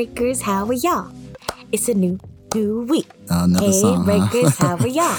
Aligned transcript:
breakers, 0.00 0.40
how 0.40 0.64
are 0.64 0.72
y'all? 0.72 1.12
It's 1.72 1.86
a 1.86 1.92
new, 1.92 2.18
new 2.54 2.84
week. 2.88 3.06
Another 3.28 3.66
hey, 3.66 3.72
song, 3.72 3.96
huh? 3.98 4.04
breakers, 4.04 4.56
how 4.56 4.76
are 4.76 4.86
y'all? 4.98 5.18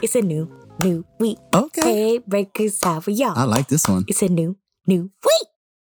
It's 0.00 0.14
a 0.14 0.22
new, 0.22 0.50
new 0.82 1.04
week. 1.20 1.36
Okay. 1.52 1.82
Hey, 1.82 2.18
breakers, 2.26 2.78
how 2.82 3.02
are 3.06 3.10
y'all? 3.10 3.36
I 3.36 3.44
like 3.44 3.68
this 3.68 3.86
one. 3.86 4.06
It's 4.08 4.22
a 4.22 4.30
new, 4.30 4.56
new 4.86 5.10
week. 5.22 5.48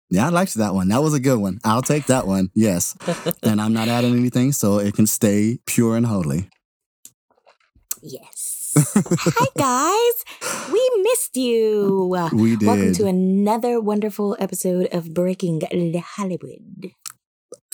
Yeah, 0.09 0.27
I 0.27 0.29
liked 0.29 0.55
that 0.55 0.73
one. 0.73 0.87
That 0.87 1.03
was 1.03 1.15
a 1.15 1.19
good 1.19 1.41
one. 1.41 1.59
I'll 1.65 1.83
take 1.83 2.07
that 2.07 2.29
one. 2.29 2.51
Yes. 2.55 2.97
and 3.43 3.61
I'm 3.61 3.73
not 3.73 3.89
adding 3.89 4.17
anything, 4.17 4.53
so 4.53 4.79
it 4.79 4.95
can 4.95 5.09
stay 5.09 5.59
pure 5.67 5.97
and 5.97 6.07
holy. 6.07 6.49
Yes. 8.03 8.73
Hi, 8.79 9.47
guys. 9.59 10.71
We 10.73 10.91
missed 11.03 11.37
you. 11.37 12.17
We 12.33 12.55
did. 12.55 12.69
Welcome 12.69 12.93
to 12.93 13.07
another 13.09 13.81
wonderful 13.81 14.37
episode 14.39 14.87
of 14.93 15.13
Breaking 15.13 15.61
Hollywood. 16.15 16.93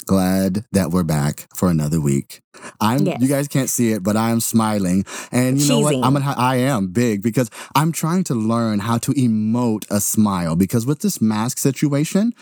Glad 0.08 0.64
that 0.72 0.90
we're 0.90 1.02
back 1.02 1.46
for 1.54 1.68
another 1.68 2.00
week. 2.00 2.40
I'm. 2.80 3.04
Yes. 3.04 3.20
You 3.20 3.28
guys 3.28 3.46
can't 3.46 3.68
see 3.68 3.92
it, 3.92 4.02
but 4.02 4.16
I 4.16 4.30
am 4.30 4.40
smiling, 4.40 5.04
and 5.30 5.60
you 5.60 5.68
know 5.68 5.80
what? 5.80 5.96
I'm. 5.96 6.14
Gonna, 6.14 6.34
I 6.34 6.56
am 6.56 6.88
big 6.88 7.22
because 7.22 7.50
I'm 7.74 7.92
trying 7.92 8.24
to 8.24 8.34
learn 8.34 8.78
how 8.78 8.96
to 8.96 9.12
emote 9.12 9.84
a 9.90 10.00
smile. 10.00 10.56
Because 10.56 10.86
with 10.86 11.00
this 11.00 11.20
mask 11.20 11.58
situation, 11.58 12.33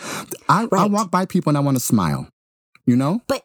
I, 0.49 0.69
I 0.71 0.87
walk 0.87 1.11
by 1.11 1.27
people 1.27 1.51
and 1.51 1.59
I 1.59 1.61
want 1.61 1.77
to 1.77 1.83
smile. 1.83 2.29
You 2.87 2.95
know. 2.95 3.21
But, 3.27 3.43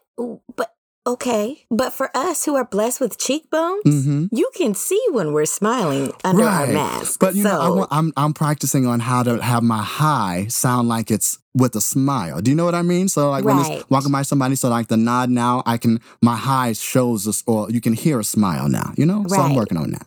but, 0.54 0.71
okay. 1.06 1.64
But 1.70 1.92
for 1.92 2.10
us 2.16 2.44
who 2.44 2.54
are 2.56 2.64
blessed 2.64 3.00
with 3.00 3.18
cheekbones, 3.18 3.82
Mm-hmm. 3.84 4.26
you 4.30 4.50
can 4.54 4.74
see 4.74 5.00
when 5.10 5.32
we're 5.32 5.46
smiling 5.46 6.12
under 6.24 6.44
our 6.44 6.66
mask. 6.66 7.18
But 7.20 7.34
you 7.34 7.42
know, 7.44 7.86
I, 7.90 7.98
I'm 7.98 8.12
I'm 8.16 8.32
practicing 8.34 8.86
on 8.86 9.00
how 9.00 9.22
to 9.22 9.42
have 9.42 9.62
my 9.62 9.82
high 9.82 10.46
sound 10.48 10.88
like 10.88 11.10
it's 11.10 11.38
with 11.54 11.74
a 11.76 11.80
smile. 11.80 12.40
Do 12.40 12.50
you 12.50 12.56
know 12.56 12.64
what 12.64 12.74
I 12.74 12.82
mean? 12.82 13.08
So 13.08 13.30
like 13.30 13.44
when 13.44 13.56
Right. 13.58 13.78
it's 13.80 13.90
walking 13.90 14.12
by 14.12 14.22
somebody, 14.22 14.54
so 14.56 14.68
like 14.68 14.88
the 14.88 14.96
nod 14.96 15.28
now, 15.30 15.62
I 15.66 15.76
can 15.78 16.00
my 16.22 16.36
high 16.36 16.72
shows 16.72 17.26
us, 17.28 17.42
or 17.46 17.70
you 17.70 17.80
can 17.80 17.92
hear 17.92 18.18
a 18.20 18.24
smile 18.24 18.68
now. 18.68 18.92
You 18.96 19.06
know, 19.06 19.24
so 19.28 19.36
I'm 19.36 19.54
working 19.54 19.76
on 19.78 19.90
that. 19.92 20.06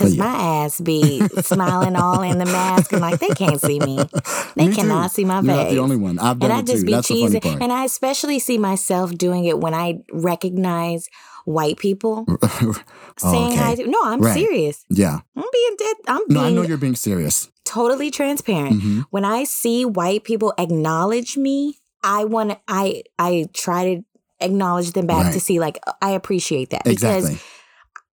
Cause 0.00 0.14
yeah. 0.14 0.24
my 0.24 0.34
ass 0.64 0.80
be 0.80 1.20
smiling 1.42 1.94
all 1.94 2.22
in 2.22 2.38
the 2.38 2.46
mask 2.46 2.92
and 2.92 3.00
like 3.02 3.20
they 3.20 3.28
can't 3.28 3.60
see 3.60 3.78
me. 3.78 3.98
They 4.56 4.66
Me 4.68 4.74
cannot 4.74 5.10
too. 5.10 5.14
see 5.14 5.24
my 5.24 5.36
You're 5.36 5.54
face. 5.54 5.56
not 5.64 5.70
the 5.70 5.78
only 5.78 5.96
one. 5.96 6.18
I've 6.18 6.38
done 6.40 6.50
and 6.50 6.58
I 6.58 6.62
just 6.62 6.80
too. 6.80 6.86
be 6.86 6.92
That's 6.92 7.08
cheesing. 7.08 7.60
And 7.62 7.72
I 7.72 7.84
especially 7.84 8.38
see 8.40 8.58
myself 8.58 9.12
doing 9.12 9.44
it 9.44 9.60
when 9.60 9.74
I 9.74 10.00
recognize 10.12 11.08
white 11.44 11.76
people 11.78 12.26
saying 13.16 13.52
okay. 13.52 13.56
hi 13.56 13.74
to. 13.76 13.86
No, 13.86 13.98
I'm 14.04 14.20
Right. 14.20 14.34
serious. 14.34 14.84
yeah. 14.88 15.20
I'm 15.36 15.44
being 15.52 15.76
dead. 15.78 15.96
I'm 16.08 16.22
No, 16.28 16.40
I 16.44 16.50
know 16.50 16.62
you're 16.62 16.76
being 16.78 16.96
serious. 16.96 17.48
totally 17.64 18.10
transparent. 18.10 18.82
hmm 18.82 19.00
When 19.10 19.24
I 19.24 19.44
see 19.44 19.84
white 19.84 20.24
people 20.24 20.52
acknowledge 20.58 21.36
me, 21.36 21.78
I 22.02 22.24
want 22.24 22.50
to. 22.50 22.58
I 22.66 23.02
I 23.18 23.46
try 23.54 23.94
to 23.94 24.02
acknowledge 24.40 24.92
them 24.92 25.06
back 25.06 25.24
Right. 25.26 25.32
to 25.34 25.40
see 25.40 25.60
like 25.60 25.78
I 26.02 26.10
appreciate 26.10 26.70
that 26.70 26.86
Exactly. 26.86 27.32
because 27.34 27.42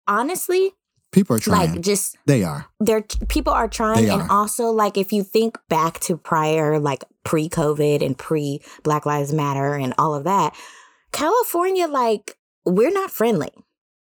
honestly, 0.07 0.73
People 1.17 1.35
are 1.37 1.41
trying. 1.41 1.73
like 1.73 1.81
just 1.81 2.17
they 2.27 2.45
are. 2.45 2.67
They're 2.79 3.03
people 3.29 3.53
are 3.55 3.69
trying 3.69 4.05
They 4.05 4.11
and 4.11 4.23
are. 4.23 4.31
also 4.31 4.65
like 4.71 4.99
if 4.99 5.13
you 5.13 5.23
think 5.25 5.57
back 5.71 5.99
to 6.01 6.17
prior 6.19 6.79
like 6.79 7.03
pre-covid 7.25 8.05
and 8.05 8.17
pre 8.19 8.61
black 8.85 9.07
lives 9.07 9.33
matter 9.33 9.75
and 9.75 9.95
all 9.99 10.15
of 10.15 10.25
that 10.25 10.55
california 11.13 11.89
like 11.89 12.37
we're 12.67 12.93
not 12.93 13.11
friendly 13.11 13.49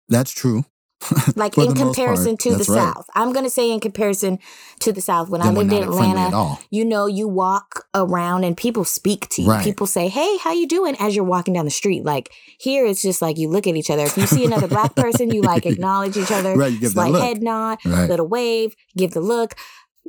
That's 0.09 0.33
true. 0.33 0.65
like 1.37 1.57
in 1.59 1.75
comparison 1.75 2.37
to 2.37 2.51
the 2.51 2.57
right. 2.59 2.95
south 2.95 3.07
i'm 3.15 3.33
gonna 3.33 3.51
say 3.51 3.71
in 3.71 3.81
comparison 3.81 4.39
to 4.81 4.93
the 4.93 5.01
south 5.01 5.29
when 5.29 5.41
i 5.41 5.47
Then 5.47 5.55
we're 5.55 5.63
lived 5.63 5.73
in 5.75 5.83
atlanta 5.83 6.57
you 6.71 6.85
know 6.85 7.07
you 7.07 7.29
walk 7.29 7.87
around 7.95 8.45
and 8.45 8.57
people 8.57 8.85
speak 8.85 9.29
to 9.31 9.43
you 9.43 9.49
Right. 9.49 9.65
people 9.65 9.87
say 9.87 10.09
hey 10.09 10.37
how 10.39 10.53
you 10.53 10.67
doing 10.67 10.97
as 10.99 11.15
you're 11.15 11.25
walking 11.25 11.55
down 11.55 11.65
the 11.65 11.71
street 11.71 12.05
like 12.05 12.31
here 12.59 12.87
it's 12.87 13.03
just 13.03 13.23
like 13.23 13.39
you 13.39 13.49
look 13.49 13.67
at 13.67 13.77
each 13.77 13.91
other 13.91 14.05
if 14.05 14.17
you 14.17 14.27
see 14.27 14.45
another 14.45 14.69
black 14.69 14.95
person 15.03 15.31
you 15.31 15.43
like 15.43 15.67
acknowledge 15.67 16.17
each 16.17 16.33
other 16.33 16.57
Right, 16.57 16.73
you 16.73 16.89
slight 16.89 17.15
head 17.15 17.43
nod 17.43 17.79
Right. 17.85 18.09
little 18.09 18.27
wave, 18.27 18.75
give 18.97 19.13
the 19.13 19.21
look, 19.21 19.55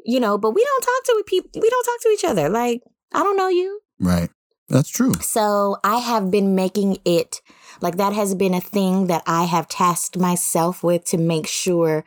you 0.06 0.20
know, 0.20 0.38
but 0.38 0.52
we 0.52 0.64
don't 0.64 0.82
talk 0.82 1.04
to 1.06 1.24
people 1.28 1.50
we 1.62 1.70
don't 1.70 1.84
talk 1.84 2.02
to 2.02 2.10
each 2.10 2.24
other. 2.24 2.50
Like, 2.50 2.82
I 3.14 3.24
don't 3.24 3.38
know 3.38 3.50
you. 3.50 3.82
Right. 4.00 4.30
That's 4.70 4.90
true. 4.90 5.14
So 5.16 5.78
I 5.84 5.98
have 5.98 6.30
been 6.32 6.56
making 6.56 6.98
it 7.06 7.42
like 7.82 7.98
that 7.98 8.14
has 8.14 8.36
been 8.36 8.54
a 8.54 8.62
thing 8.62 9.08
that 9.08 9.24
I 9.26 9.44
have 9.44 9.68
tasked 9.68 10.18
myself 10.18 10.84
with 10.84 11.06
to 11.06 11.18
make 11.18 11.48
sure 11.48 12.04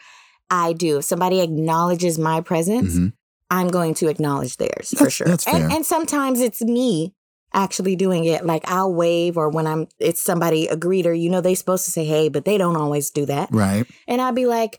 I 0.51 0.73
do. 0.73 0.99
If 0.99 1.05
somebody 1.05 1.41
acknowledges 1.41 2.19
my 2.19 2.41
presence, 2.41 2.97
hmm 2.97 3.09
I'm 3.53 3.67
going 3.67 3.95
to 3.95 4.07
acknowledge 4.07 4.59
theirs 4.59 4.95
for 4.97 5.11
sure. 5.11 5.27
that's 5.27 5.45
and, 5.45 5.59
fair. 5.59 5.71
and 5.71 5.85
sometimes 5.85 6.41
it's 6.41 6.63
me 6.63 7.17
actually 7.53 7.97
doing 7.97 8.25
it. 8.25 8.47
Like 8.47 8.63
I'll 8.71 8.95
wave 8.95 9.37
or 9.37 9.49
when 9.49 9.67
I'm 9.67 9.89
it's 9.99 10.23
somebody 10.23 10.69
a 10.69 10.77
greeter, 10.77 11.21
you 11.21 11.29
know, 11.29 11.41
they 11.41 11.57
supposed 11.57 11.85
to 11.87 11.91
say 11.91 12.05
hey, 12.05 12.29
but 12.29 12.45
they 12.45 12.59
don't 12.59 12.77
always 12.77 13.11
do 13.11 13.27
that. 13.27 13.49
Right. 13.51 13.87
And 14.07 14.21
I'll 14.21 14.33
be 14.33 14.47
like, 14.47 14.79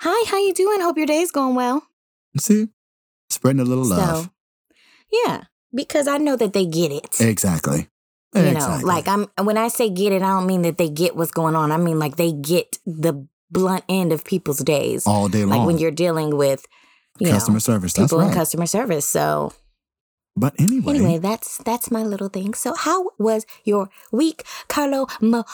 Hi, 0.00 0.30
how 0.30 0.38
you 0.38 0.54
doing? 0.54 0.80
Hope 0.80 0.96
your 0.96 1.06
day's 1.06 1.30
going 1.32 1.54
well. 1.54 1.82
See, 2.36 2.68
spreading 3.30 3.60
a 3.60 3.64
little 3.64 3.84
love. 3.84 4.30
Yeah, 5.10 5.44
because 5.74 6.06
I 6.06 6.18
know 6.18 6.36
that 6.36 6.52
they 6.52 6.66
get 6.66 6.92
it. 6.92 7.20
Exactly. 7.20 7.88
You 8.34 8.42
exactly. 8.42 8.80
know, 8.82 8.86
like 8.86 9.08
I'm 9.08 9.26
when 9.44 9.56
I 9.56 9.68
say 9.68 9.88
get 9.90 10.12
it, 10.12 10.22
I 10.22 10.28
don't 10.28 10.46
mean 10.46 10.62
that 10.62 10.78
they 10.78 10.88
get 10.88 11.16
what's 11.16 11.30
going 11.30 11.56
on. 11.56 11.72
I 11.72 11.76
mean 11.76 11.98
like 11.98 12.16
they 12.16 12.32
get 12.32 12.78
the 12.86 13.26
blunt 13.50 13.84
end 13.88 14.12
of 14.12 14.24
people's 14.24 14.58
days. 14.58 15.06
all 15.06 15.28
day 15.28 15.44
long. 15.44 15.58
like 15.60 15.66
when 15.66 15.78
you're 15.78 15.90
dealing 15.90 16.36
with 16.36 16.66
you 17.18 17.30
customer 17.30 17.54
know, 17.56 17.60
service. 17.60 17.92
That's 17.94 18.12
people 18.12 18.20
in 18.26 18.32
customer 18.32 18.66
service. 18.66 19.06
So 19.06 19.52
but 20.36 20.54
anyway, 20.60 20.90
anyway, 20.94 21.18
that's 21.18 21.58
that's 21.58 21.90
my 21.90 22.02
little 22.02 22.28
thing. 22.28 22.54
So 22.54 22.74
how 22.74 23.10
was 23.18 23.44
your 23.64 23.88
week, 24.12 24.44
Carlo 24.68 25.06
Mo? 25.20 25.44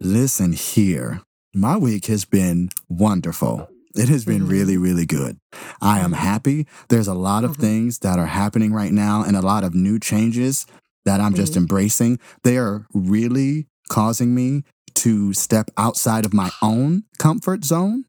listen 0.00 0.52
here. 0.52 1.22
My 1.54 1.76
week 1.76 2.06
has 2.06 2.24
been 2.24 2.70
wonderful. 2.88 3.68
It 3.94 4.08
has 4.08 4.24
been 4.24 4.42
Mhm. 4.46 4.50
really, 4.50 4.76
really 4.76 5.06
good. 5.06 5.38
I 5.80 5.98
am 6.00 6.12
happy. 6.12 6.66
There's 6.88 7.08
a 7.08 7.14
lot 7.14 7.42
of 7.42 7.56
Mhm. 7.56 7.60
things 7.60 7.98
that 8.00 8.18
are 8.18 8.26
happening 8.26 8.72
right 8.72 8.92
now 8.92 9.22
and 9.24 9.36
a 9.36 9.40
lot 9.42 9.64
of 9.64 9.74
new 9.74 9.98
changes 9.98 10.66
that 11.04 11.20
I'm 11.20 11.34
just 11.34 11.54
Mhm. 11.54 11.58
embracing. 11.58 12.18
They 12.42 12.58
are 12.58 12.86
really 12.92 13.66
causing 13.88 14.34
me 14.34 14.64
to 14.96 15.32
step 15.32 15.70
outside 15.76 16.24
of 16.26 16.34
my 16.34 16.50
own 16.62 17.04
comfort 17.18 17.64
zone. 17.64 18.04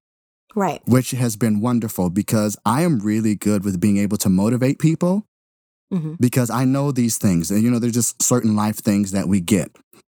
Right. 0.55 0.81
which 0.87 1.11
has 1.11 1.35
been 1.35 1.61
wonderful 1.61 2.09
because 2.09 2.57
I 2.65 2.81
am 2.81 2.99
really 2.99 3.35
good 3.35 3.63
with 3.63 3.79
being 3.79 3.97
able 3.97 4.17
to 4.17 4.29
motivate 4.29 4.79
people 4.79 5.25
hmm 5.91 6.15
because 6.19 6.49
I 6.49 6.65
know 6.65 6.91
these 6.91 7.17
things. 7.17 7.51
And, 7.51 7.61
you 7.61 7.69
know, 7.69 7.77
there's 7.79 7.93
just 7.93 8.21
certain 8.21 8.55
life 8.55 8.77
things 8.77 9.11
that 9.11 9.27
we 9.27 9.39
get. 9.41 9.69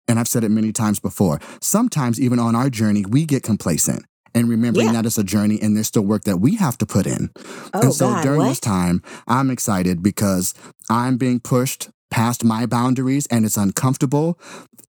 And 0.07 0.19
I've 0.19 0.27
said 0.27 0.43
it 0.43 0.49
many 0.49 0.71
times 0.71 0.99
before. 0.99 1.39
Sometimes, 1.59 2.19
even 2.19 2.37
on 2.39 2.55
our 2.55 2.69
journey, 2.69 3.03
we 3.03 3.25
get 3.25 3.41
complacent 3.43 4.05
and 4.35 4.47
remembering 4.47 4.87
Yeah. 4.87 4.93
that 4.93 5.05
it's 5.07 5.17
a 5.17 5.23
journey 5.23 5.59
and 5.61 5.75
there's 5.75 5.87
still 5.87 6.05
work 6.05 6.23
that 6.25 6.37
we 6.37 6.55
have 6.55 6.77
to 6.77 6.85
put 6.85 7.07
in. 7.07 7.31
Oh 7.73 7.81
and 7.81 7.93
so 7.93 8.11
God, 8.13 8.21
during 8.23 8.39
what? 8.41 8.49
this 8.49 8.59
time, 8.59 9.01
I'm 9.27 9.49
excited 9.49 10.01
because 10.03 10.53
I'm 10.89 11.17
being 11.17 11.39
pushed 11.39 11.89
past 12.09 12.43
my 12.43 12.65
boundaries 12.65 13.27
and 13.27 13.45
it's 13.45 13.57
uncomfortable. 13.57 14.39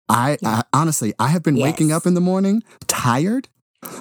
I, 0.08 0.38
Yeah. 0.42 0.50
I 0.50 0.64
honestly, 0.74 1.14
I 1.20 1.30
have 1.30 1.44
been 1.44 1.58
waking 1.58 1.92
up 1.92 2.06
in 2.06 2.14
the 2.14 2.22
morning 2.22 2.64
tired, 2.88 3.48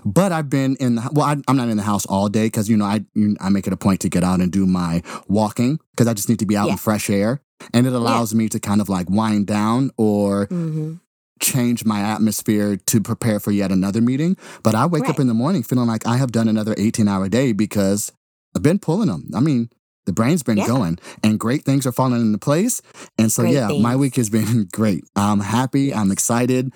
but 0.05 0.33
I've 0.33 0.51
been 0.51 0.77
in 0.77 0.97
the 0.97 1.09
well. 1.13 1.27
I, 1.27 1.37
I'm 1.49 1.57
not 1.57 1.69
in 1.69 1.77
the 1.77 1.83
house 1.83 2.05
all 2.07 2.29
day 2.29 2.47
because 2.47 2.69
you 2.69 2.77
know 2.77 2.85
I 2.85 3.05
you, 3.15 3.37
I 3.41 3.49
make 3.49 3.67
it 3.67 3.73
a 3.73 3.77
point 3.77 4.01
to 4.01 4.09
get 4.09 4.23
out 4.25 4.41
and 4.41 4.51
do 4.53 4.67
my 4.67 5.03
walking 5.29 5.79
because 5.93 6.07
I 6.07 6.15
just 6.15 6.29
need 6.29 6.39
to 6.41 6.47
be 6.47 6.57
out 6.57 6.67
Yeah. 6.67 6.73
in 6.73 6.79
fresh 6.79 7.09
air, 7.11 7.41
and 7.73 7.87
it 7.87 7.93
allows 7.93 8.35
me 8.35 8.49
to 8.51 8.61
kind 8.61 8.81
of 8.81 8.89
like 8.89 9.09
wind 9.11 9.47
down 9.47 9.91
or 9.97 10.47
Mhm. 10.49 11.01
change 11.41 11.85
my 11.85 12.01
atmosphere 12.01 12.77
to 12.77 13.01
prepare 13.01 13.41
for 13.41 13.51
yet 13.51 13.73
another 13.73 14.01
meeting. 14.01 14.37
But 14.63 14.75
I 14.75 14.87
wake 14.87 15.09
up 15.09 15.19
in 15.21 15.27
the 15.27 15.35
morning 15.35 15.63
feeling 15.63 15.87
like 15.87 16.07
I 16.07 16.17
have 16.17 16.33
done 16.33 16.49
another 16.49 16.75
18 16.79 17.09
hour 17.09 17.29
day 17.29 17.53
because 17.53 18.13
I've 18.57 18.63
been 18.63 18.79
pulling 18.79 19.09
them. 19.09 19.31
I 19.35 19.41
mean, 19.41 19.69
the 20.07 20.13
brain's 20.13 20.43
been 20.43 20.59
Yeah. 20.59 20.67
going 20.67 20.99
and 21.23 21.39
great 21.41 21.65
things 21.65 21.87
are 21.87 21.93
falling 21.93 22.21
into 22.21 22.39
place. 22.39 22.81
And 23.19 23.31
so, 23.33 23.43
Great 23.43 23.55
yeah, 23.55 23.69
my 23.81 23.97
week 23.97 24.17
has 24.17 24.29
been 24.31 24.69
great. 24.73 25.05
I'm 25.17 25.41
happy. 25.41 25.93
I'm 25.95 26.11
excited. 26.13 26.73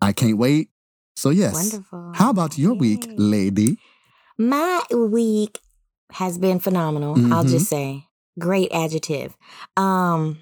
I 0.00 0.12
can't 0.12 0.38
wait. 0.38 0.70
So, 1.16 1.30
yes. 1.30 1.54
Wonderful. 1.54 2.12
How 2.14 2.30
about 2.30 2.58
your 2.58 2.74
week, 2.74 3.08
lady? 3.16 3.78
My 4.38 4.82
week 4.92 5.60
has 6.12 6.38
been 6.38 6.60
phenomenal. 6.60 7.14
I'll 7.32 7.44
Mhm. 7.44 7.48
just 7.50 7.68
say 7.68 8.06
great 8.38 8.70
adjective. 8.72 9.36
Um 9.76 10.38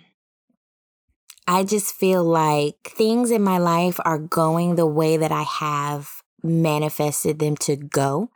I 1.48 1.62
just 1.64 1.94
feel 1.94 2.24
like 2.24 2.92
things 2.96 3.30
in 3.30 3.42
my 3.42 3.58
life 3.58 4.00
are 4.04 4.18
going 4.18 4.74
the 4.74 4.86
way 4.86 5.16
that 5.16 5.30
I 5.32 5.42
have 5.42 6.10
manifested 6.42 7.38
them 7.38 7.56
to 7.58 7.76
go. 7.76 8.30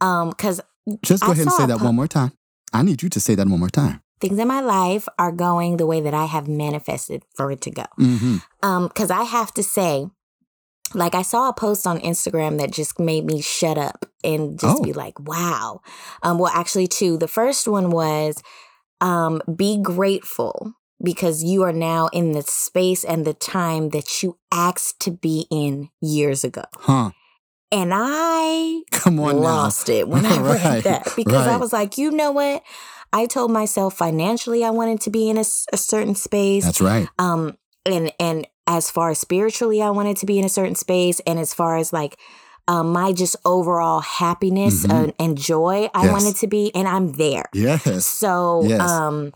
Um 0.00 0.32
cuz 0.32 0.60
Just 1.02 1.22
go 1.22 1.28
I 1.30 1.32
ahead 1.32 1.46
and 1.46 1.52
say 1.52 1.66
that 1.66 1.78
po- 1.78 1.84
one 1.86 1.94
more 1.96 2.08
time. 2.08 2.32
I 2.76 2.82
need 2.82 3.02
you 3.02 3.08
to 3.10 3.20
say 3.20 3.34
that 3.34 3.48
one 3.48 3.60
more 3.60 3.70
time. 3.70 4.02
things 4.20 4.38
in 4.38 4.48
my 4.48 4.60
life 4.60 5.06
are 5.18 5.32
going 5.32 5.76
the 5.76 5.86
way 5.86 6.00
that 6.00 6.14
I 6.14 6.24
have 6.24 6.46
manifested 6.48 7.22
for 7.36 7.50
it 7.52 7.60
to 7.66 7.70
go. 7.70 7.84
hmm 7.96 8.36
Um, 8.62 8.88
cause 8.98 9.10
I 9.10 9.24
have 9.24 9.52
to 9.54 9.62
say, 9.62 10.06
like 10.94 11.14
I 11.14 11.22
saw 11.22 11.48
a 11.48 11.52
post 11.52 11.86
on 11.86 11.98
Instagram 12.00 12.58
that 12.58 12.70
just 12.72 12.98
made 12.98 13.24
me 13.26 13.42
shut 13.42 13.76
up 13.76 14.06
and 14.24 14.58
just 14.58 14.78
Oh. 14.80 14.82
be 14.82 14.92
like, 14.92 15.16
wow. 15.20 15.80
Um, 16.22 16.38
well, 16.38 16.52
actually 16.54 16.86
two. 16.86 17.18
The 17.18 17.28
first 17.28 17.68
one 17.68 17.90
was 17.90 18.42
um 19.00 19.42
be 19.54 19.76
grateful 19.82 20.72
because 21.02 21.44
you 21.44 21.62
are 21.62 21.72
now 21.92 22.08
in 22.12 22.32
the 22.32 22.42
space 22.42 23.04
and 23.04 23.24
the 23.26 23.34
time 23.34 23.90
that 23.90 24.22
you 24.22 24.38
asked 24.50 24.98
to 25.04 25.10
be 25.10 25.46
in 25.50 25.90
years 26.00 26.42
ago. 26.44 26.64
Huh. 26.88 27.10
And 27.72 27.92
I 27.94 28.82
Come 28.92 29.18
on 29.20 29.36
lost 29.38 29.88
it 29.88 30.08
when 30.08 30.24
I 30.32 30.38
read 30.40 30.64
Right, 30.64 30.84
that 30.84 31.12
because 31.16 31.46
I 31.46 31.56
was 31.56 31.72
like, 31.72 31.98
you 31.98 32.10
know 32.10 32.30
what? 32.32 32.62
I 33.12 33.26
told 33.26 33.50
myself 33.50 33.96
financially 33.96 34.64
I 34.64 34.70
wanted 34.70 35.00
to 35.02 35.10
be 35.10 35.28
in 35.28 35.38
a 35.38 35.44
certain 35.44 36.14
space. 36.14 36.64
That's 36.64 36.80
right. 36.80 37.08
um 37.18 37.56
and 37.84 38.12
and 38.18 38.46
as 38.66 38.90
far 38.90 39.10
as 39.10 39.18
spiritually 39.20 39.80
i 39.80 39.90
wanted 39.90 40.16
to 40.16 40.26
be 40.26 40.40
in 40.40 40.44
a 40.44 40.48
certain 40.48 40.74
space 40.74 41.20
and 41.20 41.38
as 41.38 41.54
far 41.54 41.76
as 41.76 41.92
like 41.92 42.18
um, 42.66 42.90
my 42.90 43.12
just 43.12 43.36
overall 43.44 44.00
happiness 44.00 44.84
Mhm. 44.84 44.90
and, 44.90 45.12
and 45.20 45.38
joy 45.38 45.88
i 45.94 46.02
Yes. 46.04 46.12
wanted 46.12 46.34
to 46.42 46.48
be 46.48 46.74
and 46.74 46.88
i'm 46.88 47.12
there 47.12 47.44
Yes. 47.54 48.04
so 48.06 48.62
Yes. 48.66 48.80
um 48.90 49.32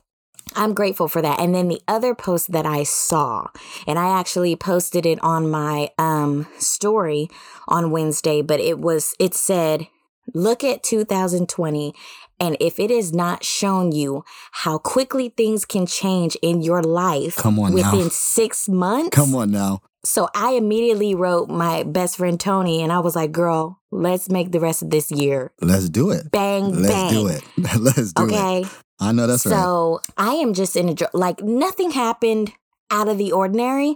I'm 0.57 0.75
grateful 0.75 1.09
for 1.09 1.23
that. 1.23 1.41
And 1.41 1.55
then 1.55 1.69
the 1.69 1.81
other 1.87 2.15
post 2.15 2.53
that 2.53 2.67
I 2.67 2.83
saw, 2.83 3.49
and 3.87 3.99
I 3.99 4.19
actually 4.19 4.57
posted 4.57 5.07
it 5.07 5.19
on 5.23 5.51
my 5.51 5.91
um 5.99 6.47
story 6.59 7.29
on 7.69 7.91
Wednesday, 7.91 8.43
but 8.43 8.61
it 8.61 8.79
was 8.79 9.15
it 9.19 9.35
said, 9.35 9.87
look 10.35 10.63
at 10.65 10.83
2020 10.83 11.95
and 12.43 12.57
if 12.59 12.79
it 12.81 12.91
has 12.91 13.13
not 13.13 13.45
shown 13.45 13.93
you 13.93 14.25
how 14.53 14.79
quickly 14.79 15.29
things 15.37 15.65
can 15.67 15.87
change 15.87 16.37
in 16.43 16.63
your 16.63 16.83
life 16.83 17.37
Come 17.37 17.59
on 17.59 17.75
now. 17.75 17.93
within 17.93 18.11
6 18.11 18.69
months. 18.69 19.15
Come 19.15 19.35
on 19.35 19.51
now. 19.51 19.83
So 20.05 20.29
I 20.35 20.53
immediately 20.53 21.15
wrote 21.15 21.51
my 21.51 21.83
best 21.83 22.17
friend 22.17 22.41
Tony 22.41 22.81
and 22.83 22.91
I 22.91 23.01
was 23.01 23.15
like, 23.15 23.33
"Girl, 23.33 23.81
let's 23.91 24.31
make 24.31 24.51
the 24.53 24.61
rest 24.61 24.83
of 24.83 24.89
this 24.91 25.11
year 25.11 25.53
Let's 25.61 25.91
do 25.91 26.11
it. 26.11 26.31
bang 26.31 26.71
Let's 26.73 26.89
bang." 26.95 27.11
do 27.13 27.27
it. 27.27 27.43
Let's 27.79 28.13
do 28.15 28.25
it. 28.25 28.33
Okay? 28.33 28.65
I 29.01 29.13
know 29.13 29.27
that's 29.27 29.47
right. 29.47 29.55
so 29.55 30.01
I 30.17 30.35
am 30.35 30.55
just 30.55 30.77
in 30.77 30.89
a 30.91 30.95
like 31.15 31.41
nothing 31.43 31.91
happened 31.93 32.53
out 32.93 33.07
of 33.07 33.19
the 33.19 33.31
ordinary. 33.31 33.95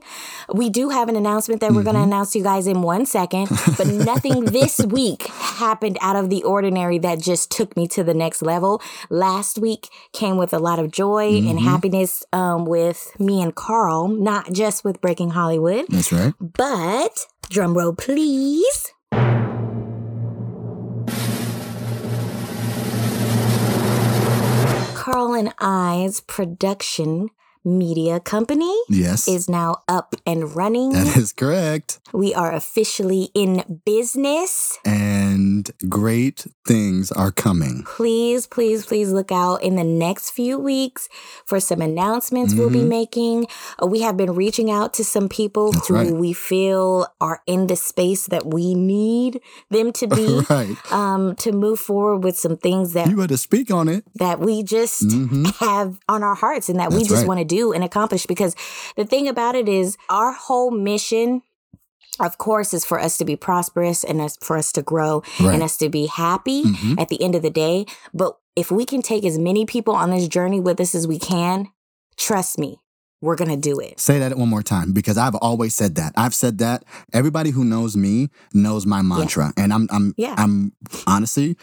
We 0.55 0.71
do 0.71 0.89
have 0.91 1.09
an 1.09 1.17
announcement 1.17 1.61
that 1.63 1.73
we're 1.73 1.83
going 1.83 1.97
to 1.97 2.01
Mhm. 2.03 2.05
announce 2.05 2.31
to 2.31 2.39
you 2.39 2.45
guys 2.45 2.69
in 2.69 2.81
one 2.83 3.07
second, 3.07 3.49
but 3.77 3.89
nothing 3.89 4.45
this 4.45 4.79
week 4.87 5.27
happened 5.27 5.99
out 6.01 6.15
of 6.15 6.31
the 6.31 6.45
ordinary 6.45 6.99
that 7.01 7.19
just 7.19 7.51
took 7.51 7.77
me 7.77 7.89
to 7.89 8.05
the 8.05 8.15
next 8.15 8.41
level. 8.41 8.81
Last 9.11 9.59
week 9.59 9.89
came 10.13 10.37
with 10.37 10.55
a 10.55 10.61
lot 10.61 10.79
of 10.79 10.93
joy 10.93 11.27
and 11.39 11.59
Mhm. 11.59 11.65
happiness 11.65 12.23
um, 12.33 12.67
with 12.67 13.11
me 13.19 13.43
and 13.43 13.53
Carl, 13.53 14.07
not 14.07 14.53
just 14.53 14.85
with 14.85 15.01
Breaking 15.01 15.31
Hollywood, 15.31 15.87
That's 15.89 16.13
right. 16.13 16.33
but 16.41 17.27
drum 17.51 17.77
roll, 17.77 17.95
please. 17.95 18.93
Carl 25.15 25.35
and 25.35 25.55
I's 25.61 26.21
production 26.23 27.29
media 27.65 28.21
company 28.21 28.75
Yes. 28.89 29.27
is 29.27 29.49
now 29.49 29.83
up 29.89 30.15
and 30.27 30.55
running. 30.55 30.93
that 30.93 31.17
is 31.17 31.33
correct. 31.33 31.99
We 32.13 32.35
are 32.35 32.53
officially 32.53 33.31
in 33.35 33.81
business. 33.85 34.79
And 34.85 35.71
great 35.89 36.47
things 36.67 37.11
are 37.11 37.31
coming. 37.33 37.83
Please, 37.85 38.47
please, 38.47 38.87
please 38.87 39.11
look 39.13 39.33
out 39.33 39.63
in 39.63 39.77
the 39.77 39.85
next 39.85 40.31
few 40.31 40.59
weeks 40.59 41.09
for 41.47 41.59
some 41.61 41.81
announcements 41.81 42.55
we'll 42.55 42.71
be 42.71 42.81
Mhm. 42.83 42.89
making. 42.89 43.47
Uh, 43.83 43.87
we 43.87 44.01
have 44.01 44.17
been 44.17 44.35
reaching 44.35 44.71
out 44.71 44.93
to 44.95 45.05
some 45.05 45.29
people 45.29 45.73
That's 45.73 45.89
who 45.89 45.95
right. 45.95 46.13
we 46.15 46.33
feel 46.33 47.07
are 47.21 47.41
in 47.47 47.67
the 47.67 47.77
space 47.77 48.27
that 48.27 48.47
we 48.47 48.75
need 48.75 49.41
them 49.71 49.93
to 49.93 50.07
be. 50.07 50.41
right. 50.51 50.77
Um, 50.93 51.35
to 51.37 51.53
move 51.53 51.81
forward 51.81 52.25
with 52.25 52.37
some 52.39 52.57
things 52.57 52.93
that 52.93 53.09
You 53.11 53.21
had 53.21 53.31
to 53.31 53.39
speak 53.39 53.71
on 53.71 53.89
it. 53.89 54.05
that 54.17 54.39
we 54.41 54.63
just 54.63 55.03
hmm 55.11 55.45
have 55.61 55.99
on 56.09 56.23
our 56.23 56.35
hearts 56.35 56.69
and 56.69 56.79
that 56.79 56.93
we 56.93 57.01
just 57.03 57.13
right. 57.23 57.27
want 57.29 57.39
to 57.41 57.45
do 57.45 57.54
and 57.63 57.85
accomplish 57.85 58.27
because 58.27 58.55
the 58.97 59.05
thing 59.05 59.29
about 59.29 59.55
it 59.55 59.69
is 59.69 59.97
our 60.09 60.33
whole 60.33 60.71
mission 60.71 61.43
of 62.21 62.39
course 62.39 62.73
is 62.73 62.85
for 62.85 63.01
us 63.01 63.19
to 63.19 63.25
be 63.25 63.35
prosperous 63.37 64.05
and 64.05 64.21
us, 64.21 64.37
for 64.41 64.57
us 64.57 64.71
to 64.73 64.83
grow 64.83 65.23
Right. 65.41 65.55
and 65.55 65.63
us 65.63 65.77
to 65.79 65.89
be 65.89 66.07
happy 66.07 66.63
Mhm. 66.65 67.01
at 67.01 67.09
the 67.09 67.21
end 67.23 67.35
of 67.35 67.43
the 67.43 67.51
day 67.51 67.87
but 68.13 68.37
if 68.57 68.71
we 68.71 68.85
can 68.85 69.03
take 69.03 69.25
as 69.25 69.37
many 69.39 69.67
people 69.67 69.95
on 69.95 70.11
this 70.11 70.29
journey 70.29 70.61
with 70.61 70.79
us 70.81 70.95
as 70.95 71.07
we 71.09 71.19
can 71.19 71.69
trust 72.17 72.59
me 72.59 72.79
we're 73.21 73.37
going 73.37 73.51
to 73.51 73.57
do 73.57 73.81
it 73.81 73.99
Say 73.99 74.19
that 74.19 74.37
one 74.37 74.49
more 74.51 74.63
time 74.63 74.93
because 74.93 75.17
I've 75.17 75.35
always 75.37 75.75
said 75.75 75.95
that. 75.95 76.13
I've 76.15 76.35
said 76.35 76.59
that. 76.59 76.85
Everybody 77.13 77.51
who 77.51 77.65
knows 77.65 77.97
me 77.97 78.29
knows 78.53 78.85
my 78.85 79.01
mantra. 79.01 79.53
And 79.57 79.73
I'm 79.73 79.89
I'm 79.91 80.15
Yeah. 80.19 80.35
I'm 80.37 80.73
honestly 81.07 81.57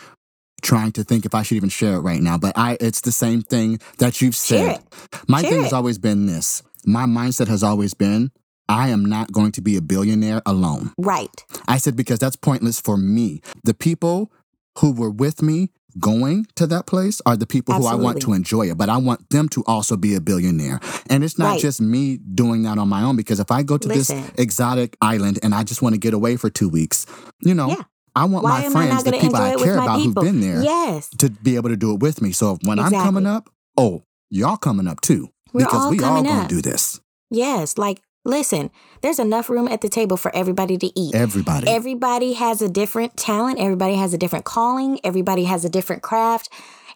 trying 0.62 0.92
to 0.94 1.04
think 1.04 1.25
if 1.25 1.34
I 1.36 1.44
should 1.44 1.56
even 1.56 1.69
share 1.69 1.96
it 1.96 2.00
right 2.02 2.22
now. 2.22 2.38
But 2.38 2.58
I 2.58 2.78
it's 2.80 3.02
the 3.02 3.12
same 3.12 3.42
thing 3.42 3.80
that 4.00 4.22
you've 4.22 4.36
said. 4.36 4.80
My 5.28 5.42
Share 5.42 5.50
thing 5.52 5.60
it. 5.62 5.63
has 5.63 5.74
always 5.74 5.98
been 5.98 6.25
this. 6.25 6.63
My 6.86 7.06
mindset 7.06 7.48
has 7.48 7.63
always 7.63 7.94
been 7.94 8.31
I 8.69 8.88
am 8.90 9.04
not 9.04 9.31
going 9.34 9.52
to 9.54 9.62
be 9.62 9.75
a 9.75 9.81
billionaire 9.81 10.42
alone. 10.46 10.94
right 10.98 11.44
I 11.68 11.78
said 11.78 11.96
because 11.96 12.19
that's 12.19 12.36
pointless 12.38 12.80
for 12.80 12.96
me. 12.98 13.42
The 13.63 13.74
people 13.74 14.31
who 14.80 14.94
were 14.94 15.10
with 15.12 15.42
me 15.42 15.69
going 16.00 16.48
to 16.56 16.66
that 16.68 16.86
place 16.88 17.22
are 17.25 17.36
the 17.36 17.46
people 17.46 17.75
who 17.75 17.86
I 17.86 17.96
want 17.96 18.22
to 18.22 18.31
enjoy 18.31 18.69
it, 18.72 18.78
but 18.78 18.88
I 18.88 18.96
want 18.96 19.30
them 19.30 19.50
to 19.50 19.63
also 19.68 19.98
be 19.98 20.16
a 20.16 20.22
billionaire. 20.22 20.80
And 21.10 21.22
it's 21.22 21.38
not 21.38 21.52
Right. 21.54 21.60
just 21.62 21.81
me 21.81 22.18
doing 22.18 22.63
that 22.63 22.78
on 22.78 22.88
my 22.88 23.02
own 23.04 23.18
because 23.18 23.42
if 23.42 23.52
I 23.52 23.62
go 23.63 23.78
to 23.78 23.88
Listen. 23.90 24.22
this 24.22 24.31
exotic 24.38 24.96
island 25.02 25.40
and 25.44 25.54
I 25.54 25.63
just 25.63 25.81
want 25.81 25.94
to 25.96 26.00
get 26.00 26.13
away 26.13 26.38
for 26.38 26.50
2 26.50 26.69
weeks, 26.69 27.06
you 27.42 27.54
know, 27.54 27.68
Yeah. 27.68 27.84
I 28.16 28.25
want 28.25 28.44
why 28.44 28.63
my 28.63 28.69
friends, 28.69 29.04
the 29.04 29.12
people 29.13 29.36
I 29.36 29.56
care 29.56 29.78
about 29.78 30.00
people 30.00 30.24
who've 30.24 30.34
been 30.34 30.42
there 30.42 30.62
yes 30.62 31.10
to 31.19 31.30
be 31.30 31.56
able 31.56 31.69
to 31.69 31.78
do 31.78 31.94
it 31.94 32.00
with 32.02 32.22
me. 32.22 32.31
So 32.31 32.58
when 32.63 32.80
I'm 32.80 32.92
coming 32.92 33.25
up, 33.25 33.50
oh, 33.78 34.04
y'all 34.30 34.58
coming 34.58 34.88
up 34.88 35.02
too. 35.02 35.30
We're 35.54 35.66
because 35.66 35.86
all 35.86 35.92
we 35.92 36.00
all 36.00 36.24
going 36.24 36.48
to 36.48 36.48
do 36.48 36.62
this. 36.62 37.02
yes 37.30 37.78
like 37.78 38.02
listen 38.24 38.72
there's 39.02 39.19
enough 39.19 39.50
room 39.50 39.68
at 39.68 39.81
the 39.81 39.90
table 39.90 40.16
for 40.16 40.34
everybody 40.36 40.78
to 40.78 41.00
eat 41.00 41.13
Everybody. 41.16 41.68
Everybody 41.68 42.34
has 42.34 42.62
a 42.62 42.69
different 42.69 43.18
talent. 43.18 43.60
Everybody 43.60 43.96
has 43.96 44.13
a 44.13 44.18
different 44.18 44.46
calling. 44.46 45.00
Everybody 45.04 45.46
has 45.46 45.66
a 45.66 45.69
different 45.69 46.04
craft. 46.04 46.50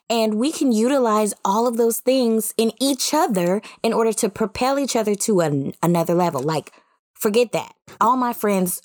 And 0.10 0.36
we 0.36 0.52
can 0.52 0.72
utilize 0.72 1.34
all 1.44 1.68
of 1.68 1.78
those 1.78 2.00
things 2.00 2.54
in 2.58 2.72
each 2.80 3.14
other 3.14 3.62
in 3.82 3.92
order 3.92 4.14
to 4.14 4.30
propel 4.30 4.78
each 4.78 4.96
other 4.96 5.16
to 5.16 5.40
an, 5.42 5.74
another 5.82 6.14
level. 6.14 6.42
Like, 6.42 6.72
forget 7.16 7.52
that. 7.54 7.74
All 8.00 8.16
my 8.16 8.32
friends 8.32 8.82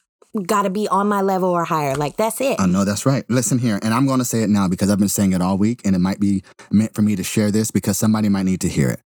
got 0.47 0.63
to 0.63 0.71
be 0.71 0.89
on 0.89 1.09
my 1.09 1.21
level 1.21 1.51
or 1.51 1.65
higher. 1.65 1.95
Like, 1.95 2.17
that's 2.17 2.41
it. 2.41 2.61
I 2.61 2.67
know 2.67 2.85
that's 2.85 3.07
right. 3.07 3.25
Listen 3.29 3.59
here, 3.59 3.79
and 3.83 3.93
I'm 3.93 4.07
going 4.07 4.19
to 4.19 4.25
say 4.25 4.43
it 4.43 4.51
now 4.51 4.69
because 4.69 4.91
I've 4.91 4.99
been 4.99 5.09
saying 5.09 5.33
it 5.33 5.43
all 5.43 5.59
week, 5.59 5.83
and 5.85 5.95
it 5.95 5.99
might 6.01 6.21
be 6.21 6.43
meant 6.71 6.95
for 6.95 7.03
me 7.03 7.17
to 7.17 7.25
share 7.25 7.51
this 7.51 7.71
because 7.71 7.99
somebody 7.99 8.29
might 8.29 8.45
need 8.45 8.61
to 8.63 8.69
hear 8.69 8.91
it. 8.91 9.01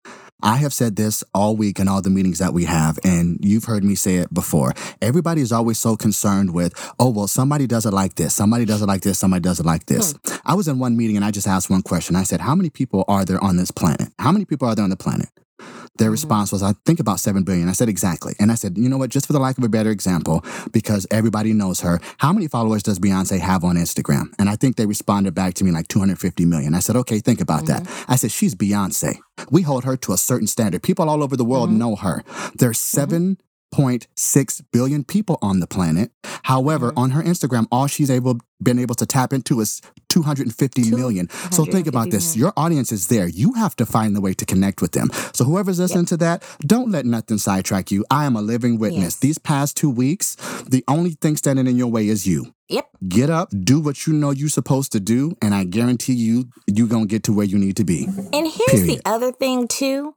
I 0.43 0.57
have 0.57 0.73
said 0.73 0.95
this 0.95 1.23
all 1.35 1.55
week 1.55 1.79
in 1.79 1.87
all 1.87 2.01
the 2.01 2.09
meetings 2.09 2.39
that 2.39 2.53
we 2.53 2.65
have, 2.65 2.97
and 3.03 3.37
you've 3.41 3.65
heard 3.65 3.83
me 3.83 3.95
say 3.95 4.15
it 4.15 4.33
before. 4.33 4.73
Everybody 5.01 5.41
is 5.41 5.51
always 5.51 5.77
so 5.79 5.95
concerned 5.95 6.53
with, 6.53 6.73
oh, 6.99 7.09
well, 7.11 7.27
somebody 7.27 7.67
does 7.67 7.85
it 7.85 7.93
like 7.93 8.15
this, 8.15 8.33
somebody 8.33 8.65
does 8.65 8.81
it 8.81 8.87
like 8.87 9.01
this, 9.01 9.19
somebody 9.19 9.41
does 9.41 9.59
it 9.59 9.65
like 9.65 9.85
this. 9.85 10.13
Hmm. 10.13 10.37
I 10.45 10.55
was 10.55 10.67
in 10.67 10.79
one 10.79 10.97
meeting 10.97 11.15
and 11.15 11.23
I 11.23 11.31
just 11.31 11.47
asked 11.47 11.69
one 11.69 11.83
question. 11.83 12.15
I 12.15 12.23
said, 12.23 12.41
How 12.41 12.55
many 12.55 12.69
people 12.69 13.05
are 13.07 13.23
there 13.23 13.43
on 13.43 13.57
this 13.57 13.69
planet? 13.69 14.09
How 14.17 14.31
many 14.31 14.45
people 14.45 14.67
are 14.67 14.73
there 14.73 14.83
on 14.83 14.89
the 14.89 14.97
planet? 14.97 15.29
Their 16.01 16.07
mm-hmm. 16.07 16.13
response 16.13 16.51
was, 16.51 16.63
I 16.63 16.73
think 16.83 16.99
about 16.99 17.19
7 17.19 17.43
billion. 17.43 17.69
I 17.69 17.73
said, 17.73 17.87
Exactly. 17.87 18.33
And 18.39 18.51
I 18.51 18.55
said, 18.55 18.75
You 18.75 18.89
know 18.89 18.97
what? 18.97 19.11
Just 19.11 19.27
for 19.27 19.33
the 19.33 19.39
lack 19.39 19.59
of 19.59 19.63
a 19.63 19.69
better 19.69 19.91
example, 19.91 20.43
because 20.71 21.05
everybody 21.11 21.53
knows 21.53 21.81
her, 21.81 21.99
how 22.17 22.33
many 22.33 22.47
followers 22.47 22.81
does 22.81 22.97
Beyonce 22.97 23.39
have 23.39 23.63
on 23.63 23.75
Instagram? 23.75 24.33
And 24.39 24.49
I 24.49 24.55
think 24.55 24.77
they 24.77 24.87
responded 24.87 25.35
back 25.35 25.53
to 25.55 25.63
me 25.63 25.69
like 25.69 25.87
250 25.89 26.43
million. 26.45 26.73
I 26.73 26.79
said, 26.79 26.95
Okay, 26.95 27.19
think 27.19 27.39
about 27.39 27.67
that. 27.67 27.83
Mm-hmm. 27.83 28.11
I 28.11 28.15
said, 28.15 28.31
She's 28.31 28.55
Beyonce. 28.55 29.19
We 29.51 29.61
hold 29.61 29.83
her 29.83 29.95
to 29.97 30.11
a 30.13 30.17
certain 30.17 30.47
standard. 30.47 30.81
People 30.81 31.07
all 31.07 31.21
over 31.21 31.37
the 31.37 31.45
world 31.45 31.69
mm-hmm. 31.69 31.77
know 31.77 31.95
her. 31.97 32.23
There's 32.55 32.79
7.6 33.73 34.63
billion 34.71 35.03
people 35.03 35.37
on 35.41 35.59
the 35.59 35.67
planet. 35.67 36.11
However, 36.43 36.89
mm-hmm. 36.89 36.99
on 36.99 37.11
her 37.11 37.21
Instagram, 37.23 37.67
all 37.71 37.87
she's 37.87 38.11
able 38.11 38.39
been 38.61 38.77
able 38.77 38.95
to 38.95 39.05
tap 39.05 39.33
into 39.33 39.59
is 39.59 39.81
250 40.09 40.91
million. 40.91 41.29
So 41.51 41.65
think 41.65 41.87
about 41.87 42.05
250 42.05 42.09
this. 42.11 42.37
Your 42.37 42.53
audience 42.55 42.91
is 42.91 43.07
there. 43.07 43.27
You 43.27 43.53
have 43.53 43.75
to 43.77 43.85
find 43.85 44.15
the 44.15 44.21
way 44.21 44.33
to 44.35 44.45
connect 44.45 44.81
with 44.81 44.91
them. 44.91 45.09
So 45.33 45.45
whoever's 45.45 45.79
listening 45.79 46.05
to 46.07 46.17
that, 46.17 46.43
don't 46.61 46.91
let 46.91 47.05
nothing 47.05 47.39
sidetrack 47.39 47.89
you. 47.91 48.05
I 48.11 48.25
am 48.25 48.35
a 48.35 48.41
living 48.41 48.77
witness. 48.77 49.01
Yes. 49.01 49.19
These 49.19 49.37
past 49.39 49.77
two 49.77 49.89
weeks, 49.89 50.35
the 50.69 50.83
only 50.87 51.11
thing 51.11 51.37
standing 51.37 51.65
in 51.65 51.77
your 51.77 51.87
way 51.87 52.07
is 52.07 52.27
you. 52.27 52.53
Yep. 52.69 52.87
Get 53.07 53.29
up, 53.29 53.49
do 53.63 53.81
what 53.81 54.05
you 54.07 54.13
know 54.13 54.31
you're 54.31 54.47
supposed 54.47 54.93
to 54.93 54.99
do, 55.01 55.35
and 55.41 55.53
I 55.53 55.65
guarantee 55.65 56.13
you, 56.13 56.49
you're 56.67 56.87
going 56.87 57.07
to 57.07 57.11
get 57.11 57.23
to 57.23 57.33
where 57.33 57.45
you 57.45 57.57
need 57.57 57.75
to 57.77 57.83
be. 57.83 58.05
And 58.05 58.47
here's 58.47 58.69
Period. 58.69 58.87
the 58.87 59.01
other 59.05 59.31
thing, 59.33 59.67
too. 59.67 60.15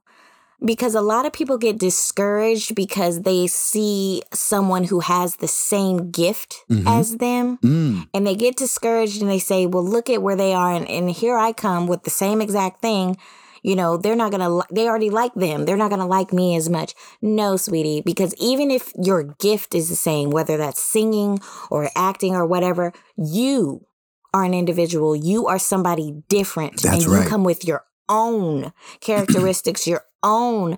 Because 0.65 0.95
a 0.95 1.01
lot 1.01 1.25
of 1.25 1.31
people 1.33 1.57
get 1.57 1.77
discouraged 1.77 2.73
because 2.75 3.21
they 3.21 3.45
see 3.47 4.23
someone 4.33 4.85
who 4.85 5.01
has 5.01 5.35
the 5.37 5.47
same 5.47 6.09
gift 6.11 6.63
Mhm. 6.69 6.87
as 6.87 7.17
them. 7.17 7.59
Mm, 7.63 8.07
and 8.13 8.25
they 8.25 8.35
get 8.35 8.57
discouraged 8.57 9.21
and 9.21 9.29
they 9.29 9.39
say, 9.39 9.65
well, 9.67 9.83
look 9.85 10.09
at 10.09 10.21
where 10.23 10.35
they 10.35 10.53
are. 10.53 10.71
And, 10.71 10.89
and 10.89 11.11
here 11.11 11.37
I 11.37 11.53
come 11.53 11.85
with 11.87 12.03
the 12.03 12.09
same 12.09 12.41
exact 12.41 12.81
thing. 12.81 13.17
You 13.61 13.75
know, 13.75 13.97
they're 13.97 14.15
not 14.15 14.31
going 14.31 14.41
to, 14.41 14.49
li- 14.49 14.71
they 14.71 14.87
already 14.87 15.09
like 15.09 15.33
them. 15.35 15.65
They're 15.65 15.77
not 15.77 15.89
going 15.89 15.99
to 16.01 16.05
like 16.05 16.31
me 16.33 16.55
as 16.55 16.69
much. 16.69 16.93
No, 17.21 17.57
sweetie, 17.57 18.01
because 18.05 18.33
even 18.39 18.69
if 18.71 18.91
your 18.95 19.23
gift 19.23 19.73
is 19.73 19.89
the 19.89 19.95
same, 19.95 20.29
whether 20.29 20.55
that's 20.57 20.81
singing 20.83 21.39
or 21.71 21.89
acting 21.95 22.35
or 22.35 22.45
whatever, 22.45 22.93
you 23.17 23.85
are 24.33 24.43
an 24.43 24.53
individual. 24.53 25.15
You 25.15 25.47
are 25.47 25.57
somebody 25.59 26.23
different. 26.29 26.81
That's 26.83 26.95
and 26.95 27.03
you 27.05 27.19
right. 27.19 27.27
come 27.27 27.43
with 27.43 27.65
your 27.65 27.85
own 28.07 28.71
characteristics, 28.99 29.87
your 29.87 30.01
own 30.25 30.77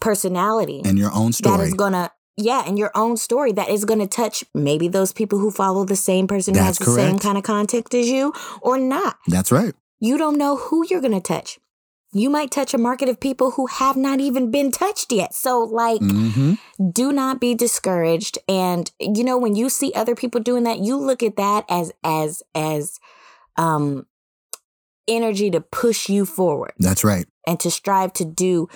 personality 0.00 0.80
And 0.84 0.98
your 0.98 1.12
own 1.12 1.32
that 1.32 1.34
story. 1.34 1.66
is 1.68 1.74
gonna 1.74 2.10
yeah, 2.36 2.64
and 2.66 2.78
your 2.78 2.90
own 2.96 3.16
story 3.16 3.52
that 3.52 3.68
is 3.68 3.84
gonna 3.84 4.06
touch 4.08 4.44
maybe 4.54 4.88
those 4.88 5.12
people 5.12 5.38
who 5.38 5.50
follow 5.50 5.84
the 5.84 5.96
same 5.96 6.26
person 6.26 6.54
who 6.54 6.60
has 6.60 6.78
That's 6.78 6.90
the 6.90 6.94
same 6.96 7.18
kind 7.18 7.38
of 7.38 7.44
content 7.44 7.94
as 7.94 8.08
you 8.08 8.32
or 8.60 8.76
not. 8.78 9.18
That's 9.28 9.52
right. 9.52 9.74
You 10.00 10.18
don't 10.18 10.36
know 10.38 10.56
who 10.56 10.84
you're 10.88 11.00
gonna 11.00 11.20
touch. 11.20 11.58
You 12.12 12.30
might 12.30 12.50
touch 12.50 12.74
a 12.74 12.78
market 12.78 13.08
of 13.08 13.18
people 13.20 13.52
who 13.52 13.66
have 13.66 13.96
not 13.96 14.20
even 14.20 14.50
been 14.50 14.70
touched 14.70 15.12
yet. 15.12 15.34
So 15.34 15.60
like 15.60 16.00
hmm 16.00 16.54
do 16.92 17.12
not 17.12 17.40
be 17.40 17.54
discouraged 17.54 18.36
and 18.48 18.90
you 18.98 19.22
know 19.22 19.38
when 19.38 19.54
you 19.54 19.68
see 19.68 19.92
other 19.94 20.16
people 20.16 20.40
doing 20.40 20.64
that 20.64 20.80
you 20.80 20.96
look 20.96 21.22
at 21.22 21.36
that 21.36 21.64
as 21.68 21.92
as 22.02 22.42
as 22.52 22.98
um 23.56 24.06
energy 25.06 25.50
to 25.50 25.60
push 25.60 26.08
you 26.08 26.26
forward 26.26 26.72
That's 26.78 27.04
right. 27.04 27.26
And 27.46 27.58
to 27.60 27.70
strive 27.70 28.12
to 28.14 28.24
do 28.24 28.68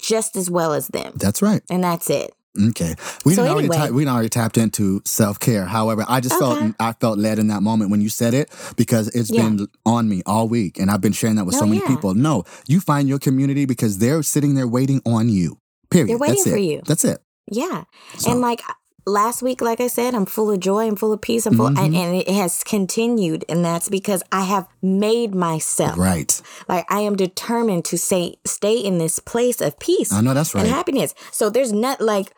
just 0.00 0.36
as 0.36 0.50
well 0.50 0.72
as 0.72 0.88
them 0.88 1.12
That's 1.16 1.42
right. 1.42 1.62
and 1.70 1.82
that's 1.84 2.10
it 2.10 2.32
Okay. 2.70 2.94
We 3.26 3.34
So 3.34 3.42
already 3.42 3.68
anyway. 3.68 3.76
ta- 3.88 3.94
we 3.94 4.06
already 4.06 4.30
tapped 4.30 4.56
into 4.56 5.02
self 5.04 5.38
care. 5.38 5.66
However, 5.66 6.06
I 6.08 6.20
just 6.20 6.36
Okay. 6.40 6.58
felt 6.62 6.74
I 6.80 6.94
felt 6.94 7.18
led 7.18 7.38
in 7.38 7.48
that 7.48 7.62
moment 7.62 7.90
when 7.90 8.00
you 8.00 8.08
said 8.08 8.32
it 8.32 8.50
because 8.76 9.08
it's 9.08 9.30
Yeah. 9.30 9.42
been 9.42 9.68
on 9.84 10.08
me 10.08 10.22
all 10.24 10.48
week 10.48 10.78
and 10.78 10.90
I've 10.90 11.02
been 11.02 11.12
sharing 11.12 11.36
that 11.36 11.44
with 11.44 11.52
No, 11.56 11.58
so 11.60 11.66
many 11.66 11.82
yeah. 11.82 11.86
people. 11.88 12.14
No, 12.14 12.44
you 12.66 12.80
find 12.80 13.10
your 13.10 13.18
community 13.18 13.66
because 13.66 13.98
they're 13.98 14.22
sitting 14.22 14.54
there 14.54 14.66
waiting 14.66 15.02
on 15.04 15.28
you. 15.28 15.58
Period. 15.90 16.08
They're 16.08 16.16
waiting 16.16 16.36
That's 16.36 16.48
for 16.48 16.56
it. 16.56 16.62
you. 16.62 16.80
That's 16.86 17.04
it. 17.04 17.18
yeah 17.52 17.84
So, 18.16 18.30
and 18.30 18.40
like 18.40 18.62
last 19.06 19.40
week 19.40 19.60
like 19.60 19.80
i 19.80 19.86
said 19.86 20.14
i'm 20.14 20.26
full 20.26 20.50
of 20.50 20.58
joy 20.58 20.86
i'm 20.86 20.96
full 20.96 21.12
of 21.12 21.20
peace 21.20 21.46
i'm 21.46 21.56
full 21.56 21.66
and, 21.68 21.76
Mhm. 21.78 21.94
and 21.96 22.16
it 22.16 22.28
has 22.28 22.64
continued 22.64 23.44
and 23.48 23.64
that's 23.64 23.88
because 23.88 24.22
i 24.32 24.42
have 24.44 24.66
made 24.82 25.32
myself 25.34 25.96
right. 25.96 26.42
like 26.68 26.84
i 26.90 27.00
am 27.00 27.14
determined 27.14 27.84
to 27.84 27.96
say 27.96 28.34
stay 28.44 28.76
in 28.76 28.98
this 28.98 29.20
place 29.20 29.60
of 29.60 29.78
peace 29.78 30.12
I 30.12 30.20
know 30.22 30.34
that's 30.34 30.54
right. 30.54 30.64
and 30.64 30.74
happiness. 30.74 31.14
So 31.30 31.50
there's 31.50 31.72
not 31.72 32.00
like 32.00 32.32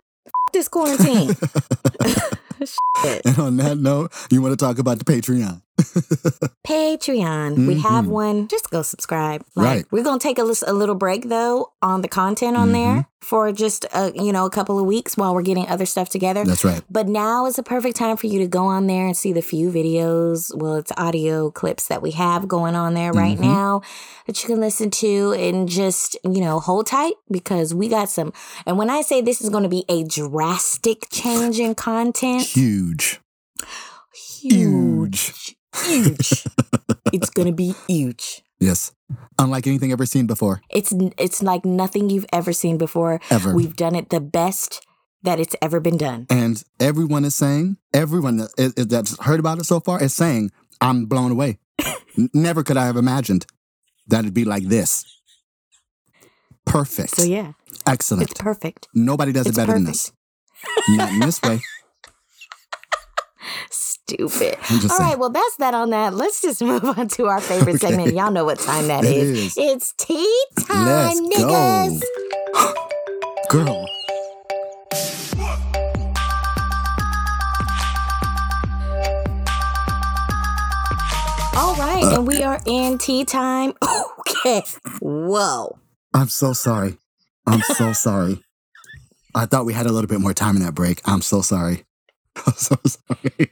this 0.53 0.69
quarantine. 0.69 1.37
And 3.25 3.39
on 3.39 3.57
that 3.59 3.79
note, 3.79 4.13
you 4.31 4.43
want 4.43 4.59
to 4.59 4.63
talk 4.65 4.79
about 4.81 4.99
the 4.99 5.05
Patreon. 5.05 5.63
Patreon, 6.67 7.67
we 7.67 7.79
have 7.81 8.05
Mhm. 8.07 8.09
one. 8.09 8.49
Just 8.49 8.71
go 8.71 8.83
subscribe. 8.83 9.45
Like, 9.55 9.67
Right. 9.67 9.85
We're 9.91 10.03
gonna 10.05 10.19
take 10.19 10.39
a, 10.39 10.45
little 10.45 10.95
break 10.95 11.29
though 11.29 11.73
on 11.83 12.03
the 12.03 12.09
content 12.09 12.57
on 12.57 12.73
there 12.73 12.89
Mm-hmm. 12.97 13.01
for 13.27 13.53
just 13.53 13.85
a, 13.95 14.13
you 14.15 14.33
know 14.33 14.45
a 14.45 14.51
couple 14.51 14.79
of 14.79 14.85
weeks 14.87 15.17
while 15.17 15.35
we're 15.35 15.43
getting 15.43 15.67
other 15.69 15.87
stuff 15.87 16.09
together. 16.09 16.45
That's 16.45 16.65
right. 16.65 16.83
But 16.91 17.09
now 17.09 17.47
is 17.47 17.59
a 17.59 17.63
perfect 17.63 17.97
time 17.97 18.17
for 18.17 18.27
you 18.27 18.39
to 18.41 18.47
go 18.47 18.65
on 18.67 18.87
there 18.87 19.07
and 19.07 19.17
see 19.17 19.33
the 19.33 19.43
few 19.43 19.71
videos. 19.71 20.51
Well, 20.55 20.75
it's 20.77 20.93
audio 20.97 21.51
clips 21.51 21.87
that 21.89 22.03
we 22.03 22.11
have 22.13 22.49
going 22.49 22.75
on 22.75 22.95
there 22.95 23.13
right 23.13 23.39
Mhm. 23.39 23.43
now 23.43 23.81
that 24.27 24.43
you 24.43 24.49
can 24.49 24.61
listen 24.61 24.91
to 24.91 25.33
and 25.39 25.69
just, 25.69 26.17
you 26.25 26.41
know, 26.41 26.61
hold 26.61 26.87
tight 26.87 27.15
because 27.31 27.75
we 27.75 27.89
got 27.89 28.09
some. 28.11 28.33
And 28.67 28.77
when 28.79 28.91
I 28.91 29.01
say 29.03 29.21
this 29.21 29.41
is 29.41 29.49
going 29.49 29.63
to 29.65 29.69
be 29.69 29.85
a 29.89 30.05
drastic 30.05 31.07
change 31.11 31.59
in 31.59 31.75
content, 31.75 32.43
Huge. 32.43 33.21
huge, 34.43 35.33
huge. 35.33 35.57
It's 35.75 37.31
going 37.31 37.49
to 37.49 37.55
be 37.55 37.75
huge. 37.87 38.43
Yes. 38.61 38.91
Unlike 39.39 39.69
anything 39.69 39.93
ever 39.93 40.05
seen 40.05 40.27
before. 40.27 40.61
It's 40.69 40.93
it's 41.17 41.45
like 41.45 41.65
nothing 41.65 42.11
you've 42.11 42.27
ever 42.33 42.53
seen 42.53 42.77
before. 42.77 43.21
Ever. 43.31 43.55
We've 43.55 43.77
done 43.77 43.95
it 43.95 44.11
the 44.11 44.19
best 44.21 44.85
that 45.23 45.39
it's 45.39 45.55
ever 45.63 45.79
been 45.79 45.97
done. 45.97 46.27
And 46.29 46.61
everyone 46.81 47.25
is 47.25 47.37
saying, 47.37 47.77
everyone 47.95 48.39
that, 48.39 48.51
is, 48.59 48.75
that's 48.89 49.17
heard 49.21 49.39
about 49.39 49.59
it 49.59 49.65
so 49.65 49.79
far 49.79 50.03
is 50.03 50.13
saying, 50.13 50.51
I'm 50.81 51.07
blown 51.07 51.31
away. 51.31 51.59
Never 52.35 52.65
could 52.65 52.77
I 52.77 52.87
have 52.87 52.97
imagined 52.97 53.47
that 54.09 54.25
it'd 54.25 54.35
be 54.35 54.45
like 54.45 54.65
this. 54.65 55.05
Perfect. 56.67 57.11
So 57.15 57.23
yeah, 57.23 57.53
Excellent. 57.87 58.29
it's 58.29 58.41
perfect. 58.41 58.89
Nobody 58.93 59.31
does 59.31 59.47
It's 59.47 59.57
it 59.57 59.61
better 59.61 59.75
than 59.75 59.85
this. 59.85 60.11
Not 60.89 61.13
in 61.13 61.21
this 61.21 61.41
way. 61.43 61.61
Stupid. 63.71 64.57
All 64.71 64.79
saying. 64.81 64.91
right, 65.01 65.19
well, 65.19 65.31
that's 65.31 65.57
that 65.57 65.75
on 65.75 65.91
that. 65.91 66.15
Let's 66.15 66.41
just 66.41 66.61
move 66.71 66.85
on 66.85 67.09
to 67.09 67.27
our 67.27 67.41
favorite 67.41 67.77
Okay. 67.77 67.89
segment. 67.89 68.15
Y'all 68.15 68.31
know 68.31 68.45
what 68.45 68.59
time 68.59 68.89
that 68.89 69.05
It 69.05 69.17
is. 69.17 69.39
is. 69.39 69.55
It's 69.59 69.93
tea 69.99 70.45
time, 70.61 70.87
Let's 70.87 71.21
niggas. 71.21 72.03
go. 72.55 72.75
Girl. 73.51 73.87
All 81.61 81.75
right, 81.75 82.03
uh. 82.05 82.15
and 82.19 82.27
we 82.27 82.43
are 82.45 82.61
in 82.67 82.99
tea 82.99 83.25
time. 83.25 83.73
Okay. 84.45 84.63
Whoa. 85.01 85.79
I'm 86.15 86.29
so 86.29 86.53
sorry. 86.53 86.97
I'm 87.47 87.61
so 87.61 87.93
sorry. 87.95 88.41
I 89.35 89.47
thought 89.47 89.65
we 89.65 89.73
had 89.73 89.87
a 89.87 89.93
little 89.93 90.07
bit 90.07 90.21
more 90.21 90.33
time 90.35 90.55
in 90.55 90.63
that 90.63 90.75
break. 90.75 91.01
I'm 91.07 91.23
so 91.23 91.41
sorry. 91.41 91.85
I'm 92.47 92.55
so 92.55 92.77
sorry. 92.87 93.51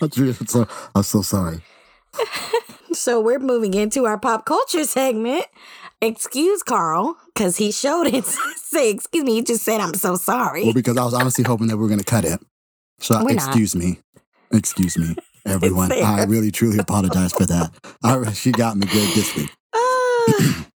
I'm 0.00 0.46
so, 0.46 0.68
I'm 0.94 1.02
so 1.02 1.22
sorry. 1.22 1.60
So 2.92 3.20
we're 3.20 3.38
moving 3.38 3.74
into 3.74 4.06
our 4.06 4.18
pop 4.18 4.44
culture 4.46 4.84
segment. 4.84 5.44
Excuse 6.02 6.62
Carl, 6.62 7.16
because 7.34 7.56
he 7.56 7.72
showed 7.72 8.06
it. 8.06 8.24
Say, 8.56 8.90
excuse 8.90 9.24
me, 9.24 9.34
he 9.34 9.42
just 9.42 9.64
said, 9.64 9.80
I'm 9.80 9.94
so 9.94 10.16
sorry. 10.16 10.64
Well, 10.64 10.74
because 10.74 10.96
I 10.96 11.04
was 11.04 11.14
honestly 11.14 11.44
hoping 11.44 11.68
that 11.68 11.76
we 11.76 11.82
were 11.82 11.88
going 11.88 12.00
to 12.00 12.04
cut 12.04 12.24
it. 12.24 12.38
So 12.98 13.16
We're 13.16 13.34
not. 13.34 13.48
excuse 13.48 13.74
me. 13.74 13.98
Excuse 14.50 14.98
me, 14.98 15.16
everyone. 15.46 15.92
I 15.92 16.24
really, 16.24 16.50
truly 16.50 16.78
apologize 16.78 17.32
for 17.32 17.46
that. 17.46 17.72
I, 18.02 18.32
she 18.32 18.52
got 18.52 18.76
me 18.76 18.86
good 18.86 19.08
this 19.14 19.34
week. 19.36 19.50
Ah. 19.74 20.66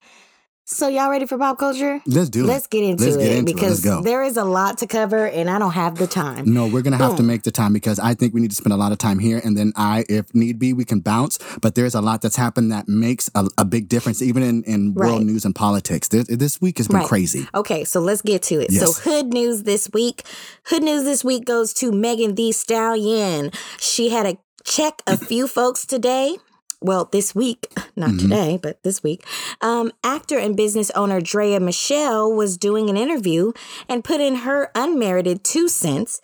so 0.69 0.89
y'all 0.89 1.09
ready 1.09 1.25
for 1.25 1.37
pop 1.37 1.57
culture? 1.57 2.01
Let's 2.05 2.29
do 2.29 2.45
Let's 2.45 2.65
it. 2.65 2.71
get 2.71 2.99
Let's 2.99 3.15
it 3.15 3.19
get 3.19 3.31
into 3.37 3.51
it. 3.51 3.55
because 3.55 3.81
there 4.03 4.21
is 4.21 4.35
a 4.35 4.43
lot 4.43 4.77
to 4.79 4.87
cover 4.87 5.25
and 5.27 5.49
I 5.49 5.59
don't 5.59 5.71
have 5.71 5.95
the 5.95 6.07
time. 6.07 6.53
No, 6.53 6.67
we're 6.67 6.81
gonna 6.81 6.97
have 6.97 7.15
to 7.15 7.23
make 7.23 7.43
the 7.43 7.51
time 7.51 7.71
because 7.71 7.99
I 7.99 8.13
think 8.13 8.33
we 8.33 8.41
need 8.41 8.49
to 8.51 8.55
spend 8.55 8.73
a 8.73 8.75
lot 8.75 8.91
of 8.91 8.97
time 8.97 9.19
here, 9.19 9.39
and 9.43 9.57
then 9.57 9.71
I, 9.77 10.03
if 10.09 10.33
need 10.35 10.59
be, 10.59 10.73
we 10.73 10.83
can 10.83 10.99
bounce. 10.99 11.39
But 11.61 11.75
there's 11.75 11.95
a 11.95 12.01
lot 12.01 12.21
that's 12.21 12.35
happened 12.35 12.71
that 12.73 12.87
makes 12.89 13.29
a, 13.33 13.47
a 13.57 13.63
big 13.65 13.87
difference, 13.87 14.21
even 14.21 14.43
in, 14.43 14.63
in 14.65 14.93
world 14.93 15.17
Right. 15.19 15.25
news 15.25 15.45
and 15.45 15.55
politics. 15.55 16.09
This, 16.09 16.27
this 16.27 16.59
week 16.59 16.77
has 16.79 16.87
been 16.89 16.97
Right. 16.97 17.07
crazy. 17.07 17.47
Okay, 17.55 17.85
so 17.85 18.01
let's 18.01 18.21
get 18.21 18.41
to 18.43 18.59
it. 18.59 18.67
Yes. 18.69 18.97
So, 18.97 19.09
hood 19.09 19.27
news 19.33 19.63
this 19.63 19.89
week. 19.93 20.23
Hood 20.65 20.83
news 20.83 21.03
this 21.05 21.23
week 21.23 21.45
goes 21.45 21.73
to 21.75 21.91
Megan 21.93 22.35
Thee 22.35 22.51
Stallion. 22.51 23.51
She 23.79 24.09
had 24.09 24.25
a 24.25 24.37
check 24.65 25.01
a 25.07 25.15
few 25.15 25.47
folks 25.47 25.85
today. 25.85 26.37
Well, 26.81 27.09
this 27.11 27.33
week, 27.33 27.73
not 27.95 28.11
Mhm. 28.11 28.19
today, 28.21 28.59
but 28.61 28.81
this 28.83 29.01
week. 29.03 29.25
Um, 29.61 29.91
actor 30.03 30.37
and 30.37 30.55
business 30.55 30.91
owner 30.91 31.19
Drea 31.21 31.59
Michelle 31.59 32.31
was 32.31 32.57
doing 32.57 32.89
an 32.89 32.97
interview 32.97 33.51
and 33.89 34.03
put 34.03 34.21
in 34.21 34.35
her 34.37 34.71
unmerited 34.75 35.43
two 35.43 35.67
cents 35.67 36.21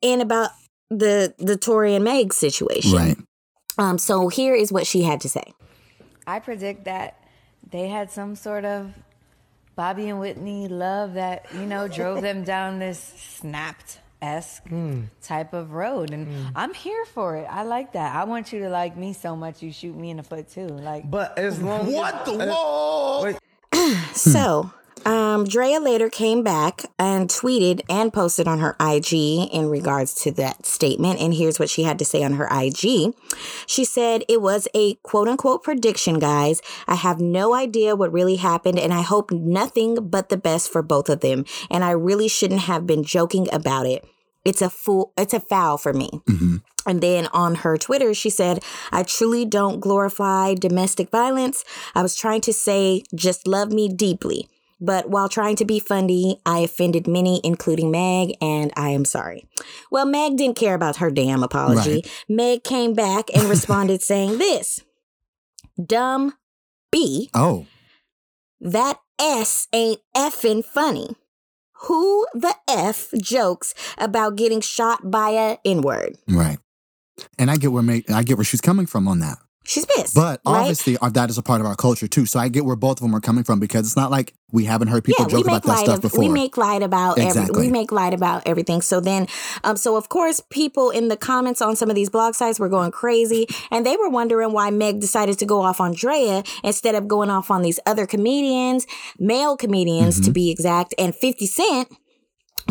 in 0.00 0.20
about 0.20 0.50
the 0.90 1.34
the 1.38 1.56
Tory 1.56 1.94
and 1.94 2.04
Meg 2.04 2.32
situation. 2.34 2.96
Right. 2.96 3.16
Um, 3.78 3.98
so 3.98 4.28
here 4.28 4.54
is 4.54 4.72
what 4.72 4.86
she 4.86 5.02
had 5.02 5.20
to 5.20 5.28
say. 5.28 5.54
I 6.26 6.38
predict 6.40 6.84
that 6.84 7.16
they 7.70 7.88
had 7.88 8.10
some 8.10 8.34
sort 8.34 8.64
of 8.64 8.92
Bobby 9.76 10.08
and 10.08 10.18
Whitney 10.18 10.66
love 10.68 11.14
that, 11.14 11.46
you 11.54 11.64
know, 11.66 11.86
drove 11.88 12.20
them 12.22 12.42
down 12.44 12.80
this 12.80 12.98
snapped 12.98 13.99
esque 14.22 14.68
hmm. 14.68 15.02
type 15.22 15.52
of 15.52 15.72
road. 15.72 16.10
And 16.10 16.26
hmm. 16.26 16.46
I'm 16.54 16.74
here 16.74 17.04
for 17.06 17.36
it. 17.36 17.46
I 17.50 17.62
like 17.62 17.92
that. 17.92 18.14
I 18.14 18.24
want 18.24 18.52
you 18.52 18.60
to 18.60 18.68
like 18.68 18.96
me 18.96 19.12
so 19.12 19.36
much 19.36 19.62
you 19.62 19.72
shoot 19.72 19.96
me 19.96 20.10
in 20.10 20.18
the 20.18 20.22
foot 20.22 20.48
too. 20.48 20.66
Like 20.66 21.10
But 21.10 21.38
as 21.38 21.60
long 21.62 21.92
What 21.92 22.24
the 22.24 22.32
whoa? 22.32 23.34
So, 24.14 24.72
um, 25.06 25.44
Drea 25.46 25.80
later 25.80 26.08
came 26.08 26.42
back 26.42 26.82
and 26.98 27.28
tweeted 27.28 27.82
and 27.88 28.12
posted 28.12 28.46
on 28.46 28.58
her 28.58 28.76
IG 28.80 29.12
in 29.52 29.68
regards 29.68 30.14
to 30.22 30.30
that 30.32 30.66
statement. 30.66 31.20
And 31.20 31.34
here's 31.34 31.58
what 31.58 31.70
she 31.70 31.84
had 31.84 31.98
to 31.98 32.04
say 32.04 32.22
on 32.22 32.34
her 32.34 32.48
IG. 32.50 33.14
She 33.66 33.84
said, 33.84 34.24
It 34.28 34.42
was 34.42 34.68
a 34.74 34.94
quote 34.96 35.28
unquote 35.28 35.62
prediction, 35.62 36.18
guys. 36.18 36.60
I 36.86 36.96
have 36.96 37.20
no 37.20 37.54
idea 37.54 37.96
what 37.96 38.12
really 38.12 38.36
happened, 38.36 38.78
and 38.78 38.92
I 38.92 39.02
hope 39.02 39.30
nothing 39.30 40.08
but 40.08 40.28
the 40.28 40.36
best 40.36 40.70
for 40.70 40.82
both 40.82 41.08
of 41.08 41.20
them. 41.20 41.44
And 41.70 41.84
I 41.84 41.92
really 41.92 42.28
shouldn't 42.28 42.62
have 42.62 42.86
been 42.86 43.02
joking 43.02 43.48
about 43.52 43.86
it. 43.86 44.04
It's 44.44 44.62
a 44.62 44.70
fool, 44.70 45.12
it's 45.18 45.34
a 45.34 45.40
foul 45.40 45.76
for 45.76 45.92
me. 45.92 46.08
And 46.86 47.02
then 47.02 47.26
on 47.28 47.56
her 47.56 47.76
Twitter, 47.76 48.14
she 48.14 48.30
said, 48.30 48.64
I 48.90 49.02
truly 49.02 49.44
don't 49.44 49.80
glorify 49.80 50.54
domestic 50.54 51.10
violence. 51.10 51.62
I 51.94 52.02
was 52.02 52.16
trying 52.16 52.40
to 52.42 52.52
say, 52.52 53.02
just 53.14 53.46
love 53.46 53.70
me 53.70 53.88
deeply. 53.88 54.48
But 54.80 55.10
while 55.10 55.28
trying 55.28 55.56
to 55.56 55.64
be 55.64 55.78
funny, 55.78 56.40
I 56.46 56.60
offended 56.60 57.06
many, 57.06 57.40
including 57.44 57.90
Meg, 57.90 58.34
and 58.40 58.72
I 58.76 58.90
am 58.90 59.04
sorry. 59.04 59.46
Well, 59.90 60.06
Meg 60.06 60.36
didn't 60.36 60.56
care 60.56 60.74
about 60.74 60.96
her 60.96 61.10
damn 61.10 61.42
apology. 61.42 62.04
Meg 62.28 62.64
came 62.64 62.94
back 62.94 63.28
and 63.34 63.48
responded 63.48 64.02
saying 64.02 64.38
this 64.38 64.82
Dumb 65.84 66.34
B, 66.90 67.30
Oh, 67.34 67.66
that 68.60 69.00
S 69.18 69.68
ain't 69.72 70.00
effing 70.16 70.64
funny. 70.64 71.16
Who 71.84 72.26
the 72.34 72.54
F 72.68 73.10
jokes 73.20 73.74
about 73.96 74.36
getting 74.36 74.60
shot 74.60 75.10
by 75.10 75.30
a 75.30 75.58
N 75.64 75.82
word? 75.82 76.16
right. 76.28 76.58
And 77.38 77.50
I 77.50 77.56
get 77.58 77.70
where 77.72 77.82
Meg, 77.82 78.10
I 78.10 78.22
get 78.22 78.38
where 78.38 78.44
she's 78.44 78.62
coming 78.62 78.86
from 78.86 79.06
on 79.06 79.18
that. 79.20 79.36
She's 79.64 79.84
pissed. 79.86 80.14
But 80.14 80.40
right? 80.46 80.60
obviously, 80.60 80.96
uh, 81.00 81.10
that 81.10 81.30
is 81.30 81.38
a 81.38 81.42
part 81.42 81.60
of 81.60 81.66
our 81.66 81.76
culture 81.76 82.08
too. 82.08 82.26
So 82.26 82.40
I 82.40 82.48
get 82.48 82.64
where 82.64 82.76
both 82.76 82.98
of 82.98 83.02
them 83.02 83.14
are 83.14 83.20
coming 83.20 83.44
from 83.44 83.60
because 83.60 83.86
it's 83.86 83.96
not 83.96 84.10
like 84.10 84.34
we 84.52 84.64
haven't 84.64 84.88
heard 84.88 85.04
people 85.04 85.26
yeah, 85.26 85.36
joke 85.36 85.44
about 85.44 85.62
that 85.64 85.78
stuff 85.78 85.96
of 85.96 86.02
before. 86.02 86.18
we 86.18 86.28
make 86.28 86.56
light 86.56 86.82
about 86.82 87.18
every, 87.18 87.28
Exactly. 87.42 87.66
we 87.66 87.70
make 87.70 87.92
light 87.92 88.12
about 88.12 88.42
everything. 88.46 88.80
So 88.82 88.98
then, 89.00 89.28
um, 89.62 89.76
so 89.76 89.96
of 89.96 90.08
course, 90.08 90.40
people 90.50 90.90
in 90.90 91.06
the 91.06 91.16
comments 91.16 91.62
on 91.62 91.76
some 91.76 91.88
of 91.88 91.94
these 91.94 92.10
blog 92.10 92.34
sites 92.34 92.58
were 92.58 92.68
going 92.68 92.90
crazy, 92.90 93.46
and 93.70 93.86
they 93.86 93.96
were 93.96 94.08
wondering 94.08 94.52
why 94.52 94.70
Meg 94.70 94.98
decided 94.98 95.38
to 95.38 95.46
go 95.46 95.60
off 95.60 95.80
on 95.80 95.92
Drea 95.94 96.42
instead 96.64 96.96
of 96.96 97.06
going 97.06 97.30
off 97.30 97.50
on 97.50 97.62
these 97.62 97.78
other 97.86 98.06
comedians, 98.06 98.86
male 99.18 99.56
comedians 99.56 100.16
Mm-hmm. 100.16 100.24
to 100.24 100.30
be 100.32 100.50
exact, 100.50 100.94
and 100.98 101.14
Fifty 101.14 101.46
Cent 101.46 101.88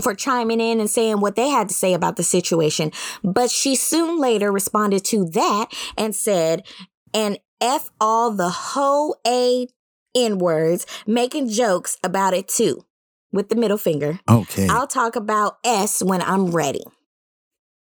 for 0.02 0.14
chiming 0.14 0.60
in 0.62 0.80
and 0.80 0.90
saying 0.90 1.20
what 1.22 1.36
they 1.36 1.50
had 1.50 1.70
to 1.70 1.74
say 1.76 1.94
about 1.94 2.16
the 2.16 2.24
situation. 2.24 2.92
But 3.24 3.52
she 3.52 3.76
soon 3.76 4.20
later 4.20 4.52
responded 4.52 5.04
to 5.06 5.26
that 5.32 5.68
and 5.98 6.16
said, 6.16 6.66
and 7.14 7.40
F 7.62 7.90
all 8.00 8.32
the 8.32 8.50
whole 8.50 9.18
A 9.28 9.68
N 10.16 10.38
words, 10.40 10.86
making 11.06 11.50
jokes 11.50 11.98
about 12.04 12.34
it 12.34 12.48
too, 12.48 12.86
with 13.32 13.50
the 13.50 13.56
middle 13.56 13.78
finger. 13.78 14.20
okay. 14.30 14.68
I'll 14.70 14.88
talk 14.88 15.16
about 15.16 15.58
S 15.64 16.02
when 16.02 16.22
I'm 16.22 16.52
ready. 16.52 16.84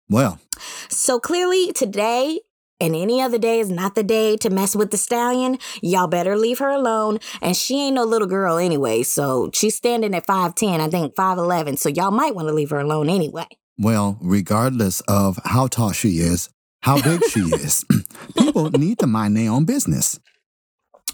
well, 0.09 0.39
So 0.89 1.19
clearly 1.19 1.71
today 1.73 2.39
and 2.79 2.95
any 2.95 3.21
other 3.21 3.37
day 3.37 3.59
is 3.59 3.69
not 3.69 3.95
the 3.95 4.03
day 4.03 4.37
to 4.37 4.49
mess 4.49 4.75
with 4.75 4.91
the 4.91 4.97
stallion. 4.97 5.57
Y'all 5.81 6.07
better 6.07 6.37
leave 6.37 6.59
her 6.59 6.69
alone. 6.69 7.19
And 7.41 7.55
she 7.55 7.81
ain't 7.81 7.95
no 7.95 8.03
little 8.03 8.27
girl 8.27 8.57
anyway. 8.57 9.03
So 9.03 9.49
she's 9.53 9.75
standing 9.75 10.13
at 10.13 10.27
5'10, 10.27 10.79
I 10.79 10.89
think 10.89 11.15
5'11. 11.15 11.77
So 11.79 11.89
y'all 11.89 12.11
might 12.11 12.35
want 12.35 12.47
to 12.47 12.53
leave 12.53 12.69
her 12.69 12.79
alone 12.79 13.09
anyway. 13.09 13.47
well, 13.79 14.17
regardless 14.21 15.01
of 15.01 15.39
how 15.45 15.67
tall 15.67 15.91
she 15.91 16.19
is, 16.19 16.49
how 16.81 17.01
big 17.01 17.23
she 17.25 17.39
is, 17.53 17.83
people 18.37 18.69
need 18.71 18.99
to 18.99 19.07
mind 19.07 19.35
their 19.35 19.51
own 19.51 19.65
business. 19.65 20.19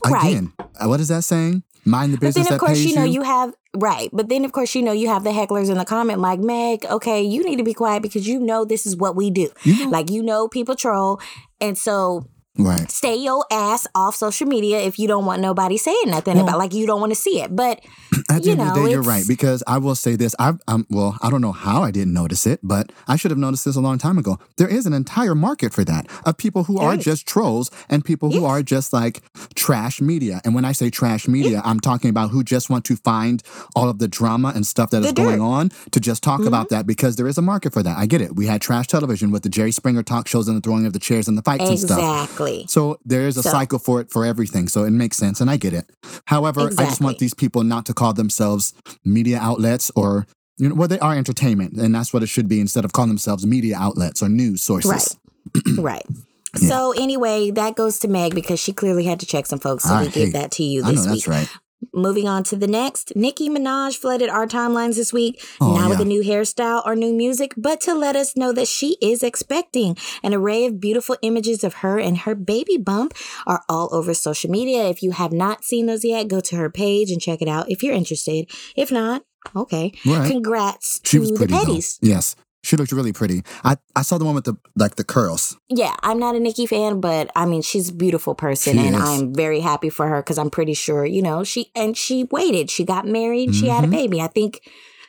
Right. 0.05 0.31
Again, 0.31 0.53
uh, 0.59 0.87
what 0.87 0.99
is 0.99 1.07
that 1.07 1.23
saying? 1.23 1.63
Mind 1.85 2.13
the 2.13 2.17
But 2.17 2.33
then, 2.35 2.51
of 2.53 2.59
course, 2.59 2.79
you 2.79 2.95
know, 2.95 3.03
you 3.03 3.23
have, 3.23 3.53
right. 3.75 4.09
But 4.13 4.29
then, 4.29 4.45
of 4.45 4.51
course, 4.51 4.73
you 4.75 4.81
know, 4.81 4.91
you 4.93 5.09
have 5.09 5.23
the 5.23 5.31
hecklers 5.31 5.69
in 5.69 5.77
the 5.77 5.85
comment 5.85 6.19
like, 6.19 6.39
Meg, 6.39 6.85
okay, 6.85 7.21
you 7.21 7.43
need 7.43 7.57
to 7.57 7.63
be 7.63 7.73
quiet 7.73 8.01
because 8.01 8.27
you 8.27 8.39
know 8.39 8.63
this 8.65 8.85
is 8.85 8.95
what 8.95 9.15
we 9.15 9.29
do. 9.29 9.49
You 9.63 9.85
know- 9.85 9.89
Like, 9.91 10.09
you 10.09 10.23
know, 10.23 10.47
people 10.47 10.75
troll. 10.75 11.19
And 11.59 11.77
so 11.77 12.27
right. 12.57 12.89
stay 12.91 13.15
your 13.15 13.45
ass 13.51 13.87
off 13.95 14.15
social 14.15 14.47
media 14.47 14.79
if 14.79 14.97
you 14.99 15.07
don't 15.07 15.25
want 15.25 15.41
nobody 15.41 15.77
saying 15.77 15.95
nothing 16.07 16.35
Well- 16.35 16.43
about, 16.47 16.57
like, 16.59 16.73
you 16.73 16.85
don't 16.85 16.99
want 16.99 17.11
to 17.11 17.15
see 17.19 17.41
it. 17.41 17.55
But, 17.55 17.81
At 18.29 18.41
the 18.43 18.45
you 18.45 18.51
end 18.53 18.61
of 18.61 18.67
the 18.67 18.75
know, 18.79 18.85
day, 18.85 18.91
you're 18.91 19.01
right 19.01 19.23
because 19.27 19.63
I 19.67 19.77
will 19.79 19.95
say 19.95 20.15
this. 20.15 20.35
I, 20.39 20.53
um, 20.67 20.85
well, 20.89 21.17
I 21.21 21.29
don't 21.29 21.41
know 21.41 21.51
how 21.51 21.83
I 21.83 21.91
didn't 21.91 22.13
notice 22.13 22.45
it, 22.47 22.59
but 22.63 22.91
I 23.07 23.15
should 23.15 23.31
have 23.31 23.37
noticed 23.37 23.65
this 23.65 23.75
a 23.75 23.81
long 23.81 23.97
time 23.97 24.17
ago. 24.17 24.39
There 24.57 24.67
is 24.67 24.85
an 24.85 24.93
entire 24.93 25.35
market 25.35 25.73
for 25.73 25.83
that 25.85 26.07
of 26.25 26.37
people 26.37 26.63
who 26.65 26.77
There 26.79 26.87
are 26.87 26.97
just 26.97 27.27
trolls 27.27 27.69
and 27.89 28.03
people 28.05 28.29
who 28.31 28.41
Yes. 28.41 28.49
are 28.49 28.63
just 28.63 28.93
like 28.93 29.21
trash 29.55 29.99
media. 30.01 30.41
And 30.45 30.55
when 30.55 30.63
I 30.65 30.71
say 30.71 30.89
trash 30.89 31.27
media, 31.27 31.61
I'm 31.65 31.79
talking 31.79 32.09
about 32.09 32.29
who 32.31 32.43
just 32.43 32.69
want 32.69 32.85
to 32.85 32.95
find 32.95 33.41
all 33.75 33.89
of 33.89 33.99
the 33.99 34.07
drama 34.07 34.51
and 34.55 34.65
stuff 34.65 34.89
that 34.91 35.01
is 35.01 35.07
The 35.07 35.13
going 35.13 35.37
dirt. 35.39 35.43
on 35.43 35.71
to 35.91 35.99
just 35.99 36.23
talk 36.23 36.39
Mm-hmm. 36.39 36.47
about 36.47 36.69
that 36.69 36.87
because 36.87 37.15
there 37.15 37.27
is 37.27 37.37
a 37.37 37.41
market 37.41 37.73
for 37.73 37.83
that. 37.83 37.97
I 37.97 38.05
get 38.05 38.21
it. 38.21 38.35
We 38.35 38.47
had 38.47 38.61
trash 38.61 38.87
television 38.87 39.31
with 39.31 39.43
the 39.43 39.49
Jerry 39.49 39.71
Springer 39.71 40.01
talk 40.03 40.27
shows 40.27 40.47
and 40.47 40.57
the 40.57 40.61
throwing 40.61 40.85
of 40.85 40.93
the 40.93 40.99
chairs 40.99 41.27
and 41.27 41.37
the 41.37 41.41
fights 41.43 41.63
and 41.69 41.79
stuff. 41.79 41.99
Exactly. 42.45 42.65
So 42.67 42.97
there 43.05 43.27
is 43.27 43.37
a 43.37 43.43
So- 43.43 43.49
cycle 43.51 43.79
for 43.79 44.01
it 44.01 44.11
for 44.11 44.25
everything. 44.25 44.67
So 44.67 44.83
it 44.83 44.91
makes 44.91 45.17
sense, 45.17 45.41
and 45.41 45.49
I 45.49 45.57
get 45.57 45.73
it. 45.73 45.89
However, 46.25 46.69
I 46.77 46.85
just 46.85 47.01
want 47.01 47.19
these 47.19 47.33
people 47.33 47.63
not 47.63 47.85
to 47.87 47.93
call 47.93 48.13
themselves 48.13 48.73
media 49.05 49.39
outlets 49.39 49.91
or 49.95 50.25
you 50.59 50.69
know, 50.69 50.75
well, 50.75 50.87
they 50.87 50.99
are 50.99 51.15
entertainment, 51.15 51.73
and 51.73 51.95
that's 51.95 52.13
what 52.13 52.21
it 52.21 52.27
should 52.27 52.47
be 52.47 52.59
instead 52.59 52.85
of 52.85 52.93
calling 52.93 53.09
themselves 53.09 53.43
media 53.45 53.75
outlets 53.75 54.21
or 54.21 54.29
news 54.29 54.61
sources. 54.61 55.17
Right. 55.65 55.77
right. 55.79 56.05
So 56.55 56.91
anyway, 56.91 57.49
that 57.49 57.75
goes 57.75 57.97
to 57.99 58.07
Meg 58.07 58.35
because 58.35 58.59
she 58.59 58.73
clearly 58.73 59.05
had 59.05 59.19
to 59.21 59.25
check 59.25 59.47
some 59.47 59.57
folks. 59.57 59.85
So 59.85 59.89
I 59.95 60.03
we 60.03 60.09
give 60.09 60.33
that 60.33 60.51
to 60.51 60.63
you 60.63 60.83
I 60.85 60.91
this 60.91 61.03
know 61.03 61.13
week. 61.13 61.23
that's 61.25 61.27
right. 61.27 61.49
Moving 61.95 62.27
on 62.27 62.43
to 62.45 62.55
the 62.55 62.65
next, 62.67 63.15
Nicki 63.15 63.49
Minaj 63.49 63.95
flooded 63.97 64.27
our 64.29 64.47
timelines 64.47 64.95
this 64.95 65.13
week, 65.13 65.43
Oh, 65.61 65.75
not 65.75 65.89
with 65.91 65.99
a 65.99 66.05
new 66.05 66.23
hairstyle 66.23 66.81
or 66.85 66.95
new 66.95 67.13
music, 67.13 67.53
but 67.55 67.79
to 67.81 67.93
let 67.93 68.15
us 68.15 68.35
know 68.35 68.51
that 68.51 68.67
she 68.67 68.97
is 69.01 69.21
expecting. 69.21 69.95
An 70.23 70.33
array 70.33 70.65
of 70.65 70.79
beautiful 70.79 71.17
images 71.21 71.63
of 71.63 71.75
her 71.75 71.99
and 71.99 72.19
her 72.19 72.33
baby 72.33 72.77
bump 72.77 73.13
are 73.45 73.61
all 73.69 73.89
over 73.93 74.13
social 74.15 74.49
media. 74.49 74.85
If 74.89 75.03
you 75.03 75.11
have 75.11 75.31
not 75.31 75.63
seen 75.63 75.85
those 75.85 76.03
yet, 76.03 76.27
go 76.27 76.39
to 76.41 76.55
her 76.55 76.69
page 76.71 77.11
and 77.11 77.21
check 77.21 77.41
it 77.43 77.47
out 77.47 77.69
if 77.69 77.83
you're 77.83 77.93
interested. 77.93 78.49
If 78.75 78.91
not, 78.91 79.23
okay. 79.55 79.91
Right. 80.05 80.29
Congrats 80.31 80.99
She 81.03 81.17
to 81.17 81.19
was 81.21 81.29
the 81.31 81.37
pretty. 81.37 81.53
Though. 81.53 81.59
petties. 81.65 81.99
Yes, 82.01 82.35
she 82.63 82.75
looked 82.77 82.91
really 82.91 83.13
pretty. 83.13 83.43
I 83.63 83.77
I 83.95 84.01
saw 84.01 84.17
the 84.17 84.25
one 84.25 84.35
with 84.35 84.45
the 84.45 84.55
like 84.75 84.95
the 84.95 85.03
curls. 85.03 85.55
Yeah, 85.69 85.95
I'm 86.01 86.17
not 86.17 86.35
a 86.35 86.39
Nicki 86.39 86.65
fan, 86.65 86.99
but 87.01 87.29
I 87.35 87.45
mean, 87.45 87.61
she's 87.61 87.89
a 87.89 87.93
beautiful 87.93 88.33
person, 88.35 88.73
She 88.73 88.79
and 88.87 88.95
is. 88.95 89.01
I'm 89.01 89.33
very 89.35 89.59
happy 89.59 89.89
for 89.89 90.07
her 90.07 90.21
because 90.21 90.37
I'm 90.37 90.49
pretty 90.49 90.73
sure, 90.73 91.05
you 91.05 91.21
know, 91.21 91.43
she 91.43 91.71
and 91.75 91.95
she 91.97 92.23
waited. 92.31 92.71
She 92.71 92.83
got 92.85 93.05
married. 93.05 93.53
She 93.53 93.67
had 93.67 93.83
a 93.83 93.87
Mhm. 93.87 93.91
baby. 93.91 94.21
I 94.21 94.27
think, 94.27 94.61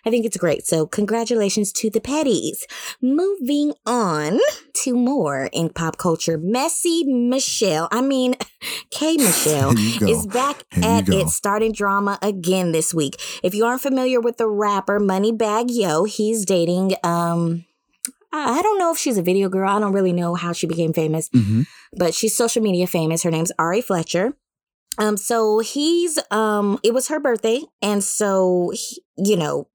I 0.07 0.11
think 0.11 0.27
it's 0.27 0.37
great. 0.37 0.67
So 0.67 0.87
congratulations 0.87 1.73
to 1.75 1.91
the 1.91 2.01
Petties. 2.01 2.59
Moving 3.01 3.73
on 3.87 4.39
to 4.83 4.95
more 4.95 5.49
in 5.53 5.71
pop 5.71 5.97
culture. 5.97 6.37
Messy 6.39 7.05
Michelle, 7.05 7.89
I 7.91 8.01
mean, 8.03 8.35
K 8.91 9.17
Michelle 9.17 9.75
Here 9.77 9.89
you 9.89 10.01
go. 10.01 10.07
is 10.09 10.27
back 10.27 10.65
Here 10.73 10.85
at 10.85 11.09
it, 11.09 11.29
starting 11.29 11.73
drama 11.73 12.19
again 12.23 12.73
this 12.73 12.93
week. 12.93 13.17
If 13.43 13.55
you 13.55 13.65
aren't 13.65 13.83
familiar 13.83 14.21
with 14.21 14.37
the 14.37 14.49
rapper 14.49 15.01
Moneybagg 15.01 15.67
Yo, 15.69 16.05
he's 16.05 16.45
dating 16.45 16.93
um. 17.03 17.65
I 18.37 18.63
don't 18.63 18.81
know 18.81 18.91
if 18.91 18.99
she's 18.99 19.17
a 19.17 19.23
video 19.23 19.49
girl. 19.49 19.71
I 19.71 19.79
don't 19.79 19.93
really 19.93 20.13
know 20.13 20.35
how 20.35 20.53
she 20.53 20.67
became 20.67 20.93
famous, 20.93 21.29
hmm 21.33 21.63
but 21.97 22.13
she's 22.13 22.37
social 22.37 22.61
media 22.61 22.89
famous. 22.89 23.23
Her 23.23 23.31
name's 23.31 23.53
Ari 23.61 23.81
Fletcher. 23.81 24.33
Um, 24.99 25.17
so 25.17 25.61
he's 25.61 26.19
um, 26.33 26.79
it 26.83 26.93
was 26.93 27.07
her 27.09 27.21
birthday, 27.21 27.61
and 27.81 28.03
so 28.03 28.73
he, 28.75 29.03
you 29.17 29.37
know, 29.37 29.69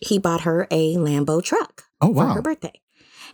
he 0.00 0.18
bought 0.18 0.42
her 0.42 0.66
a 0.70 0.94
Lambo 0.96 1.42
truck 1.42 1.84
Oh 2.00 2.08
for 2.08 2.12
wow. 2.26 2.34
her 2.34 2.42
birthday. 2.42 2.80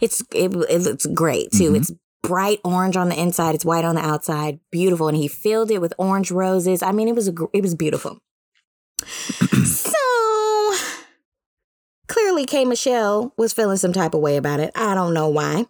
It's 0.00 0.22
it, 0.34 0.52
looks 0.52 1.06
great 1.06 1.50
too. 1.52 1.72
Mhm. 1.72 1.76
It's 1.76 1.92
bright 2.22 2.60
orange 2.64 2.96
on 2.96 3.08
the 3.08 3.20
inside. 3.20 3.54
It's 3.54 3.64
white 3.64 3.84
on 3.84 3.94
the 3.96 4.00
outside. 4.04 4.60
Beautiful, 4.70 5.08
and 5.08 5.16
he 5.16 5.28
filled 5.28 5.70
it 5.70 5.80
with 5.80 5.92
orange 5.98 6.30
roses. 6.30 6.82
I 6.82 6.92
mean, 6.92 7.08
it 7.08 7.14
was 7.14 7.28
a, 7.28 7.34
it 7.52 7.62
was 7.62 7.74
beautiful. 7.74 8.18
so 9.64 9.92
clearly, 12.08 12.44
K 12.46 12.64
Michelle 12.64 13.32
was 13.36 13.52
feeling 13.52 13.76
some 13.76 13.92
type 13.92 14.14
of 14.14 14.20
way 14.20 14.36
about 14.36 14.60
it. 14.60 14.70
I 14.74 14.94
don't 14.94 15.14
know 15.14 15.28
why. 15.28 15.66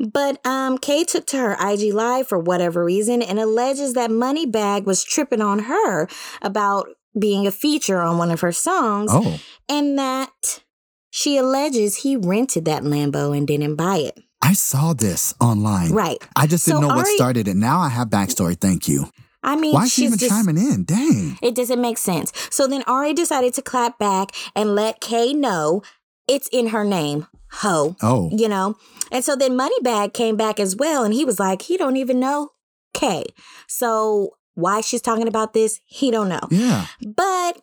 But 0.00 0.44
um, 0.46 0.78
Kay 0.78 1.04
took 1.04 1.26
to 1.26 1.36
her 1.38 1.52
IG 1.60 1.92
Live 1.92 2.28
for 2.28 2.38
whatever 2.38 2.84
reason 2.84 3.22
and 3.22 3.38
alleges 3.38 3.94
that 3.94 4.10
Moneybagg 4.10 4.84
was 4.84 5.04
tripping 5.04 5.40
on 5.40 5.60
her 5.60 6.08
about 6.42 6.88
being 7.20 7.46
a 7.46 7.50
feature 7.50 8.00
on 8.00 8.18
one 8.18 8.30
of 8.30 8.40
her 8.40 8.52
songs 8.52 9.10
Oh, 9.12 9.38
and 9.68 9.98
that 9.98 10.62
she 11.10 11.36
alleges 11.36 11.96
he 11.98 12.16
rented 12.16 12.64
that 12.66 12.82
Lambo 12.82 13.36
and 13.36 13.46
didn't 13.46 13.76
buy 13.76 13.96
it. 13.98 14.18
I 14.42 14.52
saw 14.52 14.92
this 14.92 15.34
online. 15.40 15.92
Right. 15.92 16.18
I 16.36 16.46
just 16.46 16.64
didn't 16.64 16.82
So 16.82 16.88
know 16.88 16.94
what 16.94 17.06
Ari- 17.06 17.16
started 17.16 17.48
it. 17.48 17.56
Now 17.56 17.80
I 17.80 17.88
have 17.88 18.08
backstory. 18.08 18.56
Thank 18.58 18.86
you. 18.88 19.08
I 19.42 19.56
mean, 19.56 19.72
Why 19.74 19.84
is 19.84 19.92
she 19.92 20.02
she's 20.02 20.08
even 20.10 20.18
just, 20.18 20.30
chiming 20.30 20.58
in? 20.58 20.84
Dang. 20.84 21.38
It 21.42 21.54
doesn't 21.54 21.80
make 21.80 21.98
sense. 21.98 22.32
So 22.50 22.66
then 22.66 22.82
Ari 22.86 23.14
decided 23.14 23.54
to 23.54 23.62
clap 23.62 23.98
back 23.98 24.30
and 24.54 24.74
let 24.74 25.00
Kay 25.00 25.32
know 25.32 25.82
it's 26.28 26.48
in 26.52 26.68
her 26.68 26.84
name, 26.84 27.26
ho. 27.52 27.96
Oh, 28.02 28.30
You 28.32 28.48
know? 28.48 28.76
And 29.10 29.24
so 29.24 29.34
then 29.34 29.56
Moneybagg 29.58 30.12
came 30.12 30.36
back 30.36 30.60
as 30.60 30.76
well 30.76 31.02
and 31.04 31.14
he 31.14 31.24
was 31.24 31.38
like, 31.40 31.62
he 31.62 31.76
don't 31.76 31.96
even 31.96 32.20
know 32.20 32.50
Kay. 32.94 33.24
So 33.68 34.30
why 34.58 34.80
she's 34.80 35.00
talking 35.02 35.28
about 35.28 35.52
this, 35.52 35.80
he 35.86 36.10
don't 36.10 36.28
know. 36.28 36.40
yeah. 36.50 36.86
But 37.16 37.60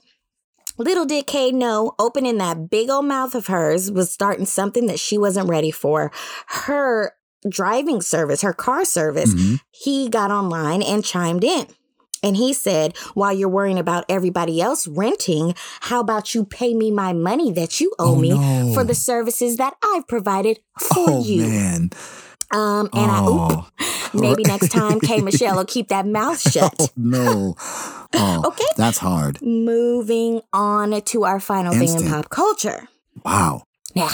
little 0.78 1.06
did 1.06 1.28
Kay 1.28 1.52
know, 1.52 1.94
opening 2.00 2.38
that 2.40 2.70
big 2.70 2.90
old 2.90 3.06
mouth 3.06 3.36
of 3.36 3.48
hers 3.48 3.92
was 3.92 4.12
starting 4.12 4.46
something 4.46 4.88
that 4.88 5.00
she 5.00 5.18
wasn't 5.18 5.50
ready 5.50 5.72
for. 5.72 6.12
Her 6.48 7.14
driving 7.50 8.02
service, 8.02 8.42
her 8.42 8.54
car 8.54 8.86
service, 8.86 9.34
Mhm. 9.34 9.60
he 9.72 10.10
got 10.10 10.32
online 10.32 10.82
and 10.82 11.04
chimed 11.04 11.44
in. 11.44 11.68
And 12.24 12.36
he 12.38 12.54
said, 12.54 12.98
while 13.14 13.32
you're 13.32 13.48
worrying 13.50 13.78
about 13.78 14.06
everybody 14.10 14.60
else 14.60 14.88
renting, 14.88 15.54
how 15.82 16.00
about 16.00 16.34
you 16.34 16.44
pay 16.44 16.74
me 16.74 16.90
my 16.90 17.14
money 17.14 17.52
that 17.52 17.80
you 17.80 17.92
owe 18.00 18.14
Oh, 18.14 18.16
me 18.16 18.30
no. 18.32 18.74
for 18.74 18.84
the 18.84 18.96
services 18.96 19.58
that 19.58 19.76
I've 19.84 20.08
provided 20.08 20.60
for 20.80 21.06
Oh 21.08 21.24
you? 21.24 21.42
man. 21.46 21.92
Um, 22.52 22.90
and 22.94 23.12
I, 23.12 23.20
oop, 23.22 23.30
oh. 23.30 23.70
maybe 24.14 24.44
next 24.44 24.70
time 24.70 25.00
K 25.00 25.20
Michelle 25.22 25.56
will 25.58 25.66
keep 25.66 25.88
that 25.90 26.06
mouth 26.06 26.40
shut. 26.52 26.74
Oh 26.80 26.88
no. 26.96 27.56
Oh, 28.18 28.44
Okay. 28.48 28.64
That's 28.78 29.00
hard. 29.00 29.42
Moving 29.42 30.42
on 30.54 31.02
to 31.02 31.24
our 31.26 31.42
final 31.42 31.74
thing 31.74 31.94
in 32.02 32.08
pop 32.08 32.30
culture. 32.30 32.88
Wow. 33.26 33.64
Now, 33.94 34.12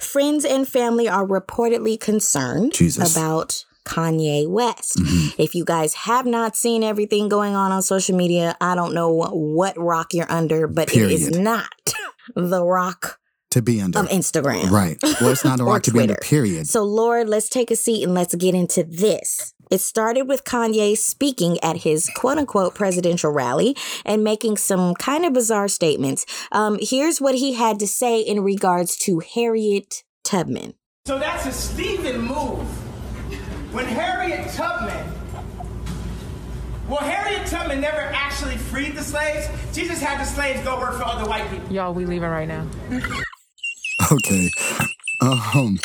friends 0.00 0.44
and 0.44 0.66
family 0.66 1.08
are 1.08 1.24
reportedly 1.24 2.00
concerned 2.00 2.72
Jesus. 2.72 3.14
about 3.14 3.64
Kanye 3.84 4.48
West. 4.48 4.96
Mhm. 4.98 5.34
If 5.38 5.54
you 5.54 5.64
guys 5.64 5.94
have 5.94 6.26
not 6.26 6.56
seen 6.56 6.82
everything 6.82 7.28
going 7.28 7.54
on 7.54 7.70
on 7.70 7.82
social 7.82 8.16
media, 8.16 8.56
I 8.60 8.74
don't 8.74 8.94
know 8.94 9.10
what 9.10 9.78
rock 9.78 10.12
you're 10.12 10.30
under, 10.32 10.66
but 10.66 10.92
it 10.92 11.10
is 11.12 11.30
not 11.30 11.94
the 12.34 12.64
rock 12.64 13.20
To 13.54 13.62
be 13.62 13.80
under. 13.80 13.98
of 14.00 14.08
Instagram. 14.08 14.70
Right. 14.70 14.96
Well, 15.02 15.30
it's 15.30 15.44
not 15.44 15.58
a 15.60 15.62
Or 15.64 15.66
rock 15.66 15.82
to 15.84 15.92
be 15.92 16.00
under, 16.00 16.14
Twitter. 16.14 16.28
period. 16.28 16.68
So, 16.68 16.82
Lord, 16.84 17.28
let's 17.28 17.48
take 17.48 17.70
a 17.70 17.76
seat 17.76 18.02
and 18.04 18.12
let's 18.14 18.34
get 18.34 18.54
into 18.54 18.82
this. 18.84 19.52
It 19.70 19.80
started 19.80 20.22
with 20.28 20.44
Kanye 20.44 20.96
speaking 20.96 21.58
at 21.62 21.78
his 21.78 22.10
quote 22.16 22.38
unquote 22.38 22.74
presidential 22.74 23.30
rally 23.30 23.76
and 24.04 24.22
making 24.22 24.56
some 24.58 24.94
kind 24.94 25.24
of 25.24 25.32
bizarre 25.32 25.68
statements. 25.68 26.26
Um, 26.52 26.78
here's 26.80 27.20
what 27.20 27.34
he 27.36 27.54
had 27.54 27.78
to 27.80 27.86
say 27.86 28.20
in 28.20 28.40
regards 28.42 28.96
to 28.98 29.20
Harriet 29.20 30.04
Tubman. 30.22 30.74
So 31.06 31.18
that's 31.18 31.46
a 31.46 31.52
Stephen 31.52 32.20
move. 32.22 32.60
When 33.72 33.86
Harriet 33.86 34.50
Tubman, 34.52 35.12
well, 36.88 37.00
Harriet 37.00 37.46
Tubman 37.46 37.80
never 37.80 38.00
actually 38.00 38.56
freed 38.56 38.94
the 38.94 39.02
slaves. 39.02 39.48
She 39.72 39.86
just 39.86 40.02
had 40.02 40.20
the 40.20 40.24
slaves 40.24 40.62
go 40.62 40.78
work 40.78 40.96
for 40.98 41.04
other 41.04 41.28
white 41.28 41.48
people. 41.50 41.72
Y'all, 41.72 41.94
we 41.94 42.04
leaving 42.04 42.28
right 42.28 42.46
now. 42.46 42.66
Okay. 44.12 44.50
Um, 45.20 45.78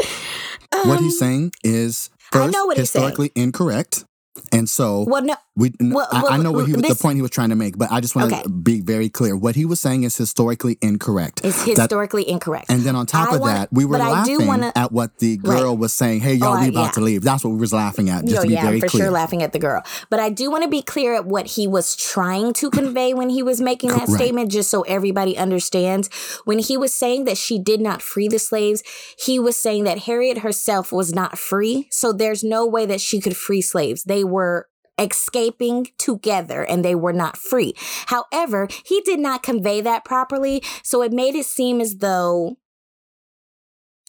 what 0.84 1.00
he's 1.00 1.18
saying 1.18 1.52
is 1.64 2.10
first 2.32 2.54
know 2.54 2.66
what 2.66 2.78
he's 2.78 2.90
saying. 2.90 3.06
historically 3.06 3.32
incorrect. 3.36 4.06
And 4.52 4.70
so 4.70 5.04
Well, 5.08 5.24
no. 5.24 5.36
we 5.56 5.72
well, 5.80 6.08
I, 6.12 6.24
I 6.32 6.38
know 6.38 6.52
what 6.52 6.66
he 6.68 6.74
was, 6.74 6.82
this- 6.82 6.98
the 6.98 7.02
point 7.02 7.16
he 7.16 7.22
was 7.22 7.32
trying 7.32 7.50
to 7.50 7.56
make, 7.56 7.78
but 7.78 7.92
I 7.92 8.00
just 8.00 8.16
want 8.16 8.30
to 8.32 8.40
Okay. 8.40 8.48
be 8.50 8.82
very 8.82 9.10
clear. 9.10 9.36
What 9.36 9.56
he 9.56 9.66
was 9.66 9.80
saying 9.80 10.04
is 10.04 10.16
historically 10.18 10.78
incorrect. 10.82 11.42
It's 11.44 11.64
That- 11.66 11.78
historically 11.78 12.28
incorrect. 12.30 12.68
and 12.70 12.82
then 12.84 12.96
on 12.96 13.06
top 13.06 13.34
of 13.34 13.40
wanna- 13.42 13.54
that, 13.54 13.70
we 13.74 13.86
were 13.86 13.98
but 13.98 14.02
I 14.02 14.24
do 14.26 14.32
laughing 14.34 14.48
wanna- 14.48 14.72
at 14.76 14.92
what 14.92 15.18
the 15.20 15.38
girl 15.38 15.76
was 15.78 15.94
saying. 15.94 16.22
Hey, 16.22 16.34
y'all, 16.36 16.58
Oh, 16.58 16.62
we 16.62 16.70
about 16.70 16.84
yeah. 16.86 16.92
to 16.92 17.02
leave. 17.02 17.24
That's 17.24 17.44
what 17.44 17.52
we 17.52 17.60
was 17.60 17.74
laughing 17.74 18.10
at. 18.10 18.24
Just 18.26 18.36
No, 18.36 18.42
to 18.42 18.46
oh, 18.46 18.48
be 18.48 18.54
yeah, 18.54 18.64
very 18.64 18.80
for 18.80 18.88
clear. 18.88 19.04
sure 19.06 19.12
laughing 19.12 19.44
at 19.44 19.54
the 19.54 19.60
girl. 19.60 19.82
But 20.10 20.20
I 20.20 20.30
do 20.30 20.50
want 20.52 20.64
to 20.64 20.70
be 20.70 20.82
clear 20.82 21.16
at 21.16 21.26
what 21.26 21.48
he 21.48 21.68
was 21.68 21.96
trying 21.96 22.54
to 22.54 22.70
convey 22.70 23.14
when 23.14 23.30
he 23.30 23.44
was 23.44 23.60
making 23.62 23.90
that 23.92 24.08
Right. 24.08 24.18
statement, 24.18 24.52
just 24.52 24.70
so 24.70 24.82
everybody 24.84 25.38
understands. 25.38 26.10
When 26.46 26.60
he 26.60 26.78
was 26.78 26.94
saying 26.94 27.26
that 27.26 27.38
she 27.38 27.60
did 27.60 27.82
not 27.82 28.02
free 28.02 28.28
the 28.28 28.40
slaves, 28.40 28.82
he 29.18 29.40
was 29.40 29.56
saying 29.56 29.84
that 29.84 30.00
Harriet 30.00 30.40
herself 30.40 30.92
was 30.92 31.14
not 31.14 31.38
free. 31.38 31.88
So 31.92 32.12
there's 32.14 32.44
no 32.44 32.66
way 32.66 32.86
that 32.86 33.02
she 33.02 33.20
could 33.20 33.36
free 33.36 33.62
slaves. 33.62 34.04
They 34.04 34.24
were 34.30 34.68
escaping 35.00 35.88
together 35.98 36.64
and 36.64 36.84
they 36.84 36.96
were 36.96 37.14
not 37.14 37.38
free. 37.38 37.74
However, 38.08 38.68
he 38.86 39.02
did 39.02 39.20
not 39.20 39.44
convey 39.44 39.82
that 39.82 40.04
properly. 40.04 40.62
So 40.84 41.02
it 41.02 41.14
made 41.14 41.36
it 41.36 41.46
seem 41.46 41.80
as 41.80 41.98
though 41.98 42.58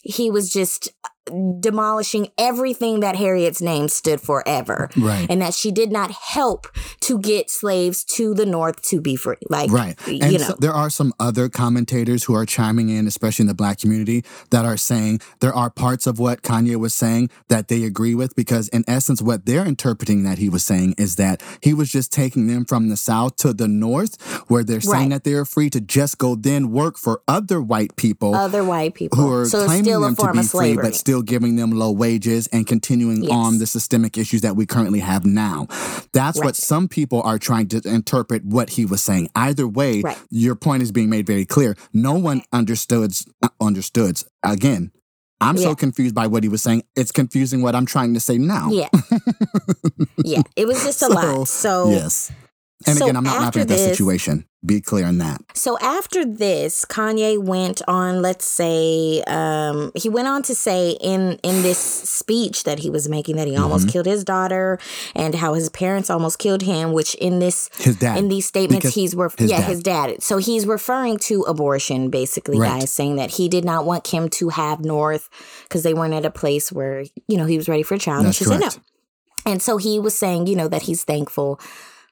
he 0.02 0.30
was 0.30 0.52
just 0.52 0.92
demolishing 1.61 2.29
everything 2.38 3.01
that 3.01 3.16
Harriet's 3.16 3.61
name 3.62 3.88
stood 3.88 4.21
for 4.21 4.43
ever. 4.47 4.90
Right. 4.97 5.27
And 5.31 5.40
that 5.43 5.55
she 5.55 5.71
did 5.71 5.90
not 5.93 6.11
help 6.11 6.66
to 7.01 7.19
get 7.19 7.51
slaves 7.51 8.05
to 8.05 8.35
the 8.35 8.47
North 8.47 8.83
to 8.83 9.01
be 9.01 9.16
free. 9.16 9.37
Like, 9.49 9.71
Right. 9.71 9.97
you 10.07 10.19
And 10.23 10.33
know. 10.35 10.38
so 10.38 10.57
there 10.59 10.73
are 10.73 10.90
some 10.90 11.12
other 11.21 11.49
commentators 11.49 12.25
who 12.25 12.35
are 12.35 12.47
chiming 12.47 12.88
in, 12.88 13.07
especially 13.07 13.45
in 13.45 13.47
the 13.49 13.55
black 13.55 13.79
community, 13.81 14.25
that 14.51 14.64
are 14.64 14.77
saying 14.77 15.21
there 15.40 15.55
are 15.55 15.71
parts 15.71 16.07
of 16.07 16.19
what 16.19 16.43
Kanye 16.43 16.77
was 16.77 16.95
saying 16.95 17.31
that 17.49 17.69
they 17.69 17.85
agree 17.85 18.14
with 18.14 18.35
because, 18.35 18.69
in 18.69 18.85
essence, 18.88 19.23
what 19.23 19.47
they're 19.47 19.64
interpreting 19.66 20.23
that 20.25 20.38
he 20.38 20.49
was 20.49 20.64
saying 20.64 20.95
is 20.99 21.16
that 21.16 21.43
he 21.62 21.73
was 21.75 21.90
just 21.90 22.12
taking 22.12 22.47
them 22.47 22.64
from 22.64 22.88
the 22.88 22.97
South 22.97 23.37
to 23.37 23.53
the 23.53 23.69
North, 23.69 24.21
where 24.49 24.64
they're 24.64 24.81
saying 24.81 24.90
Right. 24.90 25.11
that 25.11 25.25
they're 25.25 25.45
free 25.45 25.71
to 25.71 25.81
just 25.81 26.19
go 26.19 26.35
then 26.35 26.71
work 26.71 26.97
for 26.99 27.23
other 27.29 27.61
white 27.61 27.97
people. 27.97 28.35
other 28.35 28.64
white 28.64 28.95
people 28.95 29.19
who 29.19 29.33
are 29.33 29.45
so 29.47 29.64
claiming 29.66 29.85
still 29.85 30.05
a 30.05 30.07
them 30.07 30.16
to 30.16 30.27
be 30.33 30.38
free, 30.38 30.43
slavery. 30.45 30.83
but 30.83 30.95
still 30.95 31.19
giving 31.22 31.56
them 31.56 31.70
low 31.70 31.90
wages 31.90 32.46
and 32.48 32.66
continuing 32.66 33.22
Yes. 33.22 33.33
on 33.33 33.59
the 33.59 33.66
systemic 33.66 34.16
issues 34.18 34.40
that 34.42 34.56
we 34.56 34.66
currently 34.66 35.00
have 35.00 35.24
now. 35.24 35.66
That's 36.12 36.38
Right. 36.38 36.46
what 36.46 36.56
some 36.56 36.88
people 36.88 37.22
are 37.22 37.38
trying 37.38 37.68
to 37.68 37.80
interpret 37.88 38.44
what 38.44 38.70
he 38.70 38.85
was 38.85 39.00
saying. 39.00 39.28
Either 39.37 39.66
way, 39.68 40.00
Right. 40.02 40.18
your 40.30 40.54
point 40.54 40.83
is 40.83 40.92
being 40.92 41.09
made 41.11 41.26
very 41.26 41.44
clear. 41.44 41.76
No 41.92 42.14
one 42.14 42.42
understood. 42.52 43.14
Understood 43.61 44.22
again. 44.42 44.90
I'm 45.42 45.56
so 45.56 45.74
confused 45.74 46.14
by 46.14 46.26
what 46.26 46.42
he 46.42 46.50
was 46.50 46.62
saying. 46.62 46.83
It's 46.94 47.11
confusing 47.12 47.62
what 47.62 47.74
I'm 47.74 47.87
trying 47.87 48.12
to 48.14 48.20
say 48.20 48.37
now. 48.37 48.68
yeah. 48.70 48.88
yeah. 50.24 50.42
It 50.56 50.66
was 50.66 50.83
just 50.85 51.02
a 51.02 51.09
lot. 51.09 51.48
So 51.48 51.90
yes. 51.90 52.30
And 52.87 52.97
so 52.97 53.05
again, 53.05 53.16
I'm 53.16 53.25
not 53.25 53.40
laughing 53.40 53.62
at 53.62 53.69
that 53.69 53.77
this- 53.77 53.90
situation. 53.90 54.47
Be 54.64 54.83
clear 54.83 55.07
on 55.07 55.16
that. 55.19 55.40
So 55.55 55.79
after 55.79 56.23
this, 56.23 56.85
Kanye 56.85 57.43
went 57.43 57.81
on, 57.88 58.21
let's 58.21 58.45
say, 58.45 59.23
um, 59.27 59.90
he 59.95 60.11
went 60.11 60.29
on 60.29 60.43
to 60.43 60.55
say 60.55 60.99
in 61.01 61.38
in 61.43 61.62
this 61.62 61.79
speech 61.79 62.64
that 62.64 62.81
he 62.81 62.90
was 62.90 63.09
making 63.09 63.37
that 63.37 63.49
he 63.49 63.57
almost 63.57 63.87
Mm-hmm. 63.87 63.93
killed 63.93 64.07
his 64.07 64.23
daughter 64.23 64.79
and 65.14 65.35
how 65.35 65.55
his 65.55 65.71
parents 65.71 66.11
almost 66.11 66.38
killed 66.38 66.61
him, 66.61 66.93
which 66.93 67.14
in 67.14 67.38
this 67.38 67.71
His 67.79 67.97
dad. 67.97 68.19
in 68.19 68.29
these 68.29 68.45
statements 68.45 68.83
Because 68.85 68.95
he's 68.95 69.14
ref- 69.14 69.38
his 69.38 69.51
yeah, 69.51 69.61
dad. 69.61 69.66
his 69.71 69.83
dad. 69.83 70.23
So 70.23 70.37
he's 70.37 70.66
referring 70.66 71.16
to 71.21 71.40
abortion 71.45 72.11
basically, 72.11 72.59
Right. 72.59 72.81
guys, 72.81 72.90
saying 72.90 73.16
that 73.16 73.31
he 73.31 73.49
did 73.49 73.64
not 73.64 73.87
want 73.87 74.05
Kim 74.05 74.29
to 74.29 74.51
have 74.51 74.81
North 74.85 75.31
because 75.62 75.85
they 75.85 75.95
weren't 75.95 76.12
at 76.12 76.27
a 76.27 76.31
place 76.31 76.71
where, 76.71 77.05
you 77.29 77.38
know, 77.38 77.47
he 77.47 77.57
was 77.57 77.66
ready 77.66 77.83
for 77.83 77.95
a 77.95 77.99
child. 77.99 78.27
That's 78.27 78.27
and 78.27 78.35
she 78.37 78.45
said 78.45 78.61
correct. 78.61 78.81
no. 79.47 79.53
And 79.53 79.62
so 79.62 79.79
he 79.79 79.99
was 79.99 80.14
saying, 80.14 80.49
you 80.49 80.55
know, 80.57 80.69
that 80.69 80.83
he's 80.83 81.03
thankful, 81.03 81.59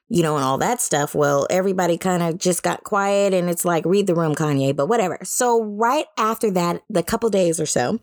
you 0.08 0.22
know, 0.22 0.36
and 0.36 0.44
all 0.44 0.58
that 0.58 0.80
stuff. 0.80 1.14
Well, 1.14 1.46
everybody 1.50 1.96
kind 1.98 2.22
of 2.22 2.38
just 2.38 2.62
got 2.62 2.82
quiet 2.84 3.34
and 3.34 3.48
it's 3.50 3.64
like, 3.64 3.84
read 3.84 4.06
the 4.06 4.14
room, 4.14 4.34
Kanye, 4.34 4.74
but 4.74 4.86
whatever. 4.88 5.18
So, 5.22 5.62
right 5.62 6.06
after 6.16 6.50
that, 6.52 6.82
the 6.88 7.02
couple 7.02 7.28
days 7.30 7.60
or 7.60 7.66
so, 7.66 8.00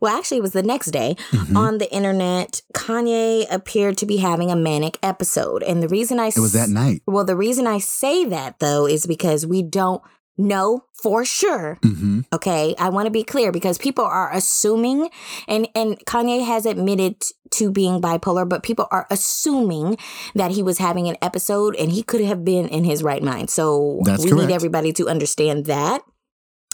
well, 0.00 0.16
actually, 0.16 0.38
it 0.38 0.42
was 0.42 0.52
the 0.52 0.62
next 0.62 0.92
day 0.92 1.16
Mm-hmm. 1.32 1.56
on 1.56 1.78
the 1.78 1.92
internet, 1.92 2.62
Kanye 2.74 3.46
appeared 3.50 3.96
to 3.98 4.06
be 4.06 4.18
having 4.18 4.50
a 4.50 4.56
manic 4.56 4.96
episode. 5.02 5.62
And 5.64 5.82
the 5.82 5.88
reason 5.88 6.20
I 6.20 6.28
It 6.28 6.38
was 6.38 6.52
that 6.52 6.68
night. 6.68 7.02
well, 7.06 7.24
the 7.24 7.34
reason 7.36 7.66
I 7.66 7.78
say 7.78 8.24
that 8.26 8.60
though 8.60 8.86
is 8.86 9.06
because 9.06 9.44
we 9.46 9.62
don't 9.62 10.02
know 10.38 10.84
for 11.02 11.24
sure. 11.24 11.78
hmm 11.82 12.20
Okay, 12.32 12.74
I 12.78 12.88
want 12.88 13.06
to 13.06 13.10
be 13.10 13.24
clear 13.24 13.52
because 13.52 13.78
people 13.78 14.04
are 14.04 14.32
assuming, 14.32 15.10
and 15.46 15.68
and 15.74 15.98
Kanye 16.06 16.44
has 16.46 16.64
admitted 16.66 17.22
to 17.52 17.70
being 17.70 18.00
bipolar, 18.00 18.48
but 18.48 18.62
people 18.62 18.86
are 18.90 19.06
assuming 19.10 19.96
that 20.34 20.52
he 20.52 20.62
was 20.62 20.78
having 20.78 21.08
an 21.08 21.16
episode 21.22 21.74
and 21.76 21.90
he 21.90 22.02
could 22.02 22.20
have 22.20 22.44
been 22.44 22.68
in 22.68 22.84
his 22.84 23.02
right 23.02 23.22
mind. 23.22 23.50
So 23.50 24.00
That's 24.04 24.22
we 24.22 24.30
correct. 24.30 24.48
need 24.48 24.54
everybody 24.54 24.92
to 24.94 25.08
understand 25.08 25.66
that. 25.66 26.02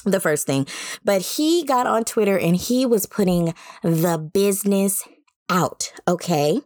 The 0.05 0.21
first 0.21 0.47
thing, 0.47 0.67
but 1.03 1.23
he 1.23 1.65
got 1.65 1.87
on 1.87 2.05
Twitter 2.05 2.39
and 2.39 2.55
he 2.57 2.85
was 2.85 3.07
putting 3.07 3.55
the 3.83 4.19
business 4.19 5.03
out. 5.49 5.93
Okay. 6.07 6.61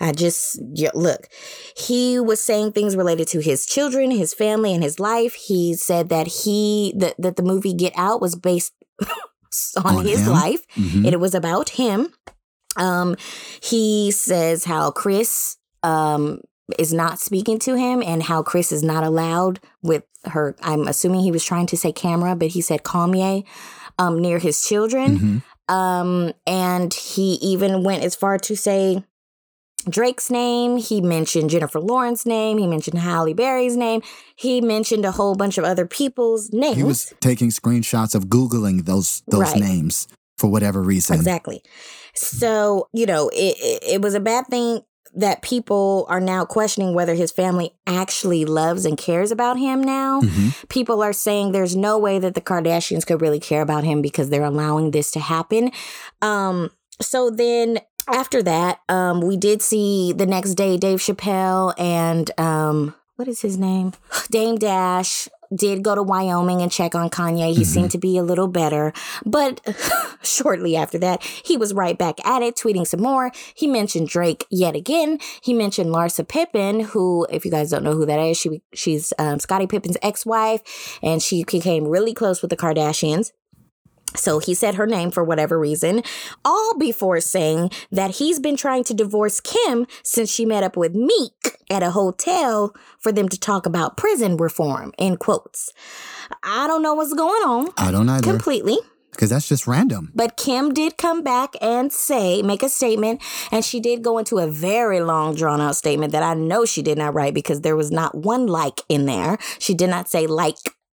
I 0.00 0.12
just 0.12 0.58
yeah, 0.74 0.90
look. 0.94 1.28
He 1.76 2.20
was 2.20 2.40
saying 2.40 2.72
things 2.72 2.96
related 2.96 3.26
to 3.28 3.40
his 3.40 3.66
children, 3.66 4.10
his 4.10 4.32
family, 4.34 4.72
and 4.72 4.82
his 4.82 5.00
life. 5.00 5.34
He 5.34 5.74
said 5.74 6.08
that 6.10 6.26
he 6.44 6.92
that 6.96 7.14
that 7.18 7.36
the 7.36 7.42
movie 7.42 7.74
Get 7.74 7.92
Out 7.96 8.20
was 8.20 8.36
based 8.36 8.72
on, 9.84 9.96
On 9.96 10.04
his 10.06 10.26
him? 10.26 10.32
life. 10.32 10.66
Mhm. 10.76 11.10
It 11.12 11.18
was 11.20 11.34
about 11.34 11.70
him. 11.70 12.12
Um, 12.76 13.16
he 13.62 14.10
says 14.12 14.64
how 14.64 14.90
Kris 14.90 15.56
um 15.82 16.40
is 16.78 16.92
not 16.92 17.18
speaking 17.18 17.58
to 17.60 17.74
him 17.76 18.02
and 18.02 18.22
how 18.22 18.42
Kris 18.42 18.70
is 18.72 18.82
not 18.82 19.02
allowed 19.02 19.58
with 19.82 20.04
her. 20.26 20.54
I'm 20.62 20.86
assuming 20.86 21.20
he 21.20 21.32
was 21.32 21.44
trying 21.44 21.66
to 21.68 21.76
say 21.76 21.92
camera, 21.92 22.36
but 22.36 22.48
he 22.48 22.60
said 22.60 22.82
Kanye 22.84 23.44
um 23.98 24.20
near 24.20 24.38
his 24.38 24.62
children. 24.62 25.18
Mhm. 25.18 25.42
Um, 25.74 26.32
and 26.46 26.94
he 26.94 27.34
even 27.42 27.82
went 27.82 28.02
as 28.04 28.14
far 28.14 28.38
to 28.38 28.56
say 28.56 29.04
Drake's 29.88 30.30
name. 30.30 30.76
He 30.76 31.00
mentioned 31.00 31.50
Jennifer 31.50 31.80
Lawrence's 31.80 32.26
name. 32.26 32.58
He 32.58 32.66
mentioned 32.66 32.98
Halle 32.98 33.32
Berry's 33.34 33.76
name. 33.76 34.02
He 34.36 34.60
mentioned 34.60 35.04
a 35.04 35.12
whole 35.12 35.34
bunch 35.34 35.58
of 35.58 35.64
other 35.64 35.86
people's 35.86 36.50
names. 36.52 36.76
He 36.76 36.82
was 36.84 37.12
taking 37.20 37.50
screenshots 37.50 38.14
of 38.14 38.26
Googling 38.26 38.84
those 38.84 39.22
those 39.28 39.52
Right. 39.52 39.60
names 39.60 40.08
for 40.36 40.48
whatever 40.48 40.82
reason. 40.82 41.16
Exactly. 41.16 41.62
So, 42.14 42.88
you 42.92 43.06
know, 43.06 43.28
it, 43.28 43.56
it, 43.58 43.82
it 43.94 44.02
was 44.02 44.14
a 44.14 44.20
bad 44.20 44.46
thing 44.48 44.80
that 45.14 45.40
people 45.42 46.04
are 46.08 46.20
now 46.20 46.44
questioning 46.44 46.94
whether 46.94 47.14
his 47.14 47.32
family 47.32 47.72
actually 47.86 48.44
loves 48.44 48.84
and 48.84 48.96
cares 48.98 49.30
about 49.32 49.58
him 49.58 49.82
now. 49.82 50.20
Mhm. 50.20 50.68
People 50.68 51.02
are 51.02 51.14
saying 51.14 51.52
there's 51.52 51.74
no 51.74 51.98
way 51.98 52.18
that 52.18 52.34
the 52.34 52.40
Kardashians 52.42 53.06
could 53.06 53.20
really 53.22 53.40
care 53.40 53.62
about 53.62 53.84
him 53.84 54.02
because 54.02 54.28
they're 54.28 54.44
allowing 54.44 54.90
this 54.90 55.10
to 55.12 55.20
happen. 55.20 55.70
Um, 56.20 56.70
so 57.00 57.30
then 57.30 57.78
after 58.12 58.42
that, 58.42 58.80
um, 58.88 59.20
we 59.20 59.36
did 59.36 59.62
see 59.62 60.12
the 60.12 60.26
next 60.26 60.54
day 60.54 60.76
Dave 60.76 60.98
Chappelle 60.98 61.74
and 61.78 62.30
um, 62.38 62.94
what 63.16 63.28
is 63.28 63.40
his 63.40 63.58
name? 63.58 63.92
Dame 64.30 64.56
Dash 64.56 65.28
did 65.54 65.82
go 65.82 65.94
to 65.94 66.02
Wyoming 66.02 66.62
and 66.62 66.70
check 66.70 66.94
on 66.94 67.10
Kanye. 67.10 67.56
He 67.56 67.64
seemed 67.64 67.90
to 67.92 67.98
be 67.98 68.18
a 68.18 68.22
little 68.22 68.48
better. 68.48 68.92
But 69.24 69.60
shortly 70.22 70.76
after 70.76 70.98
that, 70.98 71.22
he 71.22 71.56
was 71.56 71.72
right 71.72 71.96
back 71.96 72.24
at 72.26 72.42
it, 72.42 72.56
tweeting 72.56 72.86
some 72.86 73.00
more. 73.00 73.32
He 73.54 73.66
mentioned 73.66 74.08
Drake 74.08 74.46
yet 74.50 74.76
again. 74.76 75.18
He 75.42 75.54
mentioned 75.54 75.90
Larsa 75.90 76.26
Pippen, 76.26 76.80
who, 76.80 77.26
if 77.30 77.44
you 77.44 77.50
guys 77.50 77.70
don't 77.70 77.82
know 77.82 77.94
who 77.94 78.06
that 78.06 78.20
is, 78.20 78.36
she 78.36 78.62
she's 78.74 79.12
um, 79.18 79.38
Scottie 79.38 79.66
Pippen's 79.66 79.96
ex-wife, 80.02 80.98
and 81.02 81.22
she 81.22 81.44
became 81.44 81.88
really 81.88 82.14
close 82.14 82.42
with 82.42 82.50
the 82.50 82.56
Kardashians. 82.56 83.32
So 84.16 84.38
he 84.38 84.54
said 84.54 84.76
her 84.76 84.86
name 84.86 85.10
for 85.10 85.22
whatever 85.22 85.58
reason, 85.58 86.02
all 86.44 86.76
before 86.78 87.20
saying 87.20 87.70
that 87.92 88.16
he's 88.16 88.40
been 88.40 88.56
trying 88.56 88.84
to 88.84 88.94
divorce 88.94 89.40
Kim 89.40 89.86
since 90.02 90.30
she 90.30 90.44
met 90.44 90.62
up 90.62 90.76
with 90.76 90.94
Meek 90.94 91.58
at 91.70 91.82
a 91.82 91.90
hotel 91.90 92.74
for 92.98 93.12
them 93.12 93.28
to 93.28 93.38
talk 93.38 93.66
about 93.66 93.96
prison 93.96 94.36
reform, 94.36 94.92
in 94.98 95.16
quotes. 95.16 95.72
I 96.42 96.66
don't 96.66 96.82
know 96.82 96.94
what's 96.94 97.14
going 97.14 97.42
on 97.42 97.68
I 97.76 97.90
don't 97.90 98.08
either. 98.08 98.22
completely. 98.22 98.78
because 99.10 99.30
that's 99.30 99.48
just 99.48 99.66
random. 99.66 100.10
But 100.14 100.36
Kim 100.36 100.72
did 100.72 100.96
come 100.96 101.22
back 101.22 101.54
and 101.60 101.92
say, 101.92 102.40
make 102.42 102.62
a 102.62 102.68
statement, 102.68 103.22
and 103.50 103.64
she 103.64 103.80
did 103.80 104.02
go 104.02 104.18
into 104.18 104.38
a 104.38 104.46
very 104.46 105.00
long, 105.00 105.34
drawn 105.34 105.60
out 105.60 105.76
statement 105.76 106.12
that 106.12 106.22
I 106.22 106.34
know 106.34 106.64
she 106.64 106.82
did 106.82 106.98
not 106.98 107.14
write 107.14 107.34
because 107.34 107.60
there 107.60 107.76
was 107.76 107.90
not 107.90 108.14
one 108.14 108.46
like 108.46 108.80
in 108.88 109.06
there. 109.06 109.38
She 109.58 109.74
did 109.74 109.90
not 109.90 110.08
say 110.08 110.26
like 110.26 110.56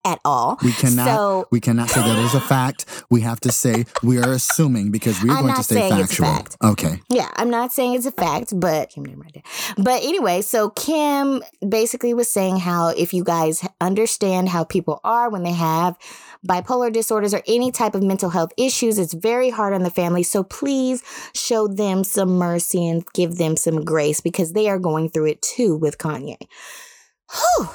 at 0.09 0.19
all. 0.25 0.57
We 0.63 0.71
cannot. 0.71 1.05
So, 1.05 1.47
we 1.51 1.59
cannot 1.59 1.89
say 1.89 2.01
that 2.01 2.19
is 2.19 2.33
a 2.33 2.41
fact. 2.41 2.85
We 3.09 3.21
have 3.21 3.39
to 3.41 3.51
say 3.51 3.85
we 4.03 4.17
are 4.17 4.31
assuming 4.33 4.91
because 4.91 5.21
we 5.21 5.29
are 5.29 5.37
I'm 5.37 5.43
going 5.43 5.53
to 5.53 5.57
not 5.59 5.65
stay 5.65 5.87
it's 5.87 5.93
a 5.93 5.97
factual. 5.97 6.25
fact. 6.25 6.57
Okay. 6.63 7.01
Yeah, 7.09 7.29
I'm 7.35 7.49
not 7.49 7.71
saying 7.71 7.93
it's 7.93 8.05
a 8.05 8.11
fact, 8.11 8.59
but 8.59 8.89
Kim 8.89 9.03
didn't 9.03 9.19
write 9.19 9.35
it. 9.35 9.43
But 9.77 10.03
anyway, 10.03 10.41
so 10.41 10.71
Kim 10.71 11.43
basically 11.67 12.13
was 12.13 12.29
saying 12.29 12.57
how 12.57 12.89
if 12.89 13.13
you 13.13 13.23
guys 13.23 13.67
understand 13.79 14.49
how 14.49 14.63
people 14.63 14.99
are 15.03 15.29
when 15.29 15.43
they 15.43 15.53
have 15.53 15.97
bipolar 16.47 16.91
disorders 16.91 17.33
or 17.33 17.43
any 17.47 17.71
type 17.71 17.95
of 17.95 18.03
mental 18.03 18.29
health 18.29 18.51
issues, 18.57 18.97
it's 18.97 19.13
very 19.13 19.49
hard 19.49 19.73
on 19.73 19.83
the 19.83 19.91
family. 19.91 20.23
So 20.23 20.43
please 20.43 21.03
show 21.33 21.67
them 21.67 22.03
some 22.03 22.29
mercy 22.37 22.87
and 22.87 23.05
give 23.13 23.35
them 23.37 23.57
some 23.57 23.83
grace 23.83 24.21
because 24.21 24.53
they 24.53 24.69
are 24.69 24.79
going 24.79 25.09
through 25.09 25.27
it 25.27 25.41
too 25.41 25.75
with 25.75 25.97
Kanye. 25.97 26.37
Whew, 27.31 27.69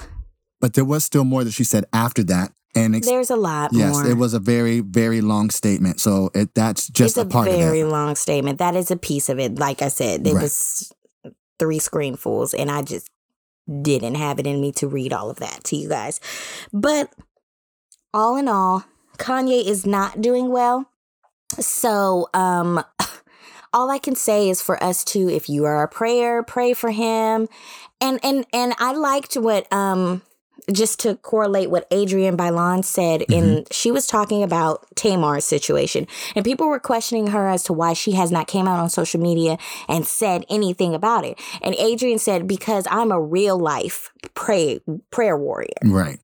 But 0.64 0.72
there 0.72 0.84
was 0.86 1.04
still 1.04 1.24
more 1.24 1.44
that 1.44 1.52
she 1.52 1.62
said 1.62 1.84
after 1.92 2.22
that. 2.24 2.50
And 2.74 2.96
ex- 2.96 3.06
there's 3.06 3.28
a 3.28 3.36
lot 3.36 3.74
yes, 3.74 3.92
more. 3.92 4.06
it 4.10 4.16
was 4.16 4.32
a 4.32 4.38
very, 4.38 4.80
very 4.80 5.20
long 5.20 5.50
statement. 5.50 6.00
So 6.00 6.30
it, 6.34 6.54
that's 6.54 6.88
just 6.88 7.18
it's 7.18 7.22
a, 7.22 7.28
part 7.28 7.48
of 7.48 7.52
it. 7.52 7.58
That's 7.58 7.66
a 7.66 7.70
very 7.70 7.84
long 7.84 8.16
statement. 8.16 8.60
That 8.60 8.74
is 8.74 8.90
a 8.90 8.96
piece 8.96 9.28
of 9.28 9.38
it. 9.38 9.58
Like 9.58 9.82
I 9.82 9.88
said, 9.88 10.24
there 10.24 10.32
Right. 10.32 10.44
was 10.44 10.90
three 11.58 11.78
screenfuls, 11.78 12.58
and 12.58 12.70
I 12.70 12.80
just 12.80 13.10
didn't 13.82 14.14
have 14.14 14.38
it 14.38 14.46
in 14.46 14.58
me 14.58 14.72
to 14.72 14.88
read 14.88 15.12
all 15.12 15.28
of 15.28 15.36
that 15.36 15.64
to 15.64 15.76
you 15.76 15.86
guys. 15.86 16.18
But 16.72 17.12
all 18.14 18.38
in 18.38 18.48
all, 18.48 18.84
Kanye 19.18 19.66
is 19.66 19.84
not 19.84 20.22
doing 20.22 20.50
well. 20.50 20.88
So, 21.60 22.30
um, 22.32 22.82
all 23.74 23.90
I 23.90 23.98
can 23.98 24.16
say 24.16 24.48
is 24.48 24.62
for 24.62 24.82
us 24.82 25.04
to, 25.12 25.28
if 25.28 25.46
you 25.50 25.66
are 25.66 25.82
a 25.82 25.88
prayer, 25.88 26.42
pray 26.42 26.72
for 26.72 26.90
him. 26.90 27.50
And 28.00 28.18
and 28.22 28.46
and 28.54 28.72
I 28.78 28.92
liked 28.92 29.34
what 29.34 29.70
um 29.70 30.22
just 30.72 31.00
to 31.00 31.16
correlate 31.16 31.70
what 31.70 31.86
Adrienne 31.92 32.36
Bailon 32.36 32.84
said 32.84 33.22
in 33.22 33.44
mm-hmm. 33.44 33.62
she 33.70 33.90
was 33.90 34.06
talking 34.06 34.42
about 34.42 34.86
Tamar's 34.96 35.44
situation 35.44 36.06
and 36.34 36.44
people 36.44 36.68
were 36.68 36.80
questioning 36.80 37.28
her 37.28 37.48
as 37.48 37.62
to 37.64 37.72
why 37.72 37.92
she 37.92 38.12
has 38.12 38.30
not 38.30 38.46
came 38.46 38.66
out 38.66 38.78
on 38.78 38.88
social 38.88 39.20
media 39.20 39.58
and 39.88 40.06
said 40.06 40.44
anything 40.48 40.94
about 40.94 41.24
it. 41.24 41.38
And 41.62 41.74
Adrienne 41.78 42.18
said 42.18 42.48
because 42.48 42.86
I'm 42.90 43.12
a 43.12 43.20
real 43.20 43.58
life 43.58 44.10
pray 44.34 44.80
prayer 45.10 45.36
warrior. 45.36 45.68
Right. 45.84 46.18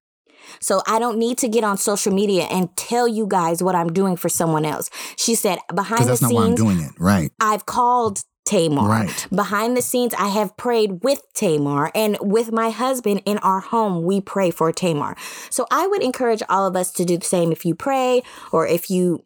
So 0.58 0.82
I 0.86 0.98
don't 0.98 1.18
need 1.18 1.38
to 1.38 1.48
get 1.48 1.62
on 1.62 1.76
social 1.76 2.12
media 2.12 2.44
and 2.44 2.74
tell 2.76 3.06
you 3.06 3.26
guys 3.26 3.62
what 3.62 3.74
I'm 3.74 3.92
doing 3.92 4.16
for 4.16 4.28
someone 4.28 4.64
else. 4.64 4.90
She 5.16 5.34
said 5.34 5.58
behind 5.72 6.02
the 6.02 6.06
that's 6.06 6.22
not 6.22 6.32
why 6.32 6.42
I'm 6.42 6.56
scenes 6.56 6.60
doing 6.60 6.80
it. 6.80 6.92
Right. 6.98 7.30
I've 7.40 7.66
called 7.66 8.22
Tamar. 8.50 8.88
Right. 8.88 9.26
Behind 9.32 9.76
the 9.76 9.82
scenes, 9.82 10.12
I 10.14 10.26
have 10.26 10.56
prayed 10.56 11.04
with 11.04 11.22
Tamar 11.34 11.92
and 11.94 12.18
with 12.20 12.50
my 12.50 12.70
husband 12.70 13.22
in 13.24 13.38
our 13.38 13.60
home, 13.60 14.02
we 14.02 14.20
pray 14.20 14.50
for 14.50 14.72
Tamar. 14.72 15.16
So 15.50 15.66
I 15.70 15.86
would 15.86 16.02
encourage 16.02 16.42
all 16.48 16.66
of 16.66 16.74
us 16.74 16.90
to 16.94 17.04
do 17.04 17.16
the 17.16 17.24
same 17.24 17.52
if 17.52 17.64
you 17.64 17.76
pray 17.76 18.22
or 18.50 18.66
if 18.66 18.90
you 18.90 19.22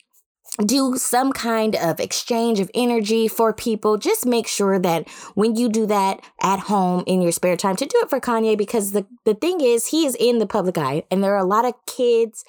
do 0.66 0.96
some 0.96 1.32
kind 1.32 1.74
of 1.74 1.98
exchange 1.98 2.60
of 2.60 2.70
energy 2.74 3.26
for 3.26 3.54
people. 3.54 3.96
Just 3.96 4.26
make 4.26 4.46
sure 4.46 4.78
that 4.78 5.08
when 5.34 5.56
you 5.56 5.70
do 5.70 5.86
that 5.86 6.20
at 6.42 6.60
home 6.60 7.02
in 7.06 7.22
your 7.22 7.32
spare 7.32 7.56
time 7.56 7.76
to 7.76 7.86
do 7.86 7.98
it 8.02 8.10
for 8.10 8.20
Kanye 8.20 8.56
because 8.56 8.92
the, 8.92 9.06
the 9.24 9.34
thing 9.34 9.62
is 9.62 9.88
he 9.88 10.04
is 10.06 10.14
in 10.20 10.38
the 10.38 10.46
public 10.46 10.76
eye 10.76 11.04
and 11.10 11.24
there 11.24 11.34
are 11.34 11.38
a 11.38 11.44
lot 11.44 11.64
of 11.64 11.72
kids 11.86 12.44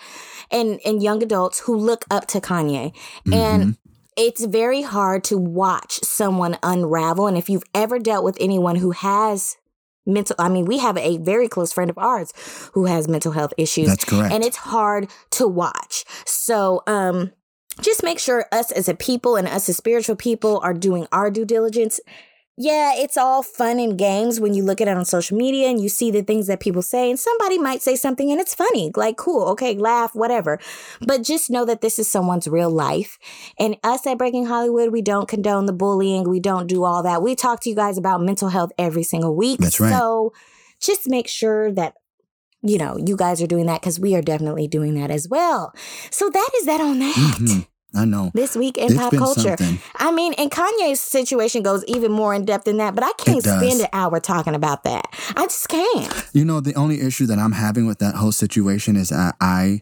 and, 0.52 0.80
and 0.86 1.02
young 1.02 1.24
adults 1.24 1.62
who 1.62 1.76
look 1.76 2.04
up 2.12 2.28
to 2.28 2.42
Kanye. 2.42 2.94
And 3.32 3.64
mm-hmm. 3.64 3.85
It's 4.16 4.46
very 4.46 4.82
hard 4.82 5.24
to 5.26 5.38
watch 5.38 6.00
someone 6.04 6.58
unravel. 6.64 7.28
And 7.28 7.38
if 7.38 7.50
you've 7.50 7.64
ever 7.74 8.00
dealt 8.00 8.24
with 8.24 8.38
anyone 8.40 8.78
who 8.78 8.92
has 8.92 9.58
mental, 10.06 10.36
I 10.40 10.50
mean, 10.50 10.66
we 10.66 10.78
have 10.80 10.98
a 10.98 11.18
very 11.18 11.48
close 11.48 11.74
friend 11.74 11.90
of 11.90 11.98
ours 11.98 12.32
who 12.74 12.86
has 12.86 13.08
mental 13.08 13.32
health 13.32 13.54
issues. 13.58 13.88
That's 13.88 14.06
correct. 14.06 14.34
And 14.34 14.44
it's 14.44 14.58
hard 14.58 15.10
to 15.32 15.48
watch. 15.48 16.06
So, 16.26 16.84
um, 16.88 17.32
just 17.82 18.04
make 18.04 18.20
sure 18.20 18.46
us 18.54 18.72
as 18.72 18.88
a 18.88 18.96
people 18.96 19.36
and 19.36 19.48
us 19.48 19.68
as 19.68 19.76
spiritual 19.76 20.16
people 20.16 20.60
are 20.64 20.74
doing 20.74 21.08
our 21.12 21.30
due 21.30 21.44
diligence. 21.44 22.00
Yeah, 22.58 22.94
it's 22.96 23.18
all 23.18 23.44
fun 23.44 23.80
and 23.80 23.98
games 23.98 24.40
when 24.40 24.54
you 24.54 24.64
look 24.64 24.80
at 24.80 24.88
it 24.88 24.96
on 24.96 25.04
social 25.04 25.38
media 25.38 25.68
and 25.68 25.82
you 25.82 25.90
see 25.90 26.10
the 26.10 26.24
things 26.24 26.48
that 26.48 26.62
people 26.62 26.82
say, 26.82 27.10
and 27.10 27.20
somebody 27.20 27.58
might 27.58 27.82
say 27.82 27.98
something 27.98 28.32
and 28.32 28.40
it's 28.40 28.56
funny, 28.56 28.92
like, 28.96 29.18
cool, 29.18 29.44
okay, 29.50 29.76
laugh, 29.76 30.16
whatever. 30.16 30.58
But 31.02 31.22
just 31.24 31.50
know 31.50 31.66
that 31.66 31.82
this 31.82 32.00
is 32.00 32.10
someone's 32.10 32.48
real 32.48 32.70
life. 32.70 33.18
And 33.60 33.76
us 33.84 34.08
at 34.08 34.18
Breaking 34.18 34.46
Hollywood, 34.46 34.94
we 34.94 35.02
don't 35.02 35.28
condone 35.28 35.66
the 35.66 35.74
bullying, 35.74 36.30
we 36.30 36.40
don't 36.40 36.68
do 36.68 36.86
all 36.86 37.04
that. 37.04 37.22
We 37.22 37.36
talk 37.36 37.60
to 37.62 37.70
you 37.70 37.76
guys 37.76 37.98
about 37.98 38.22
mental 38.22 38.48
health 38.50 38.72
every 38.78 39.04
single 39.04 39.36
week. 39.36 39.60
That's 39.60 39.82
right. 39.82 39.92
So 39.92 40.32
just 40.80 41.10
make 41.10 41.28
sure 41.28 41.74
that 41.74 41.96
you 42.62 42.80
know, 42.80 42.98
you 43.06 43.16
guys 43.16 43.44
are 43.44 43.48
doing 43.48 43.68
that 43.68 43.80
because 43.82 44.00
we 44.00 44.16
are 44.16 44.24
definitely 44.24 44.68
doing 44.68 44.96
that 44.96 45.12
as 45.12 45.28
well. 45.28 45.72
So 46.10 46.32
that 46.32 46.50
is 46.58 46.66
that 46.66 46.82
on 46.82 46.98
that. 46.98 47.14
Mhm. 47.16 47.68
I 47.96 48.06
know. 48.06 48.32
This 48.34 48.56
week 48.56 48.78
in 48.78 48.86
It's 48.92 48.96
pop 48.96 49.14
culture. 49.14 49.56
something. 49.58 49.80
I 49.96 50.12
mean, 50.12 50.34
and 50.38 50.52
Kanye's 50.52 51.00
situation 51.00 51.64
goes 51.64 51.84
even 51.88 52.12
more 52.12 52.34
in 52.34 52.46
depth 52.46 52.66
than 52.66 52.78
that, 52.78 52.94
but 52.96 53.04
I 53.04 53.12
can't 53.18 53.42
spend 53.42 53.82
an 53.82 53.88
hour 53.94 54.20
talking 54.20 54.54
about 54.56 54.84
that. 54.84 55.06
I 55.36 55.44
just 55.46 55.68
can't. 55.70 56.30
You 56.34 56.46
know, 56.46 56.60
the 56.60 56.74
only 56.76 57.02
issue 57.02 57.26
that 57.28 57.40
I'm 57.40 57.54
having 57.54 57.86
with 57.88 58.00
that 58.00 58.16
whole 58.16 58.32
situation 58.34 58.96
is 58.96 59.12
I, 59.12 59.32
I, 59.40 59.82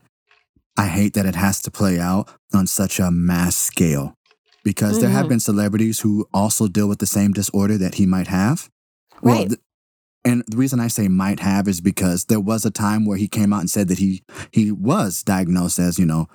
I 0.78 0.88
hate 0.88 1.14
that 1.16 1.26
it 1.26 1.36
has 1.36 1.62
to 1.64 1.72
play 1.72 2.00
out 2.00 2.30
on 2.54 2.68
such 2.68 3.00
a 3.00 3.10
mass 3.12 3.56
scale, 3.56 4.16
because 4.64 5.00
there 5.00 5.10
Mm-hmm. 5.10 5.18
have 5.18 5.28
been 5.30 5.40
celebrities 5.40 6.00
who 6.02 6.28
also 6.34 6.68
deal 6.68 6.88
with 6.88 7.00
the 7.00 7.06
same 7.06 7.32
disorder 7.34 7.78
that 7.80 7.96
he 7.96 8.06
might 8.06 8.28
have. 8.28 8.70
Well, 9.22 9.36
Right. 9.36 9.48
th- 9.50 9.60
and 10.26 10.42
the 10.48 10.56
reason 10.56 10.80
I 10.80 10.88
say 10.88 11.10
might 11.10 11.42
have 11.42 11.68
is 11.68 11.82
because 11.82 12.26
there 12.26 12.40
was 12.40 12.64
a 12.64 12.72
time 12.72 13.06
where 13.06 13.18
he 13.18 13.28
came 13.28 13.52
out 13.52 13.60
and 13.60 13.70
said 13.70 13.90
that 13.90 13.98
he 14.00 14.24
he 14.52 14.72
was 14.72 15.22
diagnosed 15.22 15.80
as 15.80 16.00
you 16.00 16.06
know 16.06 16.28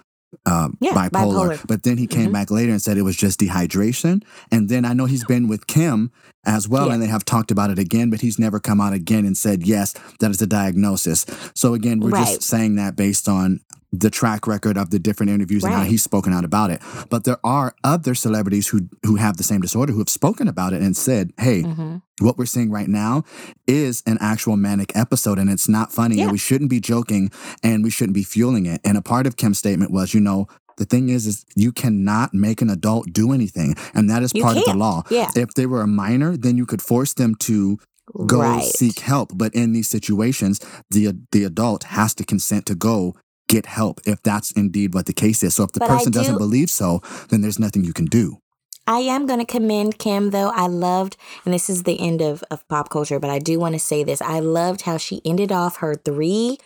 uh, 0.46 0.68
Yeah, 0.80 0.92
bipolar, 0.92 1.10
bipolar. 1.58 1.66
but 1.66 1.82
then 1.84 1.96
he 1.96 2.06
came 2.06 2.30
Mhm. 2.30 2.32
back 2.34 2.50
later 2.50 2.70
and 2.72 2.82
said 2.82 2.98
it 2.98 3.02
was 3.02 3.16
just 3.16 3.40
dehydration. 3.40 4.22
And 4.50 4.68
then 4.68 4.84
I 4.84 4.92
know 4.92 5.06
he's 5.06 5.24
been 5.24 5.48
with 5.48 5.66
Kim 5.66 6.10
as 6.44 6.68
well, 6.68 6.88
Yeah. 6.88 6.94
and 6.94 7.02
they 7.02 7.06
have 7.06 7.24
talked 7.24 7.50
about 7.50 7.70
it 7.70 7.78
again, 7.78 8.10
but 8.10 8.20
he's 8.20 8.38
never 8.38 8.60
come 8.60 8.80
out 8.80 8.92
again 8.92 9.24
and 9.24 9.36
said 9.36 9.66
yes, 9.66 9.94
that 10.20 10.30
is 10.30 10.40
a 10.42 10.46
diagnosis. 10.46 11.24
So 11.54 11.74
again, 11.74 12.00
we're 12.00 12.10
Right. 12.10 12.26
just 12.26 12.42
saying 12.42 12.76
that 12.76 12.94
based 12.96 13.28
on 13.28 13.60
the 13.92 14.10
track 14.10 14.46
record 14.46 14.76
of 14.76 14.90
the 14.90 14.98
different 14.98 15.30
interviews 15.32 15.64
and 15.64 15.72
how 15.72 15.82
he's 15.82 16.02
spoken 16.02 16.32
out 16.32 16.44
about 16.44 16.70
it. 16.70 16.80
But 17.08 17.24
there 17.24 17.38
are 17.42 17.74
other 17.82 18.14
celebrities 18.14 18.68
who 18.68 18.80
who 19.06 19.16
have 19.16 19.36
the 19.38 19.42
same 19.42 19.60
disorder 19.62 19.92
who 19.92 19.98
have 20.00 20.10
spoken 20.10 20.46
about 20.48 20.72
it 20.74 20.82
and 20.82 20.94
said, 20.96 21.32
"Hey, 21.38 21.62
Mm-hmm. 21.62 21.96
what 22.20 22.36
we're 22.36 22.46
seeing 22.46 22.70
right 22.70 22.88
now 22.88 23.24
is 23.66 24.02
an 24.06 24.18
actual 24.20 24.56
manic 24.56 24.92
episode 24.94 25.38
and 25.38 25.48
it's 25.50 25.68
not 25.68 25.92
funny 25.92 26.16
Yeah. 26.16 26.24
and 26.24 26.32
we 26.32 26.38
shouldn't 26.38 26.70
be 26.70 26.80
joking 26.80 27.30
and 27.62 27.82
we 27.82 27.90
shouldn't 27.90 28.14
be 28.14 28.24
fueling 28.24 28.66
it." 28.66 28.80
And 28.84 28.98
a 28.98 29.02
part 29.02 29.26
of 29.26 29.36
Kim's 29.36 29.58
statement 29.58 29.90
was, 29.90 30.12
you 30.12 30.20
know, 30.20 30.48
the 30.76 30.84
thing 30.84 31.08
is, 31.08 31.26
is 31.26 31.44
you 31.56 31.72
cannot 31.72 32.34
make 32.34 32.60
an 32.62 32.70
adult 32.70 33.12
do 33.12 33.32
anything, 33.32 33.74
and 33.94 34.08
that 34.10 34.22
is 34.22 34.32
You 34.34 34.42
part 34.42 34.56
of 34.58 34.64
the 34.64 34.74
law. 34.74 35.02
Yeah. 35.10 35.30
If 35.34 35.54
they 35.54 35.66
were 35.66 35.80
a 35.82 35.86
minor, 35.88 36.36
then 36.36 36.56
you 36.58 36.66
could 36.66 36.82
force 36.82 37.14
them 37.14 37.34
to 37.36 37.78
go 38.26 38.40
Right. 38.40 38.62
seek 38.64 39.00
help. 39.00 39.32
But 39.34 39.54
in 39.54 39.72
these 39.72 39.88
situations, 39.88 40.60
the 40.90 41.16
the 41.32 41.44
adult 41.44 41.84
has 41.84 42.14
to 42.16 42.24
consent 42.24 42.66
to 42.66 42.74
go 42.74 43.14
get 43.48 43.66
help 43.66 44.00
if 44.06 44.22
that's 44.22 44.50
indeed 44.52 44.94
what 44.94 45.06
the 45.06 45.12
case 45.12 45.42
is. 45.42 45.54
So 45.56 45.64
if 45.64 45.72
the 45.72 45.80
But 45.80 45.88
person 45.88 46.12
doesn't 46.12 46.38
believe 46.38 46.70
so, 46.70 47.02
then 47.30 47.40
there's 47.40 47.58
nothing 47.58 47.84
you 47.84 47.92
can 47.92 48.06
do. 48.06 48.38
I 48.86 49.00
am 49.00 49.26
going 49.26 49.38
to 49.40 49.44
commend 49.44 49.98
Kim, 49.98 50.30
though. 50.30 50.48
I 50.54 50.66
loved, 50.66 51.16
and 51.44 51.52
this 51.52 51.68
is 51.68 51.82
the 51.82 52.00
end 52.00 52.22
of, 52.22 52.42
of 52.50 52.66
pop 52.68 52.88
culture, 52.88 53.18
but 53.20 53.28
I 53.28 53.38
do 53.38 53.58
want 53.58 53.74
to 53.74 53.78
say 53.78 54.02
this. 54.02 54.22
I 54.22 54.40
loved 54.40 54.82
how 54.82 54.96
she 54.96 55.20
ended 55.26 55.52
off 55.52 55.78
her 55.78 55.94
three 55.94 56.56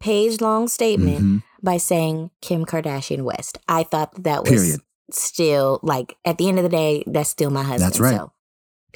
page 0.00 0.40
long 0.40 0.66
statement 0.68 1.18
Mhm. 1.20 1.42
by 1.62 1.76
saying 1.76 2.30
Kim 2.40 2.64
Kardashian 2.64 3.22
West. 3.22 3.58
I 3.68 3.82
thought 3.84 4.14
that, 4.14 4.24
that 4.24 4.42
was 4.44 4.50
Period. 4.50 4.80
still, 5.12 5.78
like, 5.82 6.16
at 6.24 6.38
the 6.38 6.48
end 6.48 6.58
of 6.58 6.62
the 6.64 6.68
day, 6.68 7.04
that's 7.06 7.30
still 7.30 7.50
my 7.50 7.62
husband. 7.62 7.82
That's 7.82 8.00
right. 8.00 8.16
So, 8.16 8.32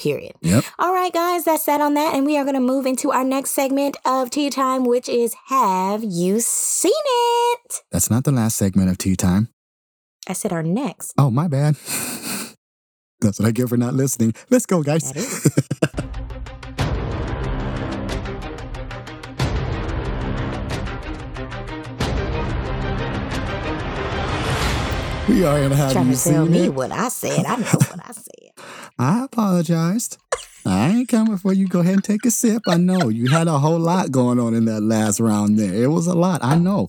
period. 0.03 0.35
Yep. 0.41 0.65
All 0.79 0.93
right, 0.93 1.13
guys, 1.13 1.45
that's 1.45 1.65
that 1.67 1.81
on 1.81 1.95
that. 1.95 2.15
And 2.15 2.27
we 2.27 2.37
are 2.37 2.45
going 2.45 2.55
to 2.55 2.61
move 2.61 2.87
into 2.87 3.13
our 3.13 3.25
next 3.25 3.51
segment 3.51 3.97
of 4.05 4.31
Tea 4.31 4.51
Time, 4.51 4.85
which 4.85 5.09
is 5.09 5.35
Have 5.47 6.03
You 6.03 6.41
Seen 6.41 6.93
It? 6.93 7.81
That's 7.91 8.11
not 8.11 8.25
the 8.25 8.33
last 8.33 8.57
segment 8.57 8.91
of 8.91 8.99
Tea 8.99 9.17
Time. 9.17 9.49
I 10.29 10.33
said 10.33 10.53
our 10.53 10.63
next. 10.63 11.15
Oh, 11.19 11.31
my 11.31 11.49
bad. 11.49 11.77
That's 13.21 13.39
what 13.39 13.47
I 13.47 13.53
get 13.53 13.69
for 13.69 13.77
not 13.77 13.95
listening. 13.95 14.35
Let's 14.51 14.67
go, 14.67 14.83
guys. 14.83 15.13
we 25.29 25.45
are 25.45 25.59
in 25.59 25.71
Have 25.73 25.93
Trying 25.93 26.09
You 26.09 26.15
to 26.17 26.23
tell 26.25 26.47
me 26.47 26.65
It? 26.67 26.75
what 26.75 26.91
I 26.93 27.09
said. 27.09 27.45
I 27.47 27.57
know 27.57 27.65
what 27.65 28.01
I 28.09 28.13
said. 28.13 28.65
I 28.99 29.25
apologized. 29.25 30.19
I 30.65 30.89
ain't 30.91 31.09
coming 31.09 31.37
for 31.39 31.53
you. 31.53 31.67
Go 31.67 31.81
ahead 31.81 31.95
and 31.95 32.05
take 32.05 32.25
a 32.25 32.31
sip. 32.31 32.63
I 32.69 32.77
know 32.77 33.09
you 33.09 33.29
had 33.29 33.49
a 33.49 33.59
whole 33.59 33.79
lot 33.81 34.11
going 34.13 34.39
on 34.39 34.55
in 34.55 34.65
that 34.67 34.81
last 34.83 35.19
round 35.19 35.59
there. 35.59 35.75
It 35.75 35.89
was 35.89 36.07
a 36.07 36.15
lot. 36.15 36.43
I 36.45 36.55
know. 36.57 36.87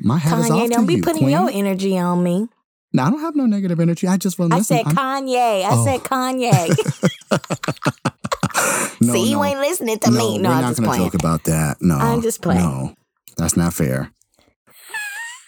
My 0.00 0.16
hat 0.18 0.38
is 0.38 0.50
off 0.50 0.60
Kanye, 0.62 0.68
to 0.68 0.74
don't 0.74 0.86
be 0.86 0.94
you, 0.96 1.02
putting 1.02 1.22
Queen. 1.24 1.32
your 1.32 1.50
energy 1.50 1.98
on 1.98 2.22
me. 2.22 2.48
No, 2.92 3.02
I 3.04 3.10
don't 3.10 3.20
have 3.20 3.36
no 3.36 3.44
negative 3.46 3.78
energy. 3.78 4.08
I 4.08 4.16
just 4.16 4.38
want 4.38 4.52
to 4.52 4.56
I 4.56 4.58
listen. 4.58 4.76
said 4.78 4.86
I'm- 4.86 4.96
Kanye. 4.96 5.64
I 5.64 5.68
Oh. 5.70 5.84
said 5.84 6.00
Kanye. 6.00 6.68
no, 9.02 9.12
See, 9.12 9.28
you 9.30 9.36
no. 9.36 9.44
ain't 9.44 9.60
listening 9.60 9.98
to 9.98 10.10
me. 10.10 10.38
No, 10.38 10.48
we're 10.48 10.54
I'm 10.54 10.60
not 10.62 10.68
just 10.70 10.80
gonna 10.80 10.88
playing. 10.92 11.04
joke 11.10 11.14
about 11.20 11.44
that. 11.44 11.76
No, 11.82 11.96
I'm 11.96 12.22
just 12.22 12.40
playing. 12.40 12.62
No, 12.62 12.94
that's 13.36 13.56
not 13.56 13.74
fair. 13.74 14.10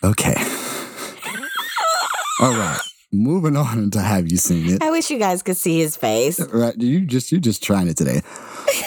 Okay. 0.05 0.35
All 2.42 2.50
right. 2.52 2.81
Moving 3.12 3.57
on 3.57 3.90
to 3.92 4.00
have 4.00 4.28
you 4.28 4.37
seen 4.37 4.68
it? 4.68 4.83
I 4.83 4.90
wish 4.90 5.11
you 5.12 5.18
guys 5.18 5.42
could 5.44 5.57
see 5.57 5.78
his 5.78 5.96
face. 5.96 6.40
Uh, 6.40 6.48
right, 6.52 6.76
you 6.76 7.02
just 7.02 7.31
you 7.31 7.38
just 7.38 7.62
trying 7.62 7.87
it 7.87 7.96
today. 7.96 8.20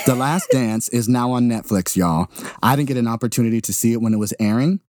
The 0.05 0.13
Last 0.15 0.49
Dance 0.51 0.89
is 0.89 1.07
now 1.07 1.31
on 1.31 1.47
Netflix, 1.47 1.95
y'all. 1.95 2.27
I 2.61 2.75
didn't 2.75 2.89
get 2.89 2.97
an 2.97 3.07
opportunity 3.07 3.61
to 3.61 3.71
see 3.71 3.93
it 3.93 4.01
when 4.01 4.13
it 4.13 4.17
was 4.17 4.33
airing 4.39 4.81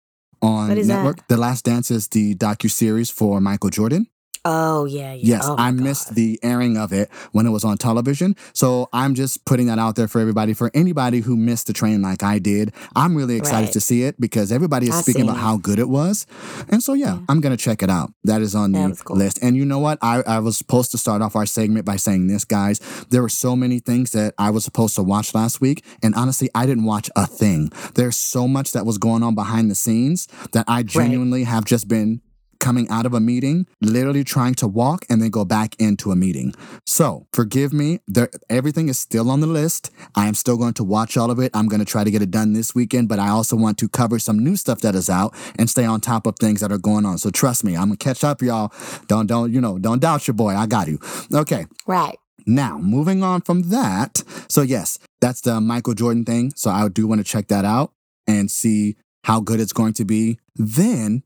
on 0.42 0.70
What 0.70 0.78
is 0.80 0.88
that? 0.88 0.96
network. 0.96 1.28
The 1.28 1.38
Last 1.38 1.66
Dance 1.66 1.92
is 1.92 2.08
the 2.08 2.34
docu 2.34 2.72
series 2.72 3.12
for 3.12 3.40
Michael 3.40 3.70
Jordan. 3.70 4.08
Oh 4.48 4.86
yeah, 4.86 5.14
yeah. 5.14 5.38
Yes, 5.38 5.42
Oh, 5.46 5.56
I 5.58 5.72
God. 5.72 5.80
missed 5.82 6.14
the 6.16 6.40
airing 6.44 6.78
of 6.78 6.94
it 6.94 7.10
when 7.32 7.46
it 7.48 7.50
was 7.50 7.64
on 7.66 7.78
television. 7.78 8.36
So 8.54 8.88
I'm 8.94 9.16
just 9.16 9.44
putting 9.46 9.66
that 9.68 9.80
out 9.80 9.96
there 9.96 10.08
for 10.08 10.22
everybody. 10.22 10.54
For 10.54 10.70
anybody 10.76 11.22
who 11.22 11.36
missed 11.36 11.66
the 11.68 11.74
train 11.74 12.02
like 12.04 12.22
I 12.22 12.38
did, 12.40 12.72
I'm 12.96 13.16
really 13.16 13.38
excited 13.38 13.66
Right. 13.66 13.74
to 13.74 13.80
see 13.82 14.04
it 14.04 14.22
because 14.22 14.52
everybody 14.52 14.88
is 14.88 14.96
I 14.96 15.02
speaking 15.02 15.24
about 15.24 15.38
it. 15.38 15.40
how 15.40 15.58
good 15.58 15.80
it 15.80 15.90
was. 15.90 16.28
And 16.70 16.84
so, 16.84 16.94
yeah, 16.94 17.20
I'm 17.28 17.42
going 17.42 17.58
to 17.58 17.62
check 17.64 17.82
it 17.82 17.90
out. 17.90 18.14
That 18.24 18.42
is 18.44 18.54
on 18.54 18.72
That 18.74 18.98
the 18.98 19.04
cool. 19.04 19.18
list. 19.18 19.40
And 19.42 19.58
you 19.58 19.66
know 19.66 19.80
what? 19.80 19.98
I, 20.04 20.22
I 20.28 20.40
was 20.40 20.58
supposed 20.58 20.92
to 20.92 20.98
start 21.00 21.22
off 21.24 21.36
our 21.36 21.46
segment 21.48 21.86
by 21.86 21.96
saying 21.96 22.28
this, 22.28 22.46
guys. 22.46 22.80
There 23.10 23.24
were 23.24 23.30
so 23.30 23.56
many 23.56 23.80
things 23.80 24.12
that 24.12 24.36
I 24.38 24.52
was 24.52 24.64
supposed 24.64 24.96
to 24.96 25.04
watch 25.04 25.34
last 25.34 25.60
week. 25.60 25.84
And 26.04 26.14
honestly, 26.14 26.50
I 26.54 26.66
didn't 26.68 26.86
watch 26.86 27.10
a 27.16 27.26
thing. 27.26 27.72
There's 27.96 28.16
so 28.18 28.48
much 28.48 28.74
that 28.74 28.86
was 28.86 29.00
going 29.00 29.24
on 29.24 29.34
behind 29.34 29.72
the 29.72 29.76
scenes 29.76 30.28
that 30.52 30.66
I 30.68 30.84
genuinely 30.84 31.46
have 31.46 31.66
just 31.66 31.88
been 31.88 32.22
coming 32.66 32.90
out 32.90 33.06
of 33.06 33.14
a 33.14 33.20
meeting, 33.20 33.68
literally 33.80 34.24
trying 34.24 34.56
to 34.56 34.68
walk 34.68 35.06
and 35.08 35.22
then 35.22 35.30
go 35.30 35.46
back 35.46 35.76
into 35.80 36.12
a 36.12 36.16
meeting. 36.16 36.52
So 36.88 37.28
forgive 37.32 37.72
me. 37.72 38.00
There, 38.08 38.28
everything 38.50 38.90
is 38.90 38.98
still 38.98 39.30
on 39.30 39.40
the 39.40 39.46
list. 39.46 39.92
I 40.16 40.28
am 40.28 40.34
still 40.34 40.58
going 40.58 40.74
to 40.74 40.84
watch 40.84 41.16
all 41.16 41.30
of 41.30 41.38
it. 41.38 41.52
I'm 41.54 41.68
going 41.68 41.80
to 41.80 41.86
try 41.86 42.04
to 42.04 42.10
get 42.10 42.24
it 42.24 42.32
done 42.32 42.54
this 42.54 42.74
weekend, 42.74 43.08
but 43.08 43.20
I 43.20 43.30
also 43.30 43.56
want 43.56 43.78
to 43.78 43.88
cover 43.88 44.18
some 44.18 44.40
new 44.44 44.56
stuff 44.56 44.82
that 44.82 44.96
is 44.96 45.12
out 45.12 45.36
and 45.60 45.70
stay 45.70 45.86
on 45.86 46.02
top 46.02 46.26
of 46.26 46.38
things 46.40 46.60
that 46.62 46.72
are 46.72 46.80
going 46.80 47.06
on. 47.06 47.20
So 47.20 47.30
trust 47.30 47.64
me, 47.64 47.76
I'm 47.76 47.90
gonna 47.90 47.98
catch 47.98 48.24
up, 48.24 48.42
y'all. 48.42 48.74
Don't, 49.06 49.28
don't, 49.28 49.54
you 49.54 49.62
know, 49.62 49.78
don't 49.78 50.02
doubt 50.02 50.28
your 50.28 50.34
boy. 50.34 50.56
I 50.56 50.66
got 50.66 50.88
you. 50.88 50.98
Okay. 51.32 51.68
Right. 51.86 52.18
Now, 52.48 52.80
moving 52.80 53.22
on 53.22 53.42
from 53.42 53.70
that. 53.70 54.24
So, 54.50 54.64
yes, 54.64 54.98
that's 55.22 55.42
the 55.42 55.62
Michael 55.62 55.94
Jordan 55.94 56.26
thing. 56.26 56.52
So, 56.56 56.72
I 56.72 56.88
do 56.90 57.06
want 57.06 57.20
to 57.20 57.24
check 57.26 57.48
that 57.50 57.66
out 57.66 57.92
and 58.28 58.50
see 58.50 58.96
how 59.24 59.40
good 59.40 59.60
it's 59.60 59.74
going 59.74 59.94
to 59.94 60.06
be. 60.06 60.40
Then 60.56 61.24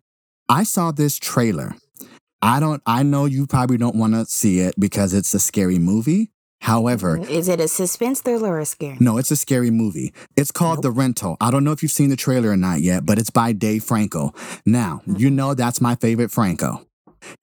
I 0.49 0.63
saw 0.63 0.91
this 0.91 1.17
trailer. 1.19 1.75
I 2.41 2.59
don't, 2.59 2.81
I 2.85 3.03
know 3.03 3.25
you 3.25 3.45
probably 3.45 3.77
don't 3.77 3.95
want 3.95 4.13
to 4.13 4.25
see 4.25 4.61
it 4.61 4.73
because 4.79 5.13
it's 5.13 5.33
a 5.33 5.39
scary 5.39 5.77
movie. 5.77 6.31
However, 6.61 7.17
mm, 7.17 7.29
Is 7.29 7.47
it 7.47 7.59
a 7.61 7.67
suspense 7.67 8.21
thriller 8.21 8.53
or 8.53 8.59
a 8.59 8.65
scare? 8.65 8.97
no, 8.99 9.17
it's 9.17 9.31
a 9.31 9.35
scary 9.35 9.69
movie. 9.69 10.13
It's 10.35 10.51
called 10.51 10.77
Nope. 10.77 10.83
The 10.83 10.91
Rental. 10.91 11.37
I 11.39 11.51
don't 11.51 11.63
know 11.63 11.71
if 11.71 11.83
you've 11.83 11.91
seen 11.91 12.09
the 12.09 12.15
trailer 12.15 12.49
or 12.49 12.57
not 12.57 12.81
yet, 12.81 13.05
but 13.05 13.17
it's 13.19 13.29
by 13.29 13.53
Dave 13.53 13.83
Franco. 13.83 14.33
Now, 14.65 15.01
you 15.05 15.27
mm-hmm. 15.27 15.35
know 15.35 15.53
that's 15.53 15.79
my 15.79 15.95
favorite 15.95 16.31
Franco. 16.31 16.85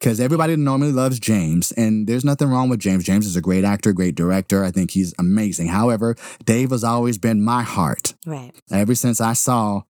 Because 0.00 0.20
everybody 0.20 0.56
normally 0.56 0.90
loves 0.92 1.20
James, 1.20 1.70
and 1.72 2.06
there's 2.06 2.24
nothing 2.24 2.48
wrong 2.48 2.70
with 2.70 2.80
James. 2.80 3.04
James 3.04 3.26
is 3.26 3.36
a 3.36 3.42
great 3.42 3.62
actor, 3.62 3.92
great 3.92 4.14
director. 4.14 4.64
I 4.64 4.70
think 4.70 4.90
he's 4.92 5.14
amazing. 5.18 5.68
However, 5.68 6.16
Dave 6.44 6.70
has 6.70 6.82
always 6.82 7.18
been 7.18 7.42
my 7.42 7.62
heart 7.62 8.14
Right. 8.26 8.52
ever 8.70 8.94
since 8.94 9.20
I 9.20 9.34
saw 9.34 9.82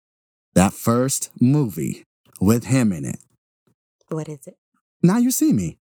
that 0.55 0.72
first 0.72 1.31
movie 1.40 2.05
with 2.40 2.64
him 2.64 2.92
in 2.92 3.05
it. 3.05 3.18
What 4.09 4.29
is 4.29 4.46
it? 4.46 4.57
Now 5.03 5.18
You 5.18 5.31
See 5.31 5.53
Me, 5.53 5.79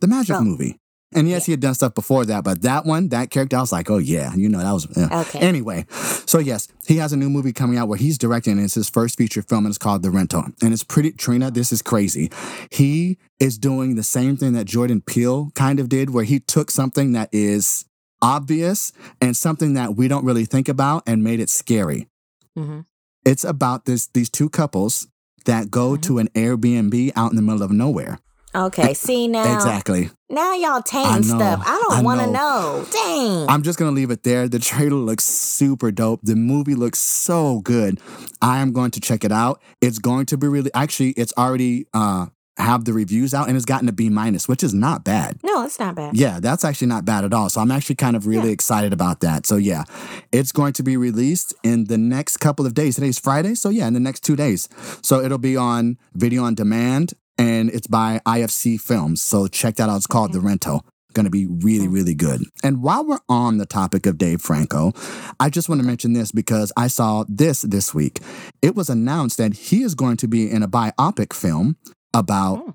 the 0.00 0.06
magic 0.06 0.36
Oh. 0.36 0.42
movie. 0.42 0.78
And 1.14 1.26
yes, 1.26 1.46
he 1.46 1.52
had 1.52 1.60
done 1.60 1.72
stuff 1.72 1.94
before 1.94 2.26
that, 2.26 2.44
but 2.44 2.60
that 2.60 2.84
one, 2.84 3.08
that 3.08 3.30
character, 3.30 3.56
I 3.56 3.60
was 3.60 3.72
like, 3.72 3.88
oh 3.88 3.96
yeah, 3.96 4.34
you 4.34 4.46
know, 4.46 4.58
that 4.58 4.72
was. 4.72 4.86
yeah. 4.94 5.20
Okay. 5.22 5.38
Anyway, 5.38 5.86
so 6.26 6.38
yes, 6.38 6.68
he 6.86 6.98
has 6.98 7.14
a 7.14 7.16
new 7.16 7.30
movie 7.30 7.54
coming 7.54 7.78
out 7.78 7.88
where 7.88 7.96
he's 7.96 8.18
directing, 8.18 8.52
and 8.58 8.60
it's 8.64 8.74
his 8.74 8.90
first 8.90 9.16
feature 9.16 9.40
film, 9.40 9.64
and 9.64 9.70
it's 9.72 9.78
called 9.78 10.02
The 10.02 10.10
Rental. 10.10 10.44
And 10.62 10.74
it's 10.74 10.84
pretty, 10.84 11.12
Trina, 11.12 11.50
this 11.50 11.72
is 11.72 11.80
crazy. 11.80 12.30
He 12.70 13.16
is 13.40 13.56
doing 13.56 13.94
the 13.94 14.02
same 14.02 14.36
thing 14.36 14.52
that 14.52 14.66
Jordan 14.66 15.00
Peele 15.00 15.50
kind 15.54 15.80
of 15.80 15.88
did, 15.88 16.10
where 16.10 16.24
he 16.24 16.40
took 16.40 16.70
something 16.70 17.12
that 17.12 17.30
is 17.32 17.86
obvious 18.20 18.92
and 19.18 19.34
something 19.34 19.72
that 19.74 19.94
we 19.96 20.08
don't 20.08 20.26
really 20.26 20.44
think 20.44 20.68
about 20.68 21.04
and 21.06 21.24
made 21.24 21.40
it 21.40 21.48
scary. 21.48 22.06
hmm 22.54 22.80
It's 23.24 23.44
about 23.44 23.86
this 23.86 24.08
these 24.08 24.28
two 24.28 24.50
couples 24.50 25.06
that 25.48 25.70
go 25.70 25.92
Mm-hmm. 25.92 26.02
to 26.02 26.18
an 26.18 26.28
Airbnb 26.34 27.12
out 27.16 27.30
in 27.32 27.36
the 27.36 27.42
middle 27.42 27.62
of 27.62 27.70
nowhere. 27.72 28.20
Okay. 28.54 28.94
See 28.94 29.28
now. 29.28 29.54
Exactly. 29.56 30.10
Now 30.30 30.54
y'all 30.54 30.82
tainting 30.82 31.22
stuff. 31.22 31.62
I 31.64 31.84
don't 31.88 32.02
want 32.04 32.20
to 32.20 32.26
know. 32.26 32.82
know. 32.82 32.86
Dang. 32.90 33.48
I'm 33.48 33.62
just 33.62 33.78
gonna 33.78 33.90
leave 33.92 34.10
it 34.10 34.22
there. 34.22 34.48
The 34.48 34.58
trailer 34.58 34.96
looks 34.96 35.24
super 35.24 35.90
dope. 35.90 36.20
The 36.22 36.34
movie 36.34 36.74
looks 36.74 36.98
so 36.98 37.60
good. 37.60 38.00
I 38.40 38.60
am 38.60 38.72
going 38.72 38.90
to 38.92 39.00
check 39.00 39.22
it 39.24 39.32
out. 39.32 39.60
It's 39.82 39.98
going 39.98 40.26
to 40.26 40.38
be 40.38 40.48
really 40.48 40.70
actually 40.74 41.10
it's 41.10 41.32
already 41.36 41.86
uh 41.92 42.26
have 42.58 42.84
the 42.84 42.92
reviews 42.92 43.32
out 43.34 43.48
and 43.48 43.56
it's 43.56 43.64
gotten 43.64 43.88
a 43.88 43.92
B 43.92 44.08
minus, 44.08 44.48
which 44.48 44.62
is 44.62 44.74
not 44.74 45.04
bad. 45.04 45.38
no, 45.44 45.64
it's 45.64 45.78
not 45.78 45.94
bad. 45.94 46.16
Yeah, 46.16 46.40
that's 46.40 46.64
actually 46.64 46.88
not 46.88 47.04
bad 47.04 47.24
at 47.24 47.32
all. 47.32 47.48
So 47.48 47.60
I'm 47.60 47.70
actually 47.70 47.96
kind 47.96 48.16
of 48.16 48.26
really 48.26 48.48
Yeah. 48.48 48.52
excited 48.52 48.92
about 48.92 49.20
that. 49.20 49.46
So 49.46 49.56
yeah, 49.56 49.84
it's 50.32 50.52
going 50.52 50.72
to 50.74 50.82
be 50.82 50.96
released 50.96 51.54
in 51.62 51.84
the 51.84 51.98
next 51.98 52.38
couple 52.38 52.66
of 52.66 52.74
days. 52.74 52.96
Today's 52.96 53.18
Friday, 53.18 53.54
so 53.54 53.68
yeah, 53.68 53.86
in 53.86 53.94
the 53.94 54.00
next 54.00 54.24
two 54.24 54.36
days. 54.36 54.68
So 55.02 55.20
it'll 55.20 55.38
be 55.38 55.56
on 55.56 55.98
video 56.14 56.42
on 56.44 56.54
demand, 56.54 57.14
and 57.38 57.70
it's 57.70 57.86
by 57.86 58.20
IFC 58.26 58.80
Films. 58.80 59.22
So 59.22 59.46
check 59.46 59.76
that 59.76 59.88
out. 59.88 59.96
It's 59.96 60.06
called 60.06 60.32
The 60.32 60.40
Rental. 60.40 60.84
Going 61.14 61.24
to 61.24 61.30
be 61.30 61.46
really, 61.46 61.88
really 61.88 62.14
good. 62.14 62.42
And 62.62 62.82
while 62.82 63.04
we're 63.04 63.18
on 63.28 63.56
the 63.56 63.64
topic 63.66 64.04
of 64.06 64.18
Dave 64.18 64.42
Franco, 64.42 64.92
I 65.40 65.48
just 65.48 65.68
want 65.68 65.80
to 65.80 65.86
mention 65.86 66.12
this 66.12 66.32
because 66.32 66.70
I 66.76 66.86
saw 66.88 67.24
this 67.28 67.62
this 67.62 67.94
week. 67.94 68.20
It 68.62 68.74
was 68.76 68.90
announced 68.90 69.38
that 69.38 69.54
he 69.54 69.82
is 69.82 69.94
going 69.94 70.18
to 70.18 70.28
be 70.28 70.50
in 70.50 70.62
a 70.62 70.68
biopic 70.68 71.32
film 71.32 71.76
about 72.14 72.64
Hmm. 72.64 72.70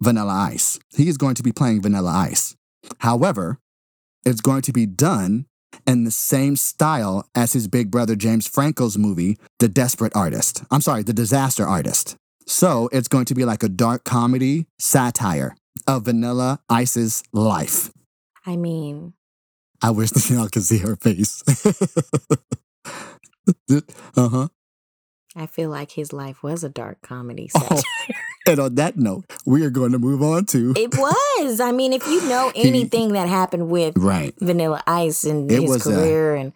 Vanilla 0.00 0.32
Ice. 0.52 0.78
He 0.94 1.08
is 1.08 1.16
going 1.16 1.34
to 1.36 1.42
be 1.42 1.52
playing 1.52 1.82
Vanilla 1.82 2.10
Ice. 2.10 2.56
However, 2.98 3.58
it's 4.24 4.40
going 4.40 4.62
to 4.62 4.72
be 4.72 4.86
done 4.86 5.46
in 5.86 6.04
the 6.04 6.10
same 6.10 6.56
style 6.56 7.28
as 7.34 7.52
his 7.52 7.68
big 7.68 7.90
brother 7.90 8.16
James 8.16 8.46
Franco's 8.46 8.98
movie, 8.98 9.38
The 9.58 9.68
Desperate 9.68 10.14
Artist. 10.14 10.64
I'm 10.70 10.80
sorry, 10.80 11.02
The 11.02 11.12
Disaster 11.12 11.66
Artist. 11.66 12.16
So 12.46 12.88
it's 12.92 13.08
going 13.08 13.24
to 13.26 13.34
be 13.34 13.44
like 13.44 13.62
a 13.62 13.68
dark 13.68 14.04
comedy 14.04 14.66
satire 14.78 15.56
of 15.86 16.04
Vanilla 16.04 16.60
Ice's 16.68 17.22
life. 17.32 17.90
I 18.44 18.56
mean, 18.56 19.14
I 19.82 19.90
wish 19.90 20.10
that 20.10 20.28
y'all 20.30 20.48
could 20.48 20.62
see 20.62 20.78
her 20.78 20.96
face. 20.96 21.42
uh 24.16 24.28
huh. 24.28 24.48
I 25.36 25.46
feel 25.46 25.68
like 25.70 25.92
his 25.92 26.12
life 26.12 26.42
was 26.42 26.64
a 26.64 26.68
dark 26.68 27.02
comedy 27.02 27.50
Oh, 27.56 27.82
and 28.46 28.58
on 28.60 28.74
that 28.76 28.96
note, 28.96 29.24
we 29.44 29.64
are 29.64 29.70
going 29.70 29.92
to 29.92 29.98
move 29.98 30.22
on 30.22 30.46
to. 30.46 30.72
It 30.76 30.96
was. 30.96 31.60
I 31.60 31.72
mean, 31.72 31.92
if 31.92 32.06
you 32.06 32.26
know 32.28 32.50
He- 32.54 32.68
anything 32.68 33.12
that 33.12 33.28
happened 33.28 33.68
with 33.68 33.96
right. 33.98 34.34
Vanilla 34.40 34.82
Ice 34.86 35.24
and 35.24 35.50
It 35.50 35.62
his 35.62 35.86
uh, 35.86 35.90
career, 35.90 36.34
and 36.36 36.52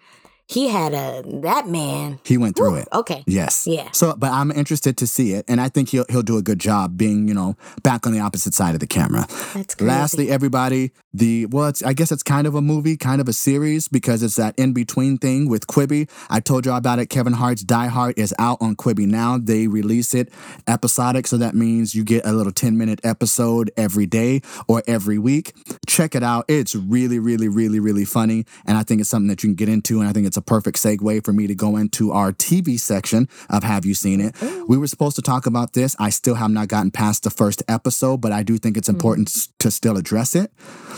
he 0.50 0.66
had 0.66 0.92
a 0.94 1.22
that 1.42 1.68
man. 1.68 2.18
He 2.24 2.36
went 2.36 2.56
through 2.56 2.72
Whew, 2.72 2.80
it. 2.80 2.88
Okay. 2.92 3.22
Yes. 3.24 3.68
Yeah. 3.68 3.88
So, 3.92 4.16
but 4.16 4.32
I'm 4.32 4.50
interested 4.50 4.96
to 4.96 5.06
see 5.06 5.32
it, 5.32 5.44
and 5.46 5.60
I 5.60 5.68
think 5.68 5.90
he'll 5.90 6.06
he'll 6.08 6.24
do 6.24 6.38
a 6.38 6.42
good 6.42 6.58
job 6.58 6.98
being, 6.98 7.28
you 7.28 7.34
know, 7.34 7.56
back 7.84 8.04
on 8.04 8.12
the 8.12 8.18
opposite 8.18 8.52
side 8.52 8.74
of 8.74 8.80
the 8.80 8.86
camera. 8.88 9.28
That's 9.55 9.76
crazy. 9.76 9.88
Lastly, 9.88 10.28
everybody, 10.28 10.90
the 11.14 11.46
well, 11.46 11.68
it's, 11.68 11.84
I 11.84 11.92
guess 11.92 12.11
it's 12.11 12.24
kind 12.24 12.48
of 12.48 12.57
a 12.57 12.61
movie, 12.61 12.96
kind 12.96 13.20
of 13.20 13.28
a 13.28 13.32
series 13.32 13.86
because 13.86 14.24
it's 14.24 14.34
that 14.36 14.59
in 14.59 14.72
between 14.72 15.18
thing 15.18 15.48
with 15.48 15.68
Quibi. 15.68 16.11
I 16.28 16.40
told 16.40 16.66
y'all 16.66 16.78
about 16.78 16.98
it. 16.98 17.07
Kevin 17.07 17.34
Hart's 17.34 17.62
Die 17.62 17.86
Hart 17.86 18.18
is 18.18 18.34
out 18.40 18.59
on 18.61 18.74
Quibi 18.74 19.07
now. 19.07 19.38
They 19.38 19.68
release 19.68 20.14
it 20.14 20.32
episodic, 20.66 21.28
so 21.28 21.36
that 21.36 21.55
means 21.55 21.94
you 21.94 22.03
get 22.03 22.26
a 22.26 22.32
little 22.32 22.53
10 22.53 22.76
minute 22.76 23.01
episode 23.05 23.70
every 23.76 24.07
day 24.07 24.40
or 24.66 24.82
every 24.88 25.18
week. 25.18 25.55
Check 25.86 26.16
it 26.16 26.24
out. 26.24 26.44
It's 26.48 26.74
really, 26.74 27.20
really, 27.20 27.46
really, 27.46 27.78
really 27.78 28.05
funny, 28.05 28.46
and 28.66 28.76
I 28.76 28.82
think 28.82 29.01
it's 29.01 29.11
something 29.11 29.28
that 29.28 29.44
you 29.44 29.51
can 29.51 29.55
get 29.55 29.68
into. 29.68 30.01
And 30.01 30.09
I 30.09 30.12
think 30.12 30.26
it's 30.26 30.39
a 30.41 30.43
perfect 30.43 30.78
segue 30.78 31.24
for 31.24 31.32
me 31.32 31.47
to 31.47 31.55
go 31.55 31.76
into 31.76 32.12
our 32.12 32.32
TV 32.32 32.80
section 32.80 33.28
of 33.51 33.62
Have 33.62 33.84
You 33.84 33.95
Seen 33.95 34.20
It? 34.20 34.34
We 34.66 34.78
were 34.78 34.86
supposed 34.86 35.16
to 35.16 35.22
talk 35.22 35.47
about 35.47 35.74
this. 35.74 35.95
I 35.99 36.11
still 36.11 36.34
have 36.34 36.51
not 36.51 36.68
gotten 36.68 36.91
past 36.91 37.22
the 37.22 37.30
first 37.30 37.62
episode, 37.68 38.20
but 38.20 38.32
I 38.32 38.43
do 38.43 38.59
think 38.59 38.76
it's 38.76 38.88
hmm. 38.88 38.97
important 38.97 39.28
s- 39.28 39.49
to 39.61 39.70
still 39.70 39.97
address 39.97 40.34
it 40.34 40.51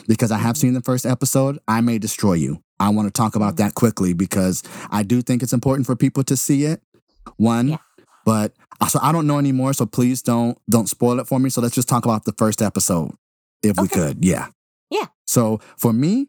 because 0.07 0.31
I 0.31 0.39
have 0.39 0.55
mm-hmm. 0.55 0.61
seen 0.61 0.75
the 0.75 0.81
first 0.81 1.05
episode. 1.05 1.59
I 1.67 1.81
May 1.81 1.99
Destroy 1.99 2.35
You. 2.35 2.63
I 2.79 2.89
want 2.89 3.07
to 3.07 3.13
talk 3.13 3.37
about 3.37 3.55
mm. 3.55 3.57
that 3.59 3.75
quickly 3.75 4.13
because 4.13 4.65
I 4.91 5.05
do 5.05 5.23
think 5.23 5.45
it's 5.45 5.53
important 5.53 5.87
for 5.87 5.95
people 5.95 6.25
to 6.25 6.37
see 6.37 6.65
it. 6.65 6.83
One, 7.37 7.69
Yeah. 7.69 7.77
but 8.25 8.55
uh, 8.81 8.89
so 8.89 8.99
I 9.01 9.13
don't 9.13 9.29
know 9.29 9.39
anymore, 9.39 9.73
so 9.73 9.87
please 9.87 10.21
don't 10.21 10.59
don't 10.69 10.89
spoil 10.89 11.21
it 11.21 11.29
for 11.29 11.39
me. 11.39 11.49
So 11.49 11.61
let's 11.61 11.77
just 11.77 11.89
talk 11.89 12.05
about 12.05 12.25
the 12.25 12.33
first 12.33 12.61
episode 12.61 13.15
if 13.63 13.77
we 13.79 13.87
could. 13.87 14.25
Yeah. 14.25 14.49
Yeah. 14.91 15.07
So 15.27 15.61
for 15.79 15.93
me, 15.93 16.29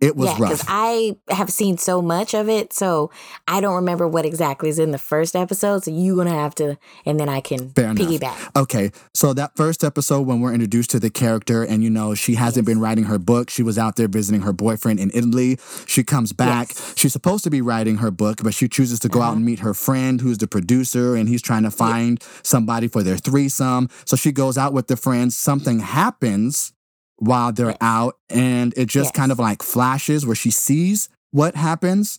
It 0.00 0.16
was 0.16 0.28
yeah, 0.28 0.36
rough. 0.38 0.64
I 0.68 1.16
have 1.28 1.50
seen 1.50 1.76
so 1.76 2.00
much 2.00 2.34
of 2.34 2.48
it, 2.48 2.72
so 2.72 3.10
I 3.48 3.60
don't 3.60 3.74
remember 3.74 4.06
what 4.06 4.24
exactly 4.24 4.68
is 4.68 4.78
in 4.78 4.92
the 4.92 4.98
first 4.98 5.34
episode. 5.34 5.84
So 5.84 5.90
you're 5.90 6.16
gonna 6.16 6.30
have 6.30 6.54
to, 6.56 6.78
and 7.04 7.18
then 7.18 7.28
I 7.28 7.40
can 7.40 7.70
Fair 7.70 7.90
enough. 7.90 8.06
piggyback. 8.06 8.56
Okay, 8.56 8.92
so 9.12 9.32
that 9.34 9.56
first 9.56 9.82
episode 9.82 10.22
when 10.22 10.40
we're 10.40 10.52
introduced 10.52 10.90
to 10.90 11.00
the 11.00 11.10
character, 11.10 11.64
and 11.64 11.82
you 11.82 11.90
know 11.90 12.14
she 12.14 12.36
hasn't 12.36 12.66
been 12.66 12.80
writing 12.80 13.04
her 13.04 13.18
book. 13.18 13.50
She 13.50 13.62
was 13.62 13.76
out 13.76 13.96
there 13.96 14.08
visiting 14.08 14.42
her 14.42 14.52
boyfriend 14.52 15.00
in 15.00 15.10
Italy. 15.14 15.58
She 15.86 16.04
comes 16.04 16.32
back. 16.32 16.68
Yes. 16.68 16.94
She's 16.96 17.12
supposed 17.12 17.42
to 17.44 17.50
be 17.50 17.60
writing 17.60 17.96
her 17.96 18.10
book, 18.10 18.40
but 18.42 18.54
she 18.54 18.68
chooses 18.68 19.00
to 19.00 19.08
go 19.08 19.20
out 19.20 19.28
uh-huh. 19.28 19.36
and 19.36 19.44
meet 19.44 19.60
her 19.60 19.74
friend, 19.74 20.20
who's 20.20 20.38
the 20.38 20.46
producer, 20.46 21.16
and 21.16 21.28
he's 21.28 21.42
trying 21.42 21.64
to 21.64 21.70
find 21.70 22.22
somebody 22.42 22.86
for 22.86 23.02
their 23.02 23.16
threesome. 23.16 23.88
So 24.04 24.16
she 24.16 24.32
goes 24.32 24.56
out 24.56 24.72
with 24.72 24.86
the 24.86 24.96
friends. 24.96 25.36
Something 25.36 25.80
happens 25.80 26.72
while 27.18 27.52
they're 27.52 27.76
out, 27.80 28.16
and 28.30 28.72
it 28.76 28.86
just 28.86 29.08
Yes. 29.08 29.16
kind 29.16 29.32
of 29.32 29.38
like 29.38 29.62
flashes 29.62 30.24
where 30.26 30.36
she 30.36 30.50
sees 30.50 31.08
what 31.30 31.54
happens. 31.54 32.18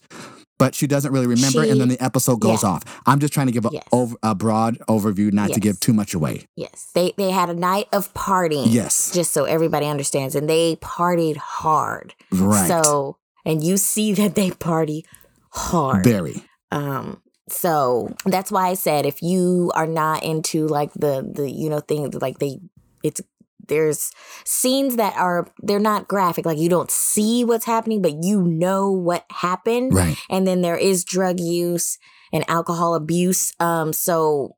But 0.58 0.76
she 0.76 0.88
doesn't 0.88 1.14
really 1.14 1.26
remember, 1.28 1.64
and 1.64 1.80
then 1.80 1.88
the 1.88 2.02
episode 2.04 2.41
goes 2.41 2.64
yeah. 2.64 2.70
off. 2.72 2.84
I'm 3.06 3.20
just 3.20 3.32
trying 3.34 3.45
to 3.47 3.54
give 3.54 3.66
a, 3.66 3.70
Yes. 3.72 3.84
over, 3.93 4.18
a 4.22 4.36
broad 4.36 4.78
overview, 4.89 5.32
not 5.32 5.52
to 5.54 5.60
give 5.62 5.80
too 5.80 5.93
much 5.93 6.14
away. 6.14 6.47
Yes, 6.58 6.88
they 6.93 7.14
they 7.16 7.32
had 7.32 7.50
a 7.50 7.54
night 7.54 7.88
of 7.93 8.14
partying. 8.14 8.66
Yes. 8.68 9.12
just 9.14 9.32
so 9.32 9.45
everybody 9.45 9.86
understands, 9.86 10.36
and 10.36 10.50
they 10.50 10.76
partied 10.76 11.38
hard. 11.38 12.14
Right. 12.30 12.68
So, 12.68 13.16
and 13.45 13.64
you 13.64 13.78
see 13.78 14.12
that 14.16 14.36
they 14.36 14.52
party 14.52 15.06
hard. 15.52 16.04
Very. 16.04 16.43
Um, 16.74 17.22
so 17.47 18.14
that's 18.26 18.52
why 18.52 18.68
I 18.68 18.74
said 18.74 19.06
if 19.06 19.22
you 19.22 19.72
are 19.76 19.88
not 19.88 20.24
into 20.24 20.68
like 20.68 20.93
the 20.93 21.26
the 21.34 21.50
you 21.50 21.70
know 21.70 21.80
thing 21.80 22.12
like 22.22 22.39
they 22.39 22.60
it's 23.02 23.22
there's 23.70 24.11
scenes 24.45 24.97
that 24.97 25.15
are 25.15 25.47
they're 25.59 25.80
not 25.80 26.07
graphic. 26.07 26.45
Like 26.45 26.57
you 26.57 26.70
don't 26.70 26.91
see 26.91 27.43
what's 27.45 27.65
happening 27.65 28.01
but 28.01 28.24
you 28.24 28.43
know 28.43 28.91
what 28.91 29.26
happened. 29.32 29.93
Right. 29.93 30.17
and 30.30 30.45
then 30.45 30.61
there 30.61 30.78
is 30.78 31.03
drug 31.03 31.39
use 31.39 31.97
and 32.34 32.43
alcohol 32.49 32.95
abuse. 32.95 33.53
Um 33.59 33.93
so 33.93 34.55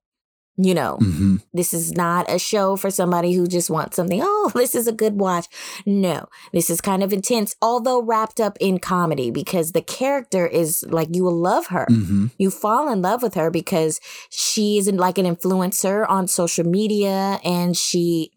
you 0.58 0.74
know 0.74 0.98
hmm 0.98 1.38
this 1.54 1.74
is 1.74 1.94
not 1.94 2.30
a 2.30 2.38
show 2.38 2.76
for 2.76 2.92
somebody 2.92 3.34
who 3.34 3.48
just 3.48 3.70
wants 3.70 3.96
something 3.96 4.20
oh 4.22 4.52
this 4.56 4.76
is 4.76 4.88
a 4.88 4.92
good 4.92 5.20
watch. 5.20 5.48
No 5.86 6.28
this 6.54 6.70
is 6.70 6.82
kind 6.82 7.04
of 7.04 7.14
intense 7.14 7.56
although 7.62 8.02
wrapped 8.02 8.40
up 8.40 8.58
in 8.60 8.78
comedy 8.80 9.32
because 9.32 9.72
the 9.72 9.82
character 9.82 10.46
is 10.46 10.84
like 10.90 11.08
you 11.14 11.24
will 11.24 11.38
love 11.38 11.68
her. 11.68 11.86
Hmm 11.90 12.28
you 12.38 12.50
fall 12.50 12.92
in 12.92 13.02
love 13.02 13.22
with 13.24 13.34
her 13.36 13.50
because 13.50 14.00
she 14.30 14.78
is 14.78 14.92
like 14.92 15.18
an 15.18 15.26
influencer 15.26 16.06
on 16.10 16.28
social 16.28 16.66
media 16.66 17.40
and 17.44 17.78
she 17.78 18.32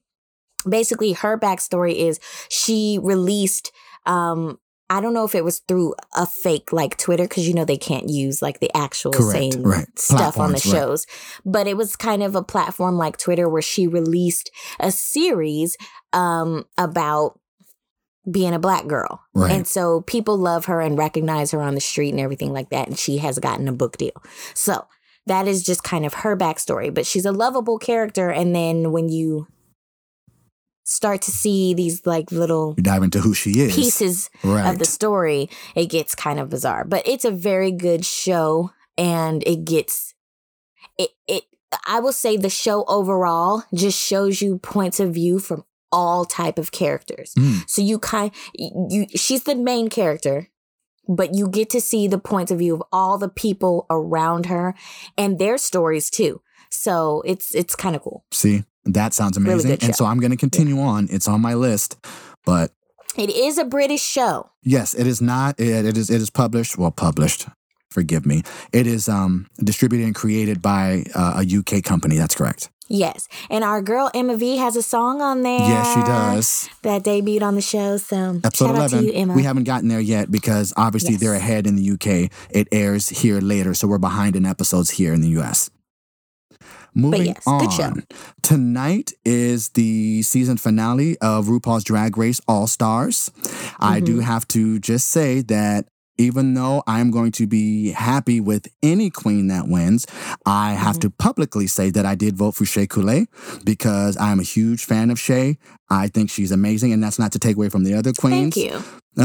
basically 0.68 1.12
her 1.12 1.38
backstory 1.38 1.94
is 1.94 2.20
she 2.48 2.98
released 3.02 3.72
um 4.06 4.58
I 4.90 5.00
don't 5.00 5.14
know 5.14 5.24
if 5.24 5.34
it 5.34 5.44
was 5.44 5.60
through 5.60 5.94
a 6.14 6.26
fake 6.26 6.72
like 6.72 6.98
Twitter 6.98 7.24
because 7.24 7.48
you 7.48 7.54
know 7.54 7.64
they 7.64 7.78
can't 7.78 8.10
use 8.10 8.42
like 8.42 8.60
the 8.60 8.70
actual 8.76 9.12
Correct, 9.12 9.54
same 9.54 9.62
right. 9.62 9.98
stuff 9.98 10.38
on 10.38 10.52
the 10.52 10.58
Platforms, 10.58 10.66
right. 10.66 10.72
shows, 10.72 11.06
but 11.44 11.66
it 11.66 11.76
was 11.76 11.96
kind 11.96 12.22
of 12.22 12.34
a 12.34 12.42
platform 12.42 12.96
like 12.96 13.16
Twitter 13.16 13.48
where 13.48 13.62
she 13.62 13.86
released 13.86 14.50
a 14.78 14.90
series 14.90 15.76
um 16.12 16.66
about 16.76 17.40
being 18.30 18.54
a 18.54 18.58
black 18.58 18.86
girl. 18.86 19.22
Right. 19.34 19.52
And 19.52 19.66
so 19.66 20.02
people 20.02 20.36
love 20.36 20.66
her 20.66 20.80
and 20.80 20.98
recognize 20.98 21.50
her 21.50 21.60
on 21.60 21.74
the 21.74 21.80
street 21.80 22.10
and 22.10 22.20
everything 22.20 22.52
like 22.52 22.70
that. 22.70 22.88
And 22.88 22.98
she 22.98 23.18
has 23.18 23.38
gotten 23.38 23.68
a 23.68 23.72
book 23.72 23.96
deal. 23.96 24.22
So 24.54 24.86
that 25.26 25.46
is 25.46 25.62
just 25.62 25.84
kind 25.84 26.06
of 26.06 26.14
her 26.14 26.36
backstory. 26.36 26.92
But 26.92 27.06
she's 27.06 27.26
a 27.26 27.32
lovable 27.32 27.78
character. 27.78 28.30
And 28.30 28.54
then 28.54 28.92
when 28.92 29.08
you 29.08 29.46
start 30.84 31.22
to 31.22 31.30
see 31.30 31.74
these 31.74 32.06
like 32.06 32.30
little 32.30 32.74
You 32.76 32.82
dive 32.82 33.02
into 33.02 33.20
who 33.20 33.34
she 33.34 33.60
is. 33.60 33.74
pieces 33.74 34.30
Right. 34.42 34.68
of 34.68 34.78
the 34.78 34.84
story, 34.84 35.48
it 35.74 35.86
gets 35.86 36.14
kind 36.14 36.38
of 36.38 36.48
bizarre. 36.50 36.84
But 36.84 37.06
it's 37.08 37.24
a 37.24 37.30
very 37.30 37.72
good 37.72 38.04
show 38.04 38.70
and 38.96 39.42
it 39.46 39.64
gets 39.64 40.14
it 40.98 41.10
it 41.26 41.44
I 41.88 41.98
will 42.00 42.12
say 42.12 42.36
the 42.36 42.50
show 42.50 42.84
overall 42.86 43.64
just 43.74 43.98
shows 43.98 44.40
you 44.40 44.58
points 44.58 45.00
of 45.00 45.14
view 45.14 45.38
from 45.40 45.64
all 45.90 46.24
type 46.24 46.58
of 46.58 46.70
characters. 46.70 47.34
Mm. 47.34 47.68
So 47.68 47.82
you 47.82 47.98
kind 47.98 48.30
you 48.54 49.06
she's 49.14 49.44
the 49.44 49.54
main 49.56 49.88
character, 49.88 50.50
but 51.08 51.34
you 51.34 51.48
get 51.48 51.70
to 51.70 51.80
see 51.80 52.06
the 52.08 52.18
points 52.18 52.52
of 52.52 52.58
view 52.58 52.74
of 52.74 52.82
all 52.92 53.16
the 53.18 53.28
people 53.28 53.86
around 53.90 54.46
her 54.46 54.74
and 55.16 55.38
their 55.38 55.56
stories 55.58 56.10
too. 56.10 56.42
So 56.70 57.22
it's 57.24 57.54
it's 57.54 57.74
kind 57.74 57.96
of 57.96 58.02
cool. 58.02 58.24
See, 58.30 58.64
that 58.86 59.14
sounds 59.14 59.38
Really 59.38 59.52
amazing. 59.52 59.70
good 59.70 59.82
and 59.84 59.94
so 59.96 60.04
I'm 60.04 60.18
going 60.20 60.30
to 60.32 60.36
continue 60.36 60.80
on. 60.80 61.08
It's 61.10 61.28
on 61.28 61.40
my 61.40 61.54
list, 61.54 61.96
but 62.44 62.70
It 63.16 63.30
is 63.30 63.58
a 63.58 63.64
British 63.64 64.02
show. 64.02 64.50
yes, 64.62 64.94
it 64.94 65.06
is 65.06 65.20
not. 65.20 65.58
It, 65.60 65.84
it 65.86 65.96
is. 65.96 66.10
It 66.10 66.20
is 66.20 66.30
published. 66.30 66.76
Well, 66.78 66.90
published. 66.90 67.46
Forgive 67.90 68.26
me. 68.26 68.42
It 68.72 68.86
is 68.88 69.08
um, 69.08 69.46
distributed 69.62 70.04
and 70.06 70.14
created 70.16 70.60
by 70.60 71.04
uh, 71.14 71.42
a 71.44 71.58
UK 71.58 71.82
company. 71.84 72.16
That's 72.16 72.34
correct. 72.34 72.70
Yes. 72.88 73.28
And 73.48 73.62
our 73.64 73.80
girl 73.80 74.10
Emma 74.12 74.36
V 74.36 74.56
has 74.58 74.74
a 74.76 74.82
song 74.82 75.22
on 75.22 75.42
there. 75.42 75.58
Yes, 75.60 75.94
she 75.94 76.00
does. 76.02 76.68
That 76.82 77.02
debuted 77.04 77.42
on 77.42 77.54
the 77.54 77.62
show. 77.62 77.96
So 77.96 78.40
Episode 78.44 78.66
shout 78.66 78.74
out 78.76 78.90
11. 78.92 78.98
to 78.98 79.04
you, 79.06 79.12
Emma. 79.12 79.32
We 79.34 79.44
haven't 79.44 79.64
gotten 79.64 79.88
there 79.88 80.00
yet 80.00 80.30
because 80.30 80.74
obviously 80.76 81.12
Yes. 81.12 81.20
they're 81.20 81.34
ahead 81.34 81.66
in 81.68 81.76
the 81.76 81.90
UK. 81.92 82.30
It 82.50 82.66
airs 82.72 83.08
here 83.08 83.40
later, 83.40 83.72
so 83.74 83.86
we're 83.88 83.98
behind 83.98 84.34
in 84.36 84.44
episodes 84.44 84.90
here 84.90 85.14
in 85.14 85.20
the 85.22 85.28
US. 85.40 85.70
Moving 86.94 87.26
yes, 87.26 87.42
on. 87.46 87.60
good 87.60 87.72
show. 87.72 87.92
Tonight 88.42 89.12
is 89.24 89.70
the 89.70 90.22
season 90.22 90.56
finale 90.56 91.16
of 91.20 91.46
RuPaul's 91.46 91.84
Drag 91.84 92.16
Race 92.16 92.40
All 92.46 92.66
Stars. 92.66 93.30
I 93.80 94.00
do 94.00 94.14
Mm-hmm. 94.18 94.20
have 94.22 94.46
to 94.48 94.78
just 94.78 95.08
say 95.08 95.40
that 95.42 95.86
even 96.16 96.54
though 96.54 96.84
I'm 96.86 97.10
going 97.10 97.32
to 97.32 97.46
be 97.48 97.90
happy 97.90 98.38
with 98.40 98.68
any 98.84 99.10
queen 99.10 99.48
that 99.48 99.66
wins, 99.66 100.06
I 100.46 100.74
have 100.74 100.94
Mm-hmm. 100.96 101.00
to 101.00 101.10
publicly 101.10 101.66
say 101.66 101.90
that 101.90 102.06
I 102.06 102.14
did 102.14 102.36
vote 102.36 102.52
for 102.54 102.64
Shea 102.64 102.86
Coulee 102.86 103.26
because 103.64 104.16
I'm 104.18 104.38
a 104.38 104.44
huge 104.44 104.84
fan 104.84 105.10
of 105.10 105.18
Shea. 105.18 105.58
I 105.90 106.06
think 106.06 106.30
she's 106.30 106.52
amazing, 106.52 106.92
and 106.92 107.02
that's 107.02 107.18
not 107.18 107.32
to 107.32 107.38
take 107.40 107.56
away 107.56 107.68
from 107.68 107.82
the 107.82 107.94
other 107.94 108.12
queens. 108.12 108.54
Thank 108.54 108.70
you. 108.70 108.82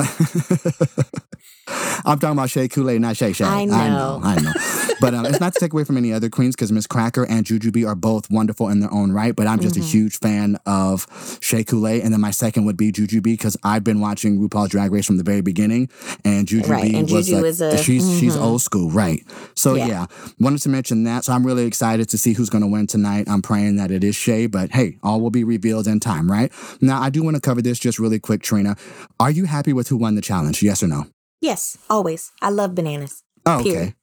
I'm 2.05 2.17
talking 2.19 2.31
about 2.37 2.49
Shea 2.49 2.67
Coulee, 2.67 2.97
not 2.99 3.15
Shay 3.17 3.33
Shay. 3.33 3.45
I 3.45 3.61
I 3.61 3.65
know. 3.65 4.19
know. 4.19 4.21
I 4.23 4.35
know. 4.41 4.51
but 4.99 5.13
um, 5.13 5.25
it's 5.25 5.39
not 5.39 5.53
to 5.53 5.59
take 5.59 5.73
away 5.73 5.83
from 5.83 5.97
any 5.97 6.11
other 6.13 6.29
queens 6.29 6.55
because 6.55 6.71
Miz 6.71 6.87
Cracker 6.87 7.25
and 7.25 7.45
Jujubee 7.45 7.87
are 7.87 7.95
both 7.95 8.29
wonderful 8.29 8.69
in 8.69 8.79
their 8.79 8.93
own 8.93 9.11
right. 9.11 9.35
But 9.35 9.47
I'm 9.47 9.59
just 9.59 9.75
Mm-hmm. 9.75 9.83
a 9.83 9.87
huge 9.87 10.19
fan 10.19 10.57
of 10.65 11.07
Shea 11.41 11.63
Coulee. 11.63 12.01
And 12.01 12.11
then 12.13 12.21
my 12.21 12.31
second 12.31 12.65
would 12.65 12.77
be 12.77 12.91
Jujubee 12.91 13.23
because 13.23 13.55
I've 13.63 13.83
been 13.83 13.99
watching 13.99 14.39
RuPaul's 14.39 14.69
Drag 14.69 14.91
Race 14.91 15.05
from 15.05 15.17
the 15.17 15.23
very 15.23 15.41
beginning. 15.41 15.89
And 16.25 16.47
Jujubee 16.47 16.67
Right, 16.69 16.93
and 16.95 17.09
was 17.09 17.27
Juju 17.27 17.37
like, 17.37 17.45
is 17.45 17.61
a- 17.61 17.77
she's, 17.77 18.19
she's 18.19 18.35
mhm. 18.35 18.41
old 18.41 18.61
school. 18.61 18.89
Right. 18.89 19.23
So 19.55 19.75
yeah. 19.75 19.87
Yeah. 19.87 20.05
wanted 20.39 20.61
to 20.63 20.69
mention 20.69 21.03
that. 21.05 21.25
So 21.25 21.33
I'm 21.33 21.45
really 21.45 21.65
excited 21.65 22.09
to 22.09 22.17
see 22.17 22.33
who's 22.33 22.49
going 22.49 22.61
to 22.63 22.67
win 22.67 22.87
tonight. 22.87 23.27
I'm 23.29 23.41
praying 23.41 23.75
that 23.77 23.91
it 23.91 24.03
is 24.03 24.15
Shay, 24.15 24.47
but 24.47 24.71
hey, 24.71 24.97
all 25.03 25.21
will 25.21 25.29
be 25.31 25.43
revealed 25.43 25.87
in 25.87 25.99
time, 25.99 26.29
right? 26.31 26.51
Now, 26.81 27.01
I 27.01 27.09
do 27.09 27.23
want 27.23 27.35
to 27.35 27.41
cover 27.41 27.61
this 27.61 27.79
just 27.79 27.99
really 27.99 28.19
quick, 28.19 28.41
Trina. 28.41 28.75
Are 29.19 29.31
you 29.31 29.45
happy 29.45 29.73
with 29.73 29.87
who 29.87 29.97
won 29.97 30.15
the 30.15 30.21
challenge? 30.21 30.61
Yes 30.63 30.83
or 30.83 30.87
no? 30.87 31.05
Yes, 31.41 31.77
always. 31.89 32.31
I 32.41 32.49
love 32.49 32.75
bananas. 32.75 33.23
Oh, 33.45 33.61
okay. 33.61 33.95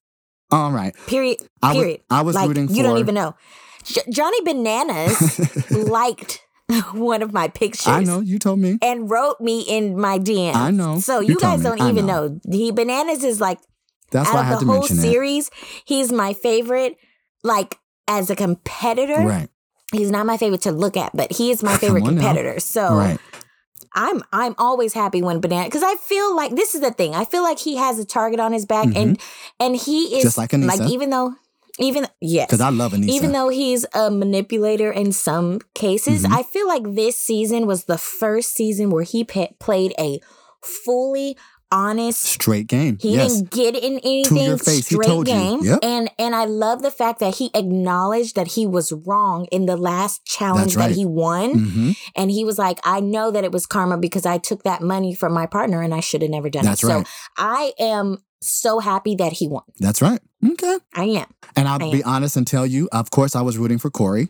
All 0.51 0.71
right. 0.73 0.95
Period. 1.07 1.39
I 1.63 1.69
was- 1.73 1.77
Period. 1.83 2.01
I 2.11 2.23
was 2.23 2.35
like, 2.37 2.49
rooting 2.49 2.69
for. 2.69 2.75
You 2.75 2.83
don't 2.83 2.99
even 2.99 3.15
know. 3.15 3.35
J- 3.85 4.01
Johnny 4.11 4.41
Bananas 4.43 5.71
liked 5.71 6.43
one 6.93 7.23
of 7.23 7.33
my 7.33 7.49
pictures. 7.49 7.87
I 7.87 8.03
know. 8.03 8.21
You 8.21 8.39
told 8.39 8.59
me. 8.59 8.79
And 8.83 9.09
wrote 9.11 9.41
me 9.41 9.61
in 9.63 9.99
my 10.01 10.19
DM. 10.19 10.55
I 10.55 10.71
know. 10.71 10.99
So 10.99 11.21
You 11.21 11.35
you, 11.35 11.39
guys 11.39 11.63
don't 11.63 11.81
I 11.81 11.91
even 11.91 12.07
know. 12.07 12.29
know. 12.29 12.41
He 12.51 12.71
Bananas 12.73 13.23
is 13.25 13.41
like 13.41 13.59
That's 14.11 14.29
why 14.33 14.41
I 14.41 14.45
out 14.47 14.55
of 14.63 14.67
the 14.67 14.73
whole 14.73 14.83
series, 14.83 15.51
he's 15.85 16.11
my 16.13 16.33
favorite. 16.33 16.97
Like 17.45 17.79
as 18.09 18.31
a 18.31 18.37
competitor. 18.37 19.21
Right. 19.21 19.49
he's 19.93 20.11
not 20.11 20.27
my 20.27 20.37
favorite 20.37 20.63
to 20.63 20.73
look 20.73 20.97
at, 20.97 21.15
but 21.15 21.33
he 21.33 21.51
is 21.53 21.63
my 21.63 21.77
favorite 21.77 22.03
on 22.05 22.17
now. 22.17 22.21
competitor. 22.23 22.59
So 22.61 22.95
Right. 22.97 23.19
I'm 23.97 24.23
I'm 24.33 24.55
always 24.59 24.93
happy 24.93 25.23
when 25.23 25.41
banana 25.41 25.65
because 25.65 25.83
I 25.83 25.95
feel 25.97 26.37
like 26.37 26.55
this 26.55 26.75
is 26.75 26.83
the 26.83 26.91
thing. 26.93 27.15
I 27.15 27.25
feel 27.25 27.43
like 27.43 27.59
he 27.59 27.77
has 27.77 27.99
a 27.99 28.05
target 28.05 28.39
on 28.39 28.53
his 28.53 28.67
back, 28.67 28.95
and 28.95 29.19
and 29.59 29.75
he 29.75 30.05
is 30.05 30.13
Mm-hmm. 30.13 30.23
Just 30.23 30.39
like 30.39 30.51
Aneesa. 30.51 30.89
even 30.91 31.11
though 31.11 31.35
even 31.79 32.07
yes, 32.21 32.47
Because 32.47 32.61
I 32.61 32.71
love 32.71 32.93
Aneesa. 32.93 33.09
even 33.09 33.33
though 33.33 33.49
he's 33.49 33.85
a 33.95 34.11
manipulator 34.11 34.91
in 34.93 35.13
some 35.13 35.61
cases, 35.75 36.23
Mhm. 36.25 36.33
I 36.33 36.43
feel 36.43 36.67
like 36.69 36.95
this 36.95 37.19
season 37.19 37.67
was 37.67 37.85
the 37.85 37.99
first 37.99 38.55
season 38.55 38.91
where 38.91 39.03
he 39.03 39.25
pa- 39.25 39.49
played 39.61 39.93
a 39.99 40.21
fully 40.63 41.37
honest 41.73 42.23
Straight 42.25 42.67
game. 42.67 42.99
he 43.01 43.15
yes. 43.15 43.41
didn't 43.41 43.51
get 43.51 43.75
in 43.77 43.99
anything 43.99 44.37
To 44.39 44.45
your 44.45 44.59
face. 44.59 44.89
He 44.89 44.95
straight 44.97 45.07
told 45.07 45.29
you. 45.29 45.35
game. 45.35 45.61
Yep. 45.63 45.79
And 45.83 46.11
and 46.19 46.35
I 46.35 46.45
love 46.45 46.83
the 46.83 46.91
fact 46.91 47.21
that 47.21 47.37
he 47.37 47.51
acknowledged 47.55 48.37
that 48.37 48.49
he 48.49 48.67
was 48.67 48.93
wrong 48.93 49.47
in 49.53 49.67
the 49.67 49.77
last 49.77 50.25
challenge 50.25 50.77
right. 50.77 50.89
that 50.89 50.95
he 50.97 51.05
won. 51.05 51.53
hmm 51.59 51.91
And 52.15 52.31
he 52.31 52.45
was 52.45 52.59
like, 52.59 52.79
I 52.85 53.01
know 53.01 53.31
that 53.31 53.45
it 53.45 53.53
was 53.53 53.67
karma 53.67 53.99
because 53.99 54.27
I 54.27 54.39
took 54.39 54.63
that 54.63 54.81
money 54.83 55.15
from 55.15 55.33
my 55.33 55.47
partner 55.47 55.83
and 55.83 55.93
I 55.95 56.01
should 56.01 56.23
have 56.23 56.31
never 56.31 56.49
done 56.51 56.65
That's 56.65 56.83
it. 56.85 56.87
right. 56.87 57.07
So 57.07 57.13
I 57.37 57.73
am 57.79 58.19
so 58.41 58.79
happy 58.79 59.15
that 59.17 59.33
he 59.33 59.49
won. 59.49 59.63
That's 59.79 60.01
right. 60.03 60.21
Okay. 60.45 60.79
I 60.95 61.05
am. 61.05 61.27
And 61.57 61.67
I'll 61.69 61.83
I 61.83 61.91
be 61.91 62.03
am. 62.03 62.09
honest 62.09 62.37
and 62.37 62.47
tell 62.47 62.67
you, 62.67 62.89
of 62.93 63.11
course, 63.11 63.35
I 63.35 63.43
was 63.43 63.59
rooting 63.59 63.79
for 63.79 63.91
Corey. 63.91 64.29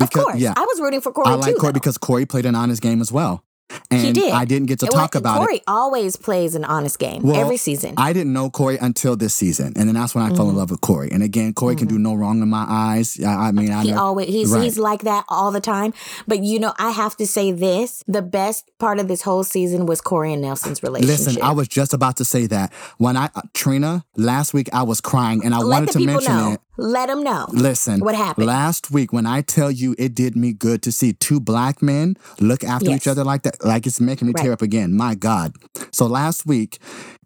of 0.00 0.10
course. 0.10 0.36
yeah. 0.36 0.52
I 0.56 0.60
was 0.60 0.80
rooting 0.80 1.00
for 1.00 1.12
Corey 1.12 1.28
I 1.28 1.34
like 1.34 1.54
too. 1.54 1.60
Corey 1.60 1.72
though. 1.72 1.74
because 1.74 1.96
Corey 1.98 2.26
played 2.26 2.44
an 2.46 2.54
honest 2.54 2.82
game 2.82 3.00
as 3.00 3.10
well. 3.12 3.44
And 3.90 4.00
he 4.00 4.12
did. 4.12 4.32
I 4.32 4.44
didn't 4.44 4.66
get 4.68 4.78
to 4.80 4.86
It 4.86 4.90
talk 4.92 5.14
wa- 5.14 5.18
about 5.18 5.36
Corey 5.38 5.56
it. 5.56 5.66
Corey 5.66 5.76
always 5.76 6.16
plays 6.16 6.54
an 6.54 6.64
honest 6.64 6.98
game 6.98 7.22
Well, 7.22 7.36
every 7.40 7.56
season. 7.56 7.94
I 7.96 8.12
didn't 8.12 8.32
know 8.32 8.48
Corey 8.50 8.78
until 8.80 9.16
this 9.16 9.34
season, 9.34 9.72
and 9.76 9.88
then 9.88 9.94
that's 9.94 10.14
when 10.14 10.24
I 10.24 10.34
fell 10.34 10.48
in 10.50 10.56
love 10.56 10.70
with 10.70 10.80
Corey. 10.80 11.10
And 11.12 11.22
again, 11.22 11.52
Corey 11.52 11.74
can 11.76 11.86
do 11.88 11.98
no 11.98 12.14
wrong 12.14 12.42
in 12.42 12.48
my 12.48 12.64
eyes. 12.68 13.18
I, 13.24 13.48
I 13.48 13.52
mean, 13.52 13.70
I 13.72 13.76
Mm-hmm. 13.76 13.82
he 13.86 13.90
know, 13.92 13.98
always 14.02 14.28
he's 14.28 14.50
Right. 14.50 14.62
he's 14.62 14.78
like 14.78 15.02
that 15.02 15.24
all 15.28 15.50
the 15.50 15.60
time. 15.60 15.92
But 16.28 16.42
you 16.44 16.58
know, 16.60 16.74
I 16.78 16.90
have 16.90 17.16
to 17.16 17.26
say 17.26 17.52
this: 17.52 18.02
the 18.06 18.22
best 18.22 18.70
part 18.78 18.98
of 18.98 19.08
this 19.08 19.22
whole 19.22 19.44
season 19.44 19.86
was 19.86 20.00
Corey 20.00 20.32
and 20.32 20.42
Nelson's 20.42 20.82
relationship. 20.82 21.26
Listen, 21.26 21.42
I 21.42 21.52
was 21.52 21.68
just 21.68 21.92
about 21.92 22.16
to 22.18 22.24
say 22.24 22.46
that 22.46 22.72
when 22.98 23.16
I 23.16 23.30
uh, 23.34 23.42
Trina 23.54 24.04
last 24.16 24.54
week 24.54 24.68
I 24.72 24.82
was 24.84 25.00
crying, 25.00 25.44
and 25.44 25.54
I 25.54 25.58
Let 25.58 25.66
wanted 25.80 25.92
to 25.92 26.00
mention 26.06 26.32
know. 26.36 26.52
it. 26.52 26.60
Let 26.78 27.06
them 27.08 27.22
know. 27.22 27.46
Listen, 27.52 28.00
What 28.00 28.14
happened? 28.14 28.46
last 28.46 28.90
week 28.90 29.12
when 29.12 29.26
I 29.26 29.40
tell 29.40 29.70
you 29.70 29.94
it 29.98 30.14
did 30.14 30.36
me 30.36 30.52
good 30.52 30.82
to 30.82 30.92
see 30.92 31.12
two 31.14 31.40
black 31.40 31.82
men 31.82 32.16
look 32.40 32.62
after 32.64 32.90
Yes. 32.90 32.96
each 33.02 33.06
other 33.08 33.24
like 33.24 33.42
that, 33.42 33.64
like 33.64 33.86
it's 33.86 34.00
making 34.00 34.28
me 34.28 34.34
tear 34.34 34.52
up 34.52 34.62
again. 34.62 34.94
My 34.94 35.14
God. 35.14 35.54
So 35.92 36.06
last 36.06 36.44
week 36.46 36.78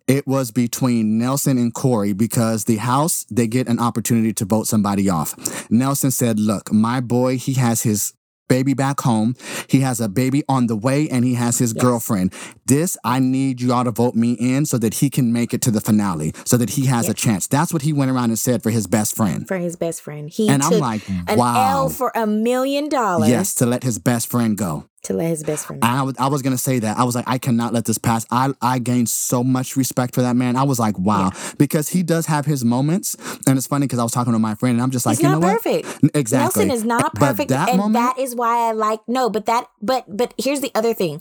it 0.06 0.26
was 0.26 0.50
between 0.50 1.18
Nelson 1.18 1.56
and 1.58 1.72
Corey 1.74 2.12
because 2.12 2.64
the 2.64 2.76
House 2.76 3.26
they 3.30 3.46
get 3.46 3.68
an 3.68 3.78
opportunity 3.78 4.32
to 4.34 4.44
vote 4.44 4.66
somebody 4.66 5.08
off. 5.08 5.34
Nelson 5.70 6.10
said, 6.10 6.38
"Look, 6.40 6.72
my 6.72 7.00
boy, 7.00 7.36
he 7.38 7.54
has 7.54 7.82
his." 7.82 8.12
Baby 8.50 8.74
back 8.74 8.98
home. 9.02 9.36
He 9.68 9.78
has 9.80 10.00
a 10.00 10.08
baby 10.08 10.42
on 10.48 10.66
the 10.66 10.74
way 10.74 11.08
and 11.08 11.24
he 11.24 11.34
has 11.34 11.58
his 11.58 11.72
girlfriend. 11.72 12.34
This, 12.66 12.96
I 13.04 13.20
need 13.20 13.60
you 13.60 13.72
all 13.72 13.84
to 13.84 13.92
vote 13.92 14.16
me 14.16 14.32
in 14.32 14.66
so 14.66 14.76
that 14.78 14.94
he 14.94 15.08
can 15.08 15.32
make 15.32 15.54
it 15.54 15.62
to 15.62 15.70
the 15.70 15.80
finale, 15.80 16.32
so 16.44 16.56
that 16.56 16.70
he 16.70 16.86
has 16.86 17.08
a 17.08 17.14
chance. 17.14 17.46
That's 17.46 17.72
what 17.72 17.82
he 17.82 17.92
went 17.92 18.10
around 18.10 18.30
and 18.30 18.38
said 18.38 18.64
for 18.64 18.70
his 18.70 18.88
best 18.88 19.14
friend. 19.14 19.46
for 19.46 19.56
his 19.56 19.76
best 19.76 20.02
friend. 20.02 20.28
He 20.28 20.48
And 20.48 20.64
I'm 20.64 20.80
like, 20.80 21.08
an 21.08 21.38
wow. 21.38 21.82
L 21.82 21.88
for 21.90 22.10
a 22.16 22.26
million 22.26 22.88
dollars 22.88 23.28
Yes, 23.28 23.54
to 23.54 23.66
let 23.66 23.84
his 23.84 24.00
best 24.00 24.28
friend 24.28 24.58
go. 24.58 24.89
To 25.02 25.14
let 25.14 25.28
his 25.28 25.42
best 25.42 25.66
friend. 25.66 25.84
I 25.84 26.02
was, 26.02 26.14
I 26.18 26.28
was 26.28 26.42
gonna 26.42 26.58
say 26.58 26.78
that. 26.80 26.98
I 26.98 27.04
was 27.04 27.14
like, 27.14 27.24
I 27.26 27.38
cannot 27.38 27.72
let 27.72 27.84
this 27.84 27.98
pass. 27.98 28.26
I, 28.30 28.52
I 28.60 28.78
gained 28.78 29.08
so 29.08 29.42
much 29.42 29.76
respect 29.76 30.14
for 30.14 30.22
that 30.22 30.36
man. 30.36 30.56
I 30.56 30.62
was 30.64 30.78
like, 30.78 30.98
wow, 30.98 31.32
because 31.58 31.88
he 31.88 32.02
does 32.02 32.26
have 32.26 32.46
his 32.46 32.64
moments, 32.64 33.16
and 33.46 33.56
it's 33.56 33.66
funny 33.66 33.86
because 33.86 33.98
I 33.98 34.02
was 34.02 34.12
talking 34.12 34.32
to 34.32 34.38
my 34.38 34.54
friend, 34.54 34.74
and 34.74 34.82
I'm 34.82 34.90
just 34.90 35.06
like, 35.06 35.18
He's 35.18 35.22
you 35.22 35.30
not 35.30 35.40
know 35.40 35.52
perfect. 35.52 35.86
what? 36.02 36.10
Exactly. 36.14 36.66
Nelson 36.66 36.70
is 36.76 36.84
not 36.84 37.14
perfect, 37.14 37.50
that 37.50 37.70
and 37.70 37.78
moment, 37.78 37.94
that 37.94 38.18
is 38.18 38.34
why 38.34 38.68
I 38.68 38.72
like 38.72 39.00
no. 39.08 39.30
But 39.30 39.46
that, 39.46 39.68
but 39.80 40.04
but 40.08 40.34
here's 40.38 40.60
the 40.60 40.70
other 40.74 40.94
thing. 40.94 41.20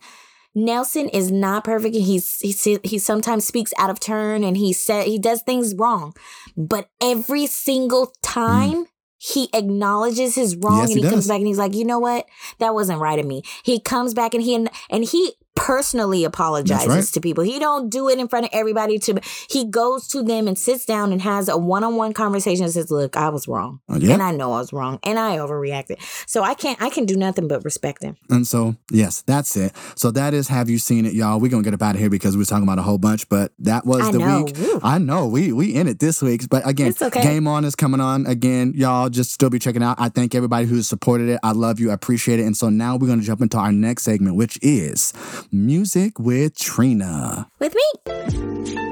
Nelson 0.56 1.10
is 1.10 1.32
not 1.32 1.64
perfect, 1.64 1.96
and 1.96 2.04
he's 2.04 2.40
he 2.40 2.80
he 2.84 2.98
sometimes 2.98 3.46
speaks 3.46 3.72
out 3.78 3.90
of 3.90 4.00
turn, 4.00 4.44
and 4.44 4.58
he 4.58 4.74
said 4.74 5.06
he 5.06 5.20
does 5.20 5.42
things 5.42 5.76
wrong. 5.76 6.14
But 6.58 6.90
every 7.02 7.48
single 7.48 8.08
mm. 8.08 8.14
time. 8.22 8.86
He 9.20 9.50
acknowledges 9.54 10.36
his 10.36 10.56
wrong. 10.56 10.80
Yes, 10.80 10.92
and 10.92 11.00
he 11.00 11.04
he, 11.04 11.10
comes 11.10 11.28
back 11.28 11.38
and 11.38 11.48
he's 11.48 11.58
like, 11.58 11.76
you 11.76 11.84
know 11.84 12.00
what? 12.00 12.26
That 12.60 12.74
wasn't 12.74 13.02
right 13.02 13.20
of 13.20 13.26
me. 13.26 13.44
He 13.64 13.80
comes 13.80 14.14
back 14.14 14.34
and 14.34 14.42
he 14.42 14.56
and 14.56 15.04
he 15.04 15.34
personally 15.60 16.24
apologizes 16.24 16.88
right. 16.88 17.04
to 17.04 17.20
people. 17.22 17.44
He 17.44 17.60
don't 17.60 17.90
do 17.90 18.10
it 18.10 18.18
in 18.18 18.28
front 18.28 18.46
of 18.46 18.52
everybody 18.54 18.98
to 19.00 19.20
he 19.50 19.66
goes 19.66 20.08
to 20.08 20.24
them 20.24 20.48
and 20.48 20.58
sits 20.58 20.86
down 20.86 21.12
and 21.12 21.22
has 21.22 21.50
a 21.50 21.58
one-on-one 21.58 22.14
conversation 22.14 22.64
and 22.64 22.74
says, 22.74 22.90
"Look, 22.90 23.18
I 23.18 23.30
was 23.30 23.48
wrong." 23.48 23.82
Oh, 23.90 23.98
yeah. 23.98 24.14
And 24.14 24.24
I 24.24 24.32
know 24.32 24.54
I 24.54 24.60
was 24.60 24.72
wrong 24.72 25.00
and 25.04 25.20
I 25.20 25.38
overreacted. 25.38 25.98
So 26.28 26.44
I 26.44 26.54
can't 26.54 26.82
I 26.82 26.90
can 26.90 27.06
do 27.06 27.18
nothing 27.18 27.48
but 27.48 27.64
respect 27.64 28.04
him. 28.04 28.16
And 28.30 28.48
so, 28.48 28.78
yes, 28.90 29.22
that's 29.22 29.56
it. 29.58 29.74
So 29.96 30.12
that 30.12 30.34
is 30.34 30.48
Have 30.48 30.70
You 30.70 30.78
Seen 30.78 31.06
It, 31.06 31.14
y'all? 31.14 31.40
We're 31.40 31.52
gonna 31.52 31.64
get 31.64 31.74
up 31.74 31.82
out 31.82 31.96
of 31.96 32.02
here 32.02 32.10
because 32.10 32.36
we 32.36 32.42
were 32.42 32.46
talking 32.46 32.64
about 32.64 32.80
a 32.80 32.84
whole 32.84 32.98
bunch, 32.98 33.28
but 33.28 33.52
that 33.60 33.86
was 33.86 34.08
I 34.08 34.12
the 34.12 34.20
know. 34.20 34.44
week. 34.44 34.58
Woo. 34.58 34.80
I 34.82 34.98
know 34.98 35.28
we 35.28 35.52
we 35.52 35.76
in 35.76 35.88
it 35.88 36.00
this 36.00 36.22
week. 36.22 36.50
But 36.50 36.68
again, 36.68 36.94
okay. 37.02 37.22
Game 37.22 37.48
On 37.48 37.66
is 37.66 37.76
coming 37.76 38.00
on 38.00 38.26
again. 38.26 38.74
Y'all 38.76 39.10
just 39.10 39.34
still 39.34 39.50
be 39.50 39.60
checking 39.60 39.84
out. 39.84 40.00
I 40.00 40.10
thank 40.10 40.34
everybody 40.36 40.66
who's 40.66 40.88
supported 40.88 41.30
it. 41.30 41.40
I 41.44 41.52
love 41.52 41.80
you. 41.80 41.92
I 41.92 41.94
appreciate 41.94 42.40
it. 42.40 42.44
And 42.44 42.56
so 42.56 42.70
now 42.70 42.96
we're 42.96 43.08
gonna 43.08 43.22
jump 43.22 43.42
into 43.42 43.58
our 43.58 43.72
next 43.72 44.04
segment, 44.04 44.36
which 44.36 44.58
is 44.62 45.14
Music 45.52 46.20
with 46.20 46.56
Trina. 46.56 47.50
With 47.58 47.74
me. 47.74 48.89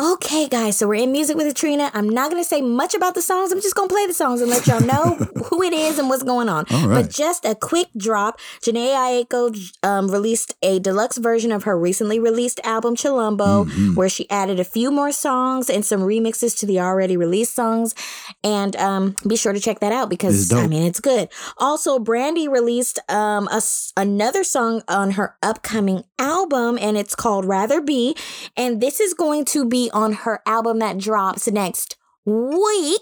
Okay, 0.00 0.48
guys, 0.48 0.78
so 0.78 0.88
we're 0.88 0.94
in 0.94 1.12
music 1.12 1.36
with 1.36 1.54
Trina. 1.54 1.90
I'm 1.92 2.08
not 2.08 2.30
gonna 2.30 2.42
say 2.42 2.62
much 2.62 2.94
about 2.94 3.14
the 3.14 3.20
songs. 3.20 3.52
I'm 3.52 3.60
just 3.60 3.74
gonna 3.74 3.90
play 3.90 4.06
the 4.06 4.14
songs 4.14 4.40
and 4.40 4.48
let 4.48 4.66
y'all 4.66 4.80
know 4.80 5.14
who 5.50 5.62
it 5.62 5.74
is 5.74 5.98
and 5.98 6.08
what's 6.08 6.22
going 6.22 6.48
on. 6.48 6.64
Right. 6.70 7.02
But 7.02 7.10
just 7.10 7.44
a 7.44 7.54
quick 7.54 7.88
drop. 7.94 8.40
Jhené 8.62 8.94
Aiko 9.26 9.54
um, 9.82 10.10
released 10.10 10.54
a 10.62 10.78
deluxe 10.78 11.18
version 11.18 11.52
of 11.52 11.64
her 11.64 11.78
recently 11.78 12.18
released 12.18 12.60
album 12.64 12.96
Chilombo, 12.96 13.66
Mm-hmm. 13.66 13.94
where 13.94 14.08
she 14.08 14.28
added 14.30 14.58
a 14.58 14.64
few 14.64 14.90
more 14.90 15.12
songs 15.12 15.68
and 15.68 15.84
some 15.84 16.00
remixes 16.00 16.58
to 16.60 16.64
the 16.66 16.80
already 16.80 17.18
released 17.18 17.54
songs. 17.54 17.94
And 18.42 18.76
um, 18.76 19.16
be 19.26 19.36
sure 19.36 19.52
to 19.52 19.60
check 19.60 19.80
that 19.80 19.92
out 19.92 20.08
because. 20.08 20.50
I 20.50 20.66
mean 20.66 20.84
it's 20.84 21.00
good. 21.00 21.28
Also, 21.58 21.98
Brandy 21.98 22.48
released 22.48 22.98
um, 23.10 23.48
a 23.48 23.60
another 23.98 24.44
song 24.44 24.82
on 24.88 25.10
her 25.12 25.36
upcoming 25.42 26.04
album, 26.18 26.78
and 26.80 26.96
it's 26.96 27.14
called 27.14 27.44
Rather 27.44 27.82
Be. 27.82 28.16
And 28.56 28.80
this 28.80 28.98
is 29.00 29.12
going 29.12 29.44
to 29.46 29.66
be 29.68 29.89
on 29.92 30.12
her 30.24 30.40
album 30.46 30.78
that 30.78 30.98
drops 30.98 31.50
next 31.50 31.96
week. 32.24 33.00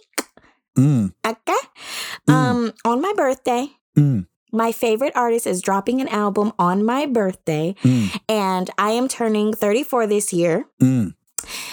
Mm, 0.76 1.12
Okay. 1.26 1.58
Um, 2.28 2.72
on 2.84 3.00
my 3.00 3.12
birthday. 3.16 3.68
mm, 3.96 4.26
My 4.52 4.72
favorite 4.72 5.12
artist 5.16 5.46
is 5.46 5.60
dropping 5.60 6.00
an 6.00 6.08
album 6.08 6.52
on 6.58 6.84
my 6.84 7.04
birthday, 7.06 7.74
mm, 7.82 8.18
and 8.28 8.70
I 8.78 8.90
am 8.92 9.08
turning 9.08 9.52
34 9.52 10.06
this 10.06 10.32
year. 10.32 10.66
mm. 10.80 11.14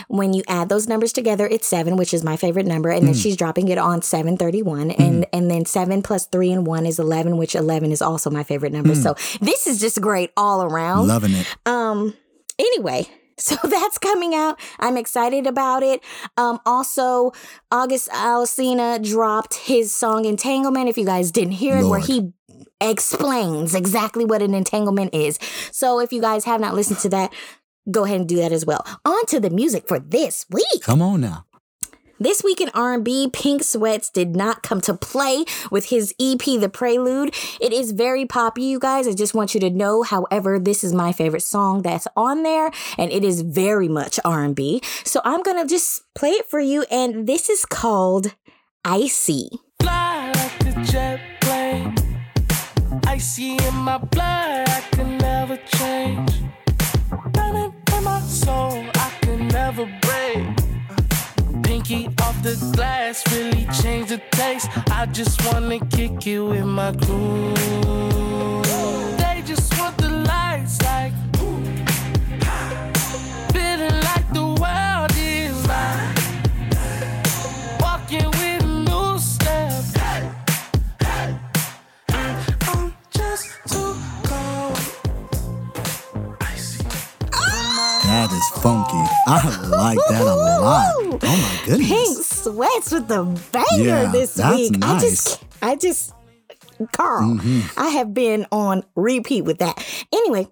When 0.08 0.34
you 0.34 0.44
add 0.48 0.70
those 0.70 0.88
numbers 0.88 1.12
together, 1.12 1.48
it's 1.48 1.68
seven, 1.68 1.98
which 1.98 2.14
is 2.14 2.24
my 2.24 2.36
favorite 2.38 2.66
number, 2.68 2.90
and 2.90 3.06
then 3.08 3.14
Mm. 3.16 3.22
she's 3.22 3.36
dropping 3.36 3.68
it 3.68 3.78
on 3.78 4.02
731, 4.02 4.92
and 4.92 5.26
and 5.34 5.50
then 5.52 5.66
seven 5.66 6.02
plus 6.02 6.26
three 6.28 6.52
and 6.52 6.66
one 6.68 6.86
is 6.86 6.98
11, 7.00 7.38
which 7.38 7.56
11 7.56 7.92
is 7.92 8.02
also 8.02 8.30
my 8.30 8.44
favorite 8.44 8.72
number. 8.72 8.94
Mm. 8.94 9.04
So 9.04 9.16
this 9.42 9.68
is 9.68 9.80
just 9.80 10.00
great 10.02 10.32
all 10.38 10.62
around. 10.64 11.08
Loving 11.08 11.34
it. 11.34 11.48
Um. 11.66 12.14
Anyway, 12.60 13.08
so 13.38 13.56
that's 13.64 13.98
coming 13.98 14.34
out. 14.34 14.60
I'm 14.80 14.98
excited 14.98 15.48
about 15.48 15.84
it. 15.84 16.04
Um. 16.38 16.60
Also, 16.66 17.32
August 17.72 18.10
Alsina 18.10 19.04
dropped 19.04 19.56
his 19.56 19.94
song 19.94 20.26
"Entanglement." 20.26 20.90
If 20.90 20.98
you 20.98 21.06
guys 21.06 21.32
didn't 21.32 21.54
hear 21.54 21.78
it, 21.78 21.86
where 21.86 22.00
he 22.00 22.34
explains 22.82 23.76
exactly 23.76 24.26
what 24.26 24.42
an 24.42 24.54
entanglement 24.54 25.14
is. 25.14 25.40
So 25.72 26.00
if 26.00 26.12
you 26.12 26.22
guys 26.22 26.46
have 26.46 26.62
not 26.62 26.76
listened 26.76 27.00
to 27.00 27.10
that, 27.10 27.34
go 27.90 28.06
ahead 28.06 28.20
and 28.22 28.30
do 28.30 28.38
that 28.38 28.52
as 28.52 28.66
well. 28.66 28.86
On 29.06 29.26
to 29.28 29.40
the 29.40 29.50
music 29.50 29.88
for 29.88 30.00
this 30.00 30.46
week. 30.50 30.82
Come 30.82 31.02
on 31.02 31.22
now. 31.22 31.45
This 32.18 32.46
week 32.46 32.62
in 32.62 32.70
R&B, 32.74 33.30
Pink 33.34 33.62
Sweats 33.62 34.10
did 34.10 34.38
not 34.38 34.64
come 34.64 34.80
to 34.82 34.94
play 34.94 35.44
with 35.70 35.90
his 35.90 36.16
EP 36.18 36.40
The 36.40 36.70
Prelude. 36.72 37.36
It 37.60 37.74
is 37.74 37.92
very 37.92 38.26
poppy, 38.26 38.64
you 38.64 38.80
guys. 38.80 39.06
I 39.06 39.12
just 39.12 39.34
want 39.34 39.54
you 39.54 39.60
to 39.60 39.70
know. 39.70 40.02
However, 40.02 40.58
this 40.58 40.82
is 40.82 40.94
my 40.94 41.12
favorite 41.12 41.44
song 41.44 41.82
that's 41.82 42.08
on 42.16 42.44
there 42.44 42.72
and 42.98 43.12
it 43.12 43.26
is 43.26 43.42
very 43.42 43.90
much 43.90 44.18
R&B. 44.24 44.82
So 45.04 45.20
I'm 45.26 45.44
going 45.44 45.62
to 45.62 45.68
just 45.68 46.04
play 46.14 46.30
it 46.30 46.50
for 46.50 46.62
you 46.62 46.86
and 46.90 47.28
this 47.28 47.50
is 47.50 47.66
called 47.66 48.34
Icy. 48.86 49.50
fly 49.82 50.32
like 50.36 50.68
a 50.68 50.84
jet 50.86 51.20
plane. 51.42 51.96
Icy 53.08 53.58
in 53.58 53.76
my 53.76 53.98
blood, 53.98 54.70
I 54.70 54.82
can 54.92 55.18
never 55.18 55.58
change. 55.58 56.32
Burning 57.34 57.74
in 57.94 58.04
my 58.06 58.22
soul, 58.22 58.86
I 58.94 59.12
can 59.20 59.50
never 59.50 59.86
break. 60.02 60.65
Pinky 61.88 62.08
off 62.22 62.42
the 62.42 62.56
glass, 62.76 63.24
really 63.32 63.68
change 63.82 64.10
the 64.10 64.20
taste. 64.32 64.68
I 64.90 65.06
just 65.06 65.40
wanna 65.46 65.80
kick 65.88 66.26
it 66.26 66.40
with 66.40 66.66
my 66.66 66.92
crew. 66.94 67.54
They 69.18 69.44
just 69.46 69.78
want 69.78 69.95
funky. 88.66 88.98
I 89.28 89.68
like 89.70 90.00
that 90.10 90.22
a 90.22 90.26
lot. 90.26 90.92
Oh 90.98 91.20
my 91.22 91.62
goodness. 91.68 91.88
Pink 91.88 92.18
Sweats 92.26 92.92
with 92.92 93.08
the 93.08 93.24
banger 93.52 93.84
Yeah, 93.84 94.12
this 94.12 94.38
week. 94.38 94.44
I 94.46 94.78
nice. 94.78 94.80
Mm-hmm. 94.80 95.00
just, 95.00 95.44
I 95.62 95.76
just, 95.76 96.14
Carl, 96.92 97.40
I 97.78 97.90
have 97.90 98.16
been 98.16 98.48
on 98.52 98.84
repeat 98.96 99.44
with 99.44 99.60
that. 99.60 99.78
Anyway, 100.12 100.48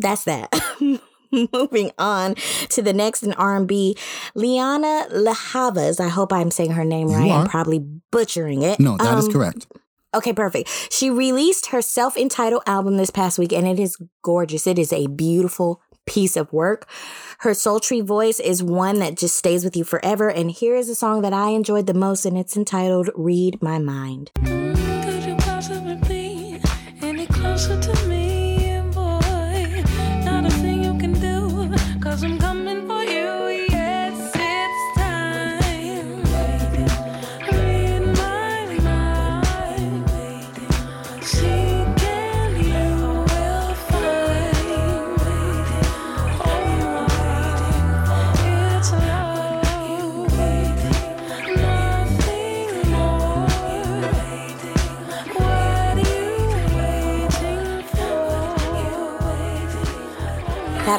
that's 0.00 0.24
that. 0.24 0.52
Moving 1.52 1.92
on 2.00 2.34
to 2.70 2.82
the 2.82 2.92
next 2.92 3.22
in 3.22 3.32
R&B, 3.34 3.96
Lianne 4.34 5.06
La 5.12 5.32
Havas. 5.34 6.00
I 6.00 6.08
hope 6.08 6.32
I'm 6.32 6.50
saying 6.50 6.72
her 6.72 6.84
name 6.84 7.06
right. 7.10 7.30
I'm 7.30 7.46
probably 7.46 7.78
butchering 8.10 8.62
it. 8.62 8.80
No, 8.80 8.96
that 8.96 9.16
is 9.18 9.26
Um, 9.26 9.32
correct. 9.32 9.68
Okay, 10.12 10.32
perfect. 10.32 10.68
She 10.92 11.08
released 11.08 11.66
her 11.66 11.80
self 11.80 12.16
entitled 12.16 12.64
album 12.66 12.96
this 12.96 13.10
past 13.10 13.38
week, 13.38 13.52
and 13.52 13.68
it 13.68 13.78
is 13.78 13.96
gorgeous. 14.22 14.66
It 14.66 14.80
is 14.80 14.92
a 14.92 15.06
beautiful 15.06 15.80
piece 16.06 16.36
of 16.36 16.52
work. 16.52 16.88
Her 17.40 17.54
sultry 17.54 18.00
voice 18.00 18.40
is 18.40 18.62
one 18.62 18.98
that 18.98 19.16
just 19.16 19.36
stays 19.36 19.64
with 19.64 19.76
you 19.76 19.84
forever. 19.84 20.28
And 20.28 20.50
here 20.50 20.76
is 20.76 20.88
a 20.88 20.94
song 20.94 21.22
that 21.22 21.32
I 21.32 21.50
enjoyed 21.50 21.86
the 21.86 21.94
most, 21.94 22.24
and 22.24 22.36
it's 22.36 22.56
entitled 22.56 23.10
Read 23.14 23.62
My 23.62 23.78
Mind. 23.78 24.30
You 32.22 32.49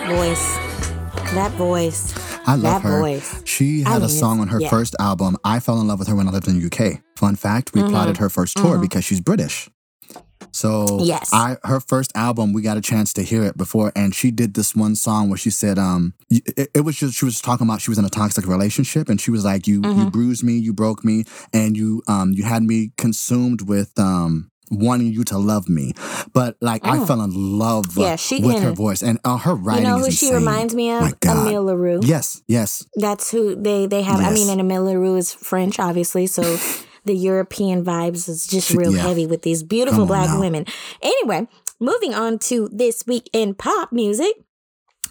That 0.01 0.15
voice. 0.15 1.33
That 1.35 1.51
voice. 1.51 2.13
I 2.47 2.55
love 2.55 2.81
that 2.81 2.81
her. 2.81 2.99
voice. 3.01 3.43
She 3.45 3.83
I 3.85 3.89
had 3.89 3.95
mean, 3.97 4.05
a 4.05 4.09
song 4.09 4.39
on 4.39 4.47
her 4.47 4.59
yeah. 4.59 4.69
first 4.69 4.95
album. 4.99 5.37
I 5.43 5.59
fell 5.59 5.79
in 5.79 5.87
love 5.87 5.99
with 5.99 6.07
her 6.07 6.15
when 6.15 6.27
I 6.27 6.31
lived 6.31 6.47
in 6.47 6.59
the 6.59 6.65
UK. 6.65 7.01
Fun 7.15 7.35
fact: 7.35 7.71
we 7.73 7.81
Mm-hmm. 7.81 7.91
plotted 7.91 8.17
her 8.17 8.29
first 8.29 8.57
tour 8.57 8.77
because 8.79 9.05
she's 9.05 9.21
British. 9.21 9.69
So 10.53 10.99
Yes. 11.03 11.29
I 11.31 11.57
her 11.63 11.79
first 11.79 12.11
album, 12.15 12.51
we 12.51 12.61
got 12.61 12.77
a 12.77 12.81
chance 12.81 13.13
to 13.13 13.21
hear 13.21 13.43
it 13.43 13.55
before, 13.57 13.91
and 13.95 14.13
she 14.13 14.31
did 14.31 14.55
this 14.55 14.75
one 14.75 14.95
song 14.95 15.29
where 15.29 15.37
she 15.37 15.49
said, 15.51 15.77
um, 15.77 16.13
it, 16.29 16.69
it 16.73 16.81
was 16.81 16.97
just 16.97 17.15
she 17.17 17.25
was 17.25 17.39
talking 17.39 17.65
about 17.67 17.79
she 17.81 17.91
was 17.91 17.97
in 17.99 18.05
a 18.05 18.09
toxic 18.09 18.47
relationship, 18.47 19.07
and 19.07 19.21
she 19.21 19.29
was 19.31 19.45
like, 19.45 19.67
you 19.67 19.81
Mm-hmm. 19.81 19.99
you 20.01 20.09
bruised 20.11 20.43
me, 20.43 20.53
you 20.57 20.73
broke 20.73 21.05
me, 21.05 21.25
and 21.53 21.77
you 21.77 22.01
um 22.07 22.33
you 22.33 22.43
had 22.43 22.63
me 22.63 22.91
consumed 22.97 23.61
with 23.69 23.97
um 23.99 24.50
wanting 24.71 25.13
you 25.13 25.23
to 25.25 25.37
love 25.37 25.69
me, 25.69 25.93
but 26.33 26.57
like 26.61 26.85
I 26.85 27.05
fell 27.05 27.21
in 27.21 27.59
love. 27.59 27.97
Yeah, 27.97 28.15
she 28.15 28.41
with 28.41 28.63
her 28.63 28.71
voice 28.71 29.03
and 29.03 29.19
uh, 29.23 29.37
her 29.37 29.53
writing. 29.53 29.85
You 29.85 29.91
know 29.91 29.99
who 29.99 30.05
is 30.05 30.17
she 30.17 30.27
insane. 30.27 30.39
reminds 30.39 30.73
me 30.73 30.91
of? 30.91 31.13
Emile 31.23 31.65
LaRue. 31.65 31.99
Yes, 32.03 32.41
yes. 32.47 32.87
That's 32.95 33.31
who 33.31 33.55
they 33.55 33.85
they 33.85 34.01
have. 34.01 34.19
I 34.19 34.31
mean, 34.31 34.49
and 34.49 34.59
Emile 34.59 34.85
LaRue 34.85 35.17
is 35.17 35.33
French, 35.33 35.79
obviously, 35.79 36.25
so 36.27 36.57
the 37.05 37.15
European 37.15 37.83
vibes 37.83 38.29
is 38.29 38.47
just 38.47 38.71
real 38.71 38.95
yeah. 38.95 39.01
heavy 39.01 39.25
with 39.25 39.41
these 39.41 39.63
beautiful 39.63 40.05
black 40.05 40.29
now. 40.29 40.39
women. 40.39 40.65
Anyway, 41.01 41.47
moving 41.79 42.13
on 42.13 42.39
to 42.39 42.69
this 42.71 43.03
week 43.05 43.29
in 43.33 43.53
pop 43.53 43.91
music. 43.91 44.33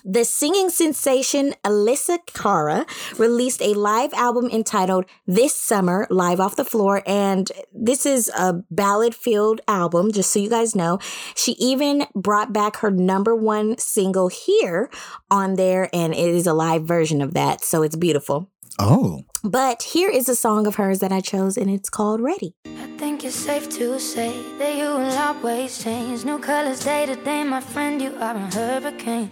The 0.04 0.24
singing 0.24 0.70
sensation 0.70 1.54
Alessia 1.64 2.18
Cara 2.32 2.86
released 3.18 3.60
a 3.60 3.74
live 3.74 4.12
album 4.14 4.48
entitled 4.50 5.04
This 5.26 5.54
Summer 5.54 6.06
Live 6.10 6.40
Off 6.40 6.56
the 6.56 6.64
Floor. 6.64 7.02
And 7.06 7.50
this 7.74 8.06
is 8.06 8.30
a 8.36 8.54
ballad 8.70 9.14
filled 9.14 9.60
album, 9.68 10.12
just 10.12 10.30
so 10.30 10.38
you 10.38 10.48
guys 10.48 10.74
know. 10.74 10.98
She 11.34 11.52
even 11.52 12.06
brought 12.14 12.52
back 12.52 12.76
her 12.76 12.90
number 12.90 13.34
one 13.34 13.76
single 13.78 14.28
here 14.28 14.90
on 15.30 15.54
there, 15.54 15.90
and 15.92 16.14
it 16.14 16.28
is 16.28 16.46
a 16.46 16.54
live 16.54 16.84
version 16.84 17.20
of 17.20 17.34
that. 17.34 17.62
So 17.62 17.82
it's 17.82 17.96
beautiful. 17.96 18.50
Oh, 18.78 19.24
But 19.44 19.82
here 19.82 20.08
is 20.08 20.28
a 20.28 20.36
song 20.36 20.66
of 20.66 20.76
hers 20.76 21.00
that 21.00 21.12
I 21.12 21.20
chose, 21.20 21.58
and 21.58 21.68
it's 21.70 21.90
called 21.90 22.20
Ready. 22.20 22.54
Think 23.00 23.24
it's 23.24 23.34
safe 23.34 23.70
to 23.78 23.98
say 23.98 24.42
that 24.58 24.76
you 24.76 24.84
will 24.84 25.18
always 25.18 25.82
change. 25.82 26.26
New 26.26 26.38
colors 26.38 26.84
day 26.84 27.06
to 27.06 27.16
day, 27.16 27.42
my 27.44 27.58
friend, 27.58 27.98
you 28.02 28.14
are 28.20 28.36
a 28.36 28.54
hurricane. 28.54 29.30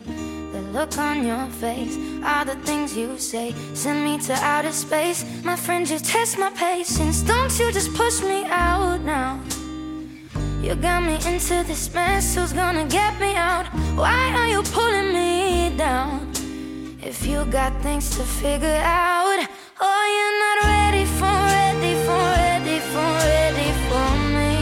The 0.52 0.62
look 0.72 0.96
on 0.96 1.26
your 1.26 1.46
face, 1.60 1.98
all 2.24 2.46
the 2.46 2.56
things 2.64 2.96
you 2.96 3.18
say, 3.18 3.54
send 3.74 4.06
me 4.06 4.16
to 4.20 4.32
outer 4.32 4.72
space. 4.72 5.22
My 5.44 5.54
friend, 5.54 5.86
just 5.86 6.06
test 6.06 6.38
my 6.38 6.48
patience. 6.52 7.20
Don't 7.20 7.52
you 7.58 7.70
just 7.70 7.92
push 7.92 8.22
me 8.22 8.46
out 8.46 9.02
now. 9.02 9.38
You 10.62 10.74
got 10.74 11.02
me 11.02 11.16
into 11.30 11.62
this 11.68 11.92
mess, 11.92 12.34
who's 12.34 12.54
gonna 12.54 12.86
get 12.86 13.20
me 13.20 13.34
out? 13.36 13.66
Why 13.96 14.32
are 14.34 14.48
you 14.48 14.62
pulling 14.62 15.12
me 15.12 15.76
down? 15.76 16.37
If 17.02 17.24
you 17.26 17.44
got 17.46 17.72
things 17.82 18.10
to 18.16 18.22
figure 18.22 18.80
out, 18.82 19.46
oh, 19.80 20.04
you're 20.16 20.38
not 20.44 20.58
ready 20.74 21.04
for, 21.04 21.24
ready 21.24 21.94
for, 22.04 22.24
ready 22.42 22.78
for, 22.90 23.10
ready 23.24 23.70
for 23.88 24.08
me. 24.34 24.54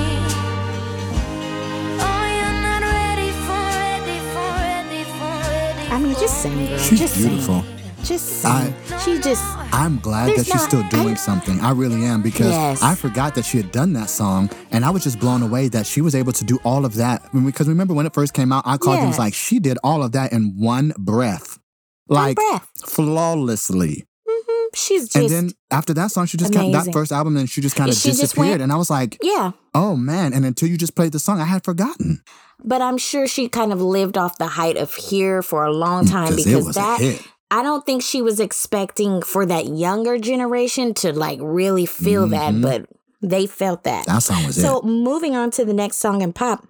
Oh, 1.99 2.25
you're 2.37 2.61
not 2.63 2.83
ready 2.83 3.31
for, 3.47 3.63
ready 3.81 4.19
for, 4.33 4.49
ready 4.69 5.05
for, 5.17 5.35
ready 5.51 5.91
I 5.93 5.99
mean, 5.99 6.15
for 6.15 6.21
just 6.21 6.43
sing, 6.43 6.67
girl. 6.67 6.79
she's 6.79 6.99
just 6.99 7.17
beautiful. 7.17 7.63
Sing. 7.63 7.73
Just 8.05 8.27
sing. 8.43 8.51
I- 8.51 8.75
she 9.05 9.19
just. 9.21 9.43
I'm 9.73 9.99
glad 9.99 10.29
that 10.37 10.45
she's 10.47 10.55
not- 10.55 10.61
still 10.69 10.83
doing 10.91 11.13
I- 11.15 11.15
something. 11.15 11.61
I 11.61 11.71
really 11.73 12.05
am 12.05 12.23
because 12.23 12.47
Yes. 12.51 12.83
I 12.83 12.95
forgot 12.95 13.35
that 13.37 13.45
she 13.45 13.57
had 13.57 13.73
done 13.73 13.93
that 13.95 14.11
song, 14.11 14.51
and 14.71 14.85
I 14.85 14.91
was 14.91 15.03
just 15.05 15.19
blown 15.19 15.43
away 15.43 15.69
that 15.69 15.87
she 15.87 16.01
was 16.03 16.15
able 16.15 16.33
to 16.33 16.45
do 16.45 16.59
all 16.65 16.85
of 16.85 16.95
that. 16.95 17.23
Because 17.33 17.67
remember 17.69 17.95
when 17.95 18.05
it 18.07 18.13
first 18.15 18.35
came 18.35 18.53
out, 18.53 18.63
I 18.67 18.77
called 18.77 18.97
you 18.97 19.01
and 19.03 19.09
was 19.09 19.19
like, 19.19 19.35
she 19.35 19.59
did 19.59 19.79
all 19.83 20.03
of 20.03 20.13
that 20.13 20.33
in 20.33 20.55
one 20.59 20.93
breath, 20.99 21.59
like 22.09 22.39
flawlessly. 22.87 24.07
She's 24.75 25.05
just. 25.09 25.17
and 25.17 25.29
then 25.31 25.51
after 25.71 25.95
that 25.95 26.11
song, 26.11 26.27
she 26.27 26.37
just 26.37 26.53
kind 26.53 26.75
that 26.75 26.93
first 26.93 27.11
album, 27.13 27.35
then 27.35 27.47
she 27.47 27.61
just 27.61 27.77
kind 27.77 27.89
of 27.89 27.97
She 27.97 28.11
disappeared, 28.11 28.49
went- 28.49 28.63
and 28.63 28.73
I 28.73 28.77
was 28.77 28.91
like, 28.91 29.17
yeah. 29.23 29.53
oh 29.75 29.97
man! 29.97 30.35
And 30.35 30.45
until 30.45 30.69
you 30.69 30.77
just 30.77 30.95
played 30.95 31.13
the 31.13 31.19
song, 31.19 31.41
I 31.41 31.45
had 31.45 31.65
forgotten. 31.65 32.23
But 32.63 32.83
I'm 32.83 32.99
sure 32.99 33.27
she 33.27 33.49
kind 33.49 33.73
of 33.73 33.81
lived 33.81 34.19
off 34.19 34.39
the 34.39 34.49
height 34.49 34.77
of 34.77 34.95
here 34.95 35.41
for 35.43 35.65
a 35.65 35.73
long 35.73 36.05
time 36.07 36.29
'Cause 36.29 36.47
it 36.47 36.57
because 36.57 36.75
that 36.75 37.01
hit. 37.01 37.23
I 37.51 37.63
don't 37.63 37.87
think 37.87 38.03
she 38.03 38.21
was 38.23 38.41
expecting 38.41 39.23
for 39.23 39.47
that 39.47 39.67
younger 39.69 40.19
generation 40.19 40.93
to 40.95 41.13
like 41.13 41.39
really 41.41 41.87
feel 41.87 42.27
that, 42.29 42.61
but 42.61 42.87
they 43.23 43.47
felt 43.47 43.85
that. 43.85 44.05
Mm-hmm. 44.07 44.15
That 44.15 44.23
song 44.23 44.45
was 44.47 44.61
so 44.61 44.79
it. 44.81 44.85
moving 44.85 45.37
on 45.37 45.51
to 45.53 45.65
the 45.65 45.73
next 45.75 45.99
song 45.99 46.23
in 46.23 46.33
pop, 46.33 46.67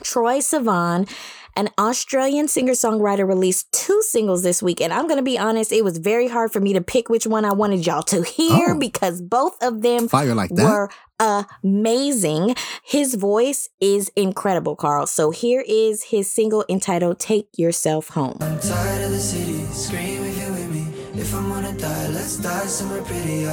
Troye 0.00 0.38
Sivan, 0.40 1.08
an 1.56 1.68
Australian 1.78 2.48
singer-songwriter, 2.48 3.26
released 3.26 3.70
two 3.72 4.02
singles 4.02 4.42
this 4.42 4.62
week. 4.62 4.80
And 4.80 4.92
I'm 4.92 5.06
gonna 5.06 5.22
be 5.22 5.38
honest, 5.38 5.70
it 5.72 5.84
was 5.84 5.98
very 5.98 6.28
hard 6.28 6.52
for 6.52 6.60
me 6.60 6.72
to 6.72 6.80
pick 6.80 7.08
which 7.08 7.26
one 7.26 7.44
I 7.44 7.52
wanted 7.52 7.86
y'all 7.86 8.02
to 8.04 8.22
hear 8.24 8.70
Oh. 8.70 8.78
because 8.78 9.22
both 9.22 9.56
of 9.62 9.82
them 9.82 10.08
Fire 10.08 10.34
like 10.34 10.50
that. 10.54 10.64
were 10.64 10.90
amazing. 11.20 12.54
His 12.84 13.14
voice 13.14 13.68
is 13.80 14.10
incredible, 14.16 14.76
Carl. 14.76 15.06
So 15.06 15.30
here 15.30 15.64
is 15.66 16.04
his 16.04 16.30
single 16.30 16.64
entitled 16.68 17.18
Take 17.20 17.48
Yourself 17.56 18.08
Home. 18.10 18.38
I'm 18.40 18.58
tired 18.60 19.04
of 19.04 19.10
the 19.10 19.18
city, 19.18 19.64
scream 19.66 20.24
if 20.24 20.38
you're 20.42 20.50
with 20.52 20.70
me. 20.70 21.20
If 21.20 21.34
I'm 21.34 21.48
gonna 21.48 21.76
die, 21.78 22.08
let's 22.08 22.36
die 22.38 22.66
somewhere 22.66 23.02
prettier. 23.02 23.50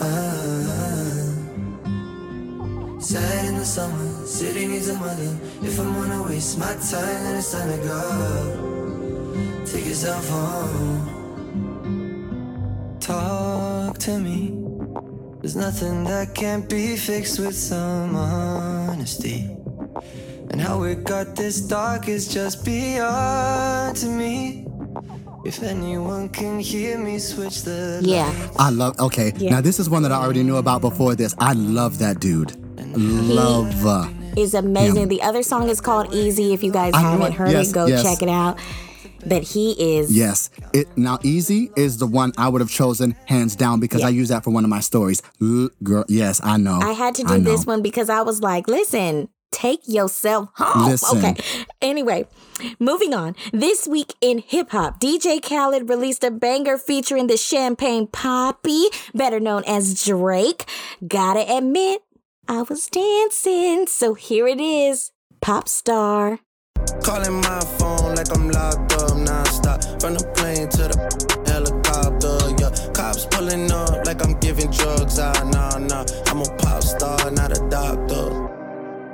Uh, 0.00 0.99
sad 3.00 3.46
in 3.46 3.56
the 3.56 3.64
summer, 3.64 4.26
city 4.26 4.66
needs 4.66 4.88
a 4.88 4.94
mother. 4.98 5.36
If 5.62 5.78
I'm 5.78 5.92
gonna 5.94 6.22
waste 6.24 6.58
my 6.58 6.72
time, 6.74 7.24
then 7.24 7.36
it's 7.36 7.52
time 7.52 7.68
to 7.70 7.78
go. 7.86 9.64
Take 9.64 9.86
yourself 9.86 10.28
home. 10.28 11.16
Talk 13.00 13.98
to 13.98 14.18
me. 14.18 14.54
There's 15.40 15.56
nothing 15.56 16.04
that 16.04 16.34
can't 16.34 16.68
be 16.68 16.96
fixed 16.96 17.38
with 17.38 17.54
some 17.56 18.14
honesty. 18.14 19.48
And 20.50 20.60
how 20.60 20.82
it 20.82 21.04
got 21.04 21.34
this 21.36 21.60
dark 21.60 22.08
is 22.08 22.28
just 22.28 22.64
beyond 22.64 23.96
to 23.98 24.06
me. 24.06 24.66
If 25.44 25.62
anyone 25.62 26.28
can 26.28 26.60
hear 26.60 26.98
me, 26.98 27.18
switch 27.18 27.62
the 27.62 28.00
Yeah. 28.02 28.30
I 28.58 28.68
love. 28.70 28.98
Okay, 29.00 29.32
Yeah. 29.38 29.52
now 29.52 29.60
this 29.62 29.78
is 29.80 29.88
one 29.88 30.02
that 30.02 30.12
I 30.12 30.16
already 30.22 30.42
knew 30.42 30.56
about 30.56 30.82
before 30.82 31.14
this. 31.14 31.34
I 31.38 31.54
love 31.54 31.98
that 32.00 32.20
dude. 32.20 32.52
Love. 32.96 34.08
Is 34.36 34.54
amazing. 34.54 34.96
Yeah. 35.02 35.06
The 35.06 35.22
other 35.22 35.42
song 35.42 35.68
is 35.68 35.80
called 35.80 36.14
Easy. 36.14 36.52
If 36.52 36.62
you 36.62 36.70
guys 36.72 36.94
I 36.94 37.00
haven't 37.00 37.32
heard 37.32 37.50
Yes, 37.50 37.70
it, 37.70 37.74
go 37.74 37.86
yes. 37.86 38.02
check 38.02 38.22
it 38.22 38.28
out. 38.28 38.58
But 39.26 39.42
he 39.42 39.72
is 39.98 40.16
Yes. 40.16 40.50
It 40.72 40.86
now 40.96 41.18
easy 41.22 41.70
is 41.76 41.98
the 41.98 42.06
one 42.06 42.32
I 42.38 42.48
would 42.48 42.60
have 42.60 42.70
chosen 42.70 43.16
hands 43.26 43.54
down 43.56 43.80
because 43.80 44.00
Yeah. 44.00 44.06
I 44.06 44.10
use 44.10 44.28
that 44.28 44.44
for 44.44 44.50
one 44.50 44.64
of 44.64 44.70
my 44.70 44.80
stories. 44.80 45.20
L- 45.42 45.68
girl, 45.82 46.04
yes, 46.08 46.40
I 46.42 46.56
know. 46.56 46.78
I 46.80 46.92
had 46.92 47.14
to 47.16 47.24
do 47.24 47.38
this 47.40 47.66
one 47.66 47.82
because 47.82 48.08
I 48.08 48.22
was 48.22 48.40
like, 48.40 48.66
listen, 48.68 49.28
take 49.50 49.80
yourself 49.86 50.48
home. 50.54 50.86
Listen. 50.90 51.18
Okay. 51.18 51.36
Anyway, 51.82 52.26
moving 52.78 53.12
on. 53.12 53.34
This 53.52 53.86
week 53.86 54.14
in 54.20 54.38
hip 54.38 54.70
hop, 54.70 55.00
DJ 55.00 55.42
Khaled 55.42 55.88
released 55.88 56.24
a 56.24 56.30
banger 56.30 56.78
featuring 56.78 57.26
the 57.26 57.36
Champagne 57.36 58.06
Papi, 58.06 58.84
better 59.12 59.40
known 59.40 59.64
as 59.66 60.02
Drake. 60.04 60.64
Gotta 61.06 61.40
admit, 61.56 62.02
I 62.50 62.62
was 62.62 62.88
dancing. 62.88 63.86
So 63.86 64.14
here 64.14 64.48
it 64.48 64.60
is 64.60 65.12
Pop 65.40 65.68
Star. 65.68 66.40
Calling 67.00 67.40
my 67.40 67.60
phone 67.78 68.16
like 68.16 68.26
I'm 68.36 68.50
locked 68.50 68.92
up 68.94 69.12
nonstop. 69.12 70.00
From 70.00 70.14
the 70.14 70.24
plane 70.34 70.68
to 70.70 70.88
the 70.90 70.98
helicopter, 71.46 72.34
yeah. 72.58 72.92
Cops 72.92 73.26
pulling 73.26 73.70
up 73.70 74.04
like 74.04 74.26
I'm 74.26 74.34
giving 74.40 74.68
drugs. 74.72 75.20
Ah, 75.20 75.32
nah, 75.44 75.78
nah. 75.78 76.04
I'm 76.26 76.42
a 76.42 76.56
pop 76.56 76.82
star, 76.82 77.30
not 77.30 77.56
a 77.56 77.68
doctor. 77.70 78.39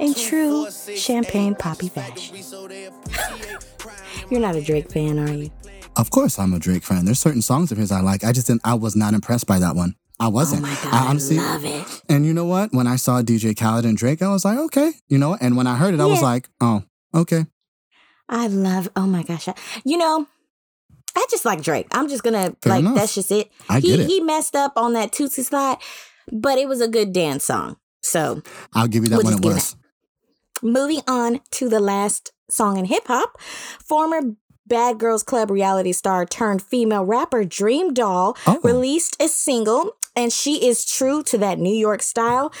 In 0.00 0.12
true 0.14 0.68
Champagne 0.96 1.54
Papi 1.54 1.90
fashion. 1.90 2.36
You're 4.30 4.40
not 4.40 4.56
a 4.56 4.62
Drake 4.62 4.90
fan, 4.90 5.18
are 5.18 5.32
you? 5.32 5.50
Of 5.96 6.10
course, 6.10 6.38
I'm 6.38 6.52
a 6.52 6.58
Drake 6.58 6.82
fan. 6.82 7.04
There's 7.04 7.20
certain 7.20 7.42
songs 7.42 7.70
of 7.70 7.78
his 7.78 7.92
I 7.92 8.00
like. 8.00 8.24
I 8.24 8.32
just 8.32 8.46
didn't. 8.48 8.62
I 8.64 8.74
was 8.74 8.96
not 8.96 9.14
impressed 9.14 9.46
by 9.46 9.58
that 9.60 9.76
one. 9.76 9.94
I 10.18 10.28
wasn't. 10.28 10.62
Oh 10.62 10.66
my 10.66 10.74
God, 10.82 10.94
I 10.94 11.06
honestly 11.08 11.38
I 11.38 11.42
love 11.42 11.64
it. 11.64 12.02
And 12.08 12.24
you 12.26 12.32
know 12.34 12.44
what? 12.44 12.72
When 12.72 12.86
I 12.86 12.96
saw 12.96 13.22
DJ 13.22 13.56
Khaled 13.56 13.84
and 13.84 13.96
Drake, 13.96 14.22
I 14.22 14.28
was 14.28 14.44
like, 14.44 14.58
okay, 14.58 14.92
you 15.08 15.18
know. 15.18 15.36
And 15.40 15.56
when 15.56 15.66
I 15.66 15.76
heard 15.76 15.94
it, 15.94 16.00
I 16.00 16.06
was 16.06 16.22
like, 16.22 16.48
oh, 16.60 16.82
okay. 17.14 17.46
I 18.28 18.46
love. 18.48 18.88
Oh 18.96 19.06
my 19.06 19.22
gosh! 19.22 19.48
I- 19.48 19.54
You 19.84 19.98
know, 19.98 20.26
I 21.16 21.26
just 21.30 21.44
like 21.44 21.62
Drake. 21.62 21.86
I'm 21.92 22.08
just 22.08 22.22
gonna 22.22 22.56
Fair 22.62 22.72
like. 22.72 22.80
enough. 22.80 22.94
That's 22.96 23.14
just 23.14 23.30
it. 23.30 23.50
I 23.68 23.80
he 23.80 23.88
get 23.88 24.00
it. 24.00 24.06
he 24.08 24.20
messed 24.20 24.56
up 24.56 24.72
on 24.76 24.94
that 24.94 25.12
Tootsie 25.12 25.42
slide, 25.42 25.78
but 26.32 26.58
it 26.58 26.68
was 26.68 26.80
a 26.80 26.88
good 26.88 27.12
dance 27.12 27.44
song. 27.44 27.76
So 28.02 28.42
I'll 28.72 28.88
give 28.88 29.02
you 29.04 29.10
that 29.10 29.16
We'll 29.22 29.24
one. 29.24 29.32
just 29.34 29.38
It 29.38 29.42
give 29.42 29.52
it 29.52 29.54
was. 29.54 29.76
Moving 30.64 31.02
on 31.06 31.40
to 31.52 31.68
the 31.68 31.78
last 31.78 32.32
song 32.50 32.78
in 32.78 32.86
hip 32.86 33.06
hop, 33.06 33.40
former 33.84 34.20
Bad 34.66 34.98
Girls 34.98 35.22
Club 35.22 35.50
reality 35.50 35.92
star 35.92 36.24
turned 36.24 36.62
female 36.62 37.04
rapper 37.04 37.44
DreamDoll 37.44 38.36
Oh. 38.46 38.60
released 38.64 39.16
a 39.20 39.28
single. 39.28 39.94
And 40.16 40.32
she 40.32 40.64
is 40.66 40.86
true 40.86 41.22
to 41.24 41.38
that 41.38 41.58
New 41.58 41.74
York 41.74 42.00
style. 42.00 42.52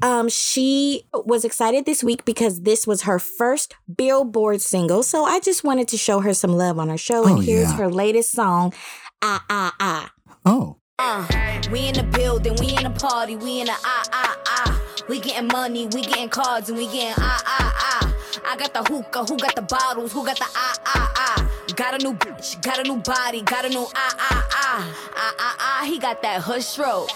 Um, 0.00 0.30
she 0.30 1.04
was 1.12 1.44
excited 1.44 1.84
this 1.84 2.02
week 2.02 2.24
because 2.24 2.62
this 2.62 2.86
was 2.86 3.02
her 3.02 3.18
first 3.18 3.74
Billboard 3.94 4.62
single. 4.62 5.02
So 5.02 5.24
I 5.24 5.38
just 5.38 5.62
wanted 5.62 5.88
to 5.88 5.98
show 5.98 6.20
her 6.20 6.32
some 6.32 6.52
love 6.56 6.78
on 6.78 6.88
her 6.88 6.96
show. 6.96 7.24
Oh, 7.24 7.36
and 7.36 7.44
here's 7.44 7.70
yeah. 7.70 7.76
her 7.76 7.90
latest 7.90 8.32
song, 8.32 8.72
Ah 9.20 9.44
Ah 9.50 9.74
Ah. 9.78 10.10
Oh, 10.46 10.78
Uh, 11.04 11.26
we 11.72 11.88
in 11.88 11.94
the 11.94 12.04
building, 12.04 12.54
we 12.60 12.76
in 12.76 12.84
the 12.84 12.90
party, 12.90 13.34
we 13.34 13.58
in 13.60 13.66
the 13.66 13.72
ah 13.72 14.04
ah 14.12 14.38
ah. 14.46 14.82
We 15.08 15.18
getting 15.18 15.48
money, 15.48 15.86
we 15.86 16.02
getting 16.02 16.28
cards, 16.28 16.68
and 16.68 16.78
we 16.78 16.86
getting 16.86 17.14
ah 17.18 17.42
ah 17.44 17.74
ah. 17.76 18.16
I 18.46 18.56
got 18.56 18.72
the 18.72 18.84
hookah, 18.84 19.24
who 19.24 19.36
got 19.36 19.56
the 19.56 19.62
bottles, 19.62 20.12
who 20.12 20.24
got 20.24 20.38
the 20.38 20.46
ah 20.54 20.76
ah 20.86 21.12
ah. 21.16 21.51
Got 21.76 22.00
a 22.00 22.04
new 22.04 22.14
bitch, 22.14 22.60
got 22.62 22.78
a 22.78 22.82
new 22.82 22.96
body, 22.98 23.40
got 23.42 23.64
a 23.64 23.68
new 23.68 23.86
ah 23.94 24.14
ah 24.18 24.48
ah. 24.52 24.96
Ah 25.16 25.34
ah 25.38 25.56
ah, 25.58 25.84
he 25.86 25.98
got 25.98 26.20
that 26.22 26.42
hood 26.42 26.62
stroke. 26.62 27.10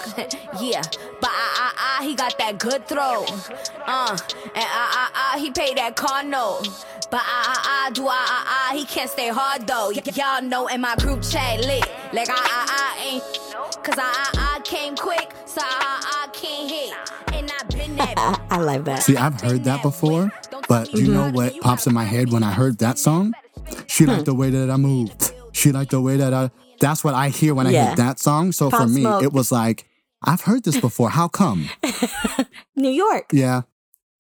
yeah, 0.61 0.83
but 1.21 1.31
ah 1.31 1.53
ah 1.57 1.75
ah, 1.77 2.03
he 2.03 2.15
got 2.15 2.37
that 2.39 2.59
good 2.59 2.87
throw. 2.89 3.25
Uh, 3.87 4.11
and 4.55 4.65
ah 4.65 4.91
ah 5.01 5.11
ah, 5.15 5.39
he 5.39 5.51
paid 5.51 5.77
that 5.77 5.95
car 5.97 6.23
note. 6.23 6.65
But 7.11 7.21
ah 7.23 7.53
ah 7.55 7.63
ah, 7.87 7.91
do 7.93 8.07
ah 8.07 8.13
ah 8.13 8.71
ah, 8.71 8.75
he 8.77 8.85
can't 8.87 9.11
stay 9.11 9.29
hard 9.29 9.67
though. 9.67 9.91
Y- 9.95 10.03
y'all 10.15 10.43
know 10.43 10.69
in 10.69 10.81
my 10.81 10.97
group 10.97 11.23
chat 11.23 11.61
lit. 11.61 11.85
Like 12.13 12.29
ah 12.31 12.35
ah 12.37 12.67
ah 12.69 13.03
ain't. 13.05 13.23
Cause 13.85 13.99
I, 13.99 14.31
I, 14.35 14.57
I 14.57 14.61
came 14.63 14.97
quick, 14.97 15.33
so 15.45 15.61
I, 15.63 16.27
I 16.27 16.29
can't 16.33 16.71
hit. 16.71 16.95
And 17.35 17.53
I've 17.61 17.69
been 17.69 17.95
that. 17.97 18.15
I, 18.17 18.57
I 18.57 18.61
like 18.61 18.85
that. 18.85 19.03
see, 19.03 19.17
I've 19.17 19.41
heard 19.41 19.65
that 19.65 19.83
before, 19.83 20.33
but 20.69 20.93
you 20.93 21.09
know 21.13 21.31
what 21.31 21.61
pops 21.61 21.87
in 21.87 21.95
my 21.95 22.05
head 22.05 22.33
when 22.33 22.43
I 22.43 22.53
heard 22.53 22.79
that 22.79 22.99
song? 22.99 23.33
She 23.87 24.05
Hmm. 24.05 24.11
liked 24.11 24.25
the 24.27 24.35
way 24.35 24.51
that 24.51 24.71
I 24.71 24.77
moved. 24.77 25.33
She 25.53 25.73
liked 25.73 25.91
the 25.91 26.01
way 26.01 26.17
that 26.17 26.33
I. 26.35 26.51
That's 26.81 27.03
what 27.03 27.15
I 27.15 27.31
hear 27.31 27.55
when 27.55 27.67
I 27.67 27.71
hear 27.71 27.97
that 27.97 28.19
song. 28.19 28.53
So 28.53 28.69
for 28.71 28.87
me, 28.87 29.01
Smoke. 29.01 29.23
it 29.23 29.33
was 29.33 29.51
like, 29.51 29.87
I've 30.23 30.43
heard 30.43 30.65
this 30.65 30.79
before. 30.79 31.09
How 31.11 31.29
come? 31.29 31.71
New 32.77 32.91
York. 32.91 33.27
Yeah, 33.33 33.63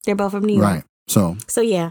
They're 0.06 0.14
both 0.16 0.32
from 0.32 0.44
New 0.44 0.54
York. 0.54 0.64
right. 0.66 0.84
So 1.08 1.36
So 1.48 1.60
yeah. 1.60 1.90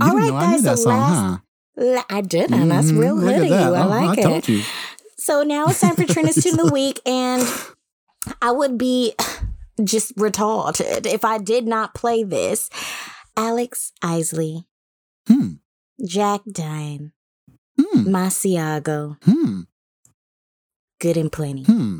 All 0.00 0.14
right, 0.16 0.32
I 0.32 0.52
guys. 0.52 0.62
that 0.62 0.78
so 0.78 0.84
song, 0.84 1.00
last, 1.00 1.16
huh? 1.16 1.38
La- 1.84 2.04
I 2.16 2.20
did, 2.20 2.52
and 2.52 2.70
that's 2.70 2.92
Mhm. 2.92 2.98
real 3.00 3.14
Look 3.16 3.24
good 3.34 3.42
of 3.42 3.48
you. 3.48 3.54
I 3.54 3.84
like 3.84 4.18
I 4.18 4.20
it. 4.20 4.24
told 4.24 4.48
you. 4.48 4.62
So 5.18 5.42
now 5.42 5.66
it's 5.66 5.80
time 5.80 5.96
for 5.96 6.04
Trend 6.12 6.32
Tune 6.32 6.60
of 6.60 6.66
the 6.68 6.72
Week, 6.72 7.00
and 7.04 7.42
I 8.40 8.52
would 8.52 8.78
be 8.78 9.14
just 9.82 10.14
retarded 10.16 11.06
if 11.06 11.24
I 11.24 11.38
did 11.38 11.66
not 11.66 11.92
play 11.94 12.22
this. 12.22 12.70
Alex 13.36 13.92
Isley, 14.02 14.66
Hmm. 15.26 15.54
Jack 16.04 16.42
Dine, 16.50 17.12
Hmm. 17.76 18.08
Masego, 18.08 19.16
Hmm. 19.24 19.62
Good 21.00 21.16
and 21.16 21.30
Plenty. 21.30 21.64
Hmm. 21.64 21.98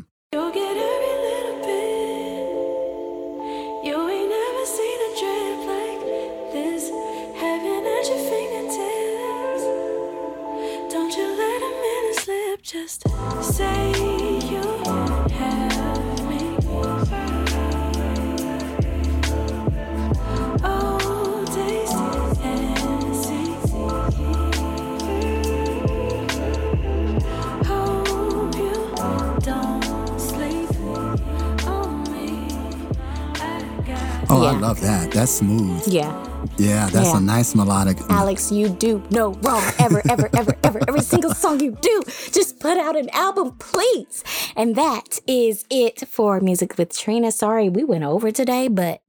Oh, 34.31 34.43
I 34.45 34.51
love 34.57 34.79
that. 34.81 35.11
That's 35.11 35.31
smooth. 35.31 35.81
Yeah. 35.87 36.11
Yeah, 36.57 36.87
that's 36.89 37.09
Yeah. 37.09 37.17
a 37.17 37.19
nice 37.19 37.55
melodic. 37.55 37.97
Alex, 38.09 38.51
you 38.51 38.69
do 38.69 39.01
no 39.09 39.33
wrong 39.41 39.63
ever, 39.79 40.01
ever, 40.09 40.29
ever, 40.37 40.55
ever. 40.63 40.79
Every 40.87 41.01
single 41.01 41.33
song 41.33 41.59
you 41.59 41.71
do, 41.81 42.03
just 42.31 42.59
put 42.59 42.77
out 42.77 42.95
an 42.95 43.09
album, 43.11 43.55
please. 43.57 44.23
And 44.55 44.75
that 44.75 45.19
is 45.27 45.65
it 45.71 46.07
for 46.07 46.39
Music 46.41 46.77
with 46.77 46.95
Trina. 46.95 47.31
Sorry 47.31 47.69
we 47.69 47.83
went 47.83 48.03
over 48.03 48.31
today, 48.31 48.67
but 48.67 49.01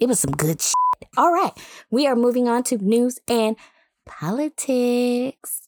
it 0.00 0.06
was 0.06 0.20
some 0.20 0.32
good 0.32 0.60
shit. 0.60 0.74
All 1.16 1.32
right, 1.32 1.52
we 1.90 2.06
are 2.06 2.14
moving 2.16 2.46
on 2.48 2.62
to 2.64 2.76
news 2.76 3.18
and 3.26 3.56
politics. 4.06 5.62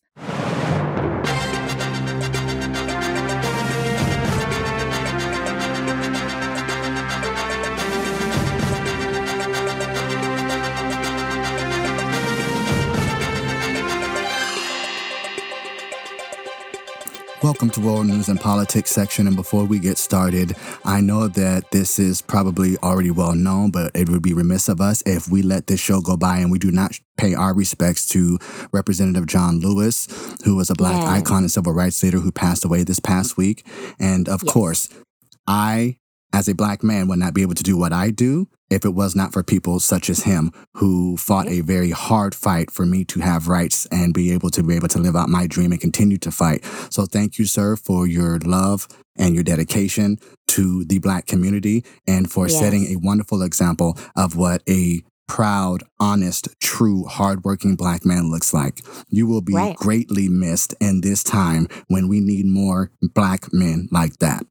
Welcome 17.43 17.71
to 17.71 17.81
World 17.81 18.07
News 18.07 18.29
and 18.29 18.39
Politics 18.39 18.91
section. 18.91 19.27
And 19.27 19.35
before 19.35 19.65
we 19.65 19.79
get 19.79 19.97
started, 19.97 20.55
I 20.85 21.01
know 21.01 21.27
that 21.29 21.71
this 21.71 21.99
is 21.99 22.21
probably 22.21 22.77
already 22.79 23.11
well 23.11 23.35
known, 23.35 23.71
but 23.71 23.93
it 23.95 24.11
would 24.11 24.21
be 24.21 24.35
remiss 24.35 24.69
of 24.69 24.79
us 24.81 25.03
if 25.07 25.27
we 25.29 25.41
let 25.41 25.67
this 25.67 25.81
show 25.81 26.03
go 26.03 26.19
by 26.19 26.37
and 26.39 26.51
we 26.51 26.59
do 26.59 26.71
not 26.71 26.99
pay 27.17 27.35
our 27.35 27.55
respects 27.55 28.07
to 28.09 28.39
Representative 28.73 29.27
John 29.27 29.59
Lewis, 29.61 30.07
who 30.45 30.55
was 30.57 30.69
a 30.69 30.75
black 30.75 31.03
icon 31.03 31.39
and 31.45 31.51
civil 31.51 31.73
rights 31.73 32.03
leader 32.03 32.19
who 32.19 32.31
passed 32.31 32.63
away 32.65 32.85
this 32.85 33.01
past 33.01 33.39
week. 33.39 33.67
And 33.99 34.29
of 34.29 34.43
Yes. 34.45 34.53
course, 34.53 34.89
I, 35.47 35.97
as 36.33 36.49
a 36.49 36.55
black 36.55 36.83
man, 36.83 37.09
would 37.09 37.19
not 37.19 37.35
be 37.35 37.43
able 37.43 37.55
to 37.55 37.63
do 37.63 37.77
what 37.77 37.93
I 37.93 38.11
do 38.11 38.49
if 38.71 38.85
it 38.85 38.95
was 38.95 39.17
not 39.17 39.33
for 39.33 39.43
people 39.43 39.81
such 39.81 40.09
as 40.09 40.23
him 40.23 40.53
who 40.77 41.17
fought 41.17 41.49
a 41.49 41.61
very 41.61 41.91
hard 41.91 42.35
fight 42.35 42.71
for 42.71 42.87
me 42.87 43.05
to 43.07 43.21
have 43.21 43.49
rights 43.49 43.87
and 43.91 44.15
be 44.15 44.33
able 44.33 44.51
to 44.51 44.63
be 44.63 44.77
able 44.77 44.89
to 44.89 44.99
live 45.01 45.17
out 45.17 45.29
my 45.29 45.47
dream 45.47 45.73
and 45.73 45.81
continue 45.81 46.19
to 46.19 46.31
fight. 46.31 46.65
So 46.91 47.05
thank 47.05 47.39
you, 47.39 47.47
sir, 47.47 47.75
for 47.77 48.07
your 48.07 48.39
love 48.41 48.87
and 49.17 49.35
your 49.35 49.43
dedication 49.45 50.19
to 50.49 50.85
the 50.85 50.99
black 51.01 51.27
community 51.27 51.85
and 52.07 52.31
for 52.31 52.47
Yes. 52.49 52.59
setting 52.59 52.87
a 52.87 52.97
wonderful 52.97 53.43
example 53.43 53.99
of 54.17 54.37
what 54.37 54.63
a 54.69 55.03
proud, 55.27 55.83
honest, 56.01 56.49
true, 56.61 57.05
hardworking 57.05 57.77
black 57.77 58.05
man 58.05 58.31
looks 58.31 58.53
like. 58.53 58.83
You 59.09 59.27
will 59.29 59.43
be 59.43 59.55
Right. 59.55 59.77
greatly 59.77 60.29
missed 60.29 60.75
in 60.81 61.03
this 61.03 61.23
time 61.23 61.69
when 61.89 62.09
we 62.09 62.21
need 62.21 62.47
more 62.47 62.91
black 63.15 63.53
men 63.53 63.89
like 63.93 64.19
that. 64.19 64.45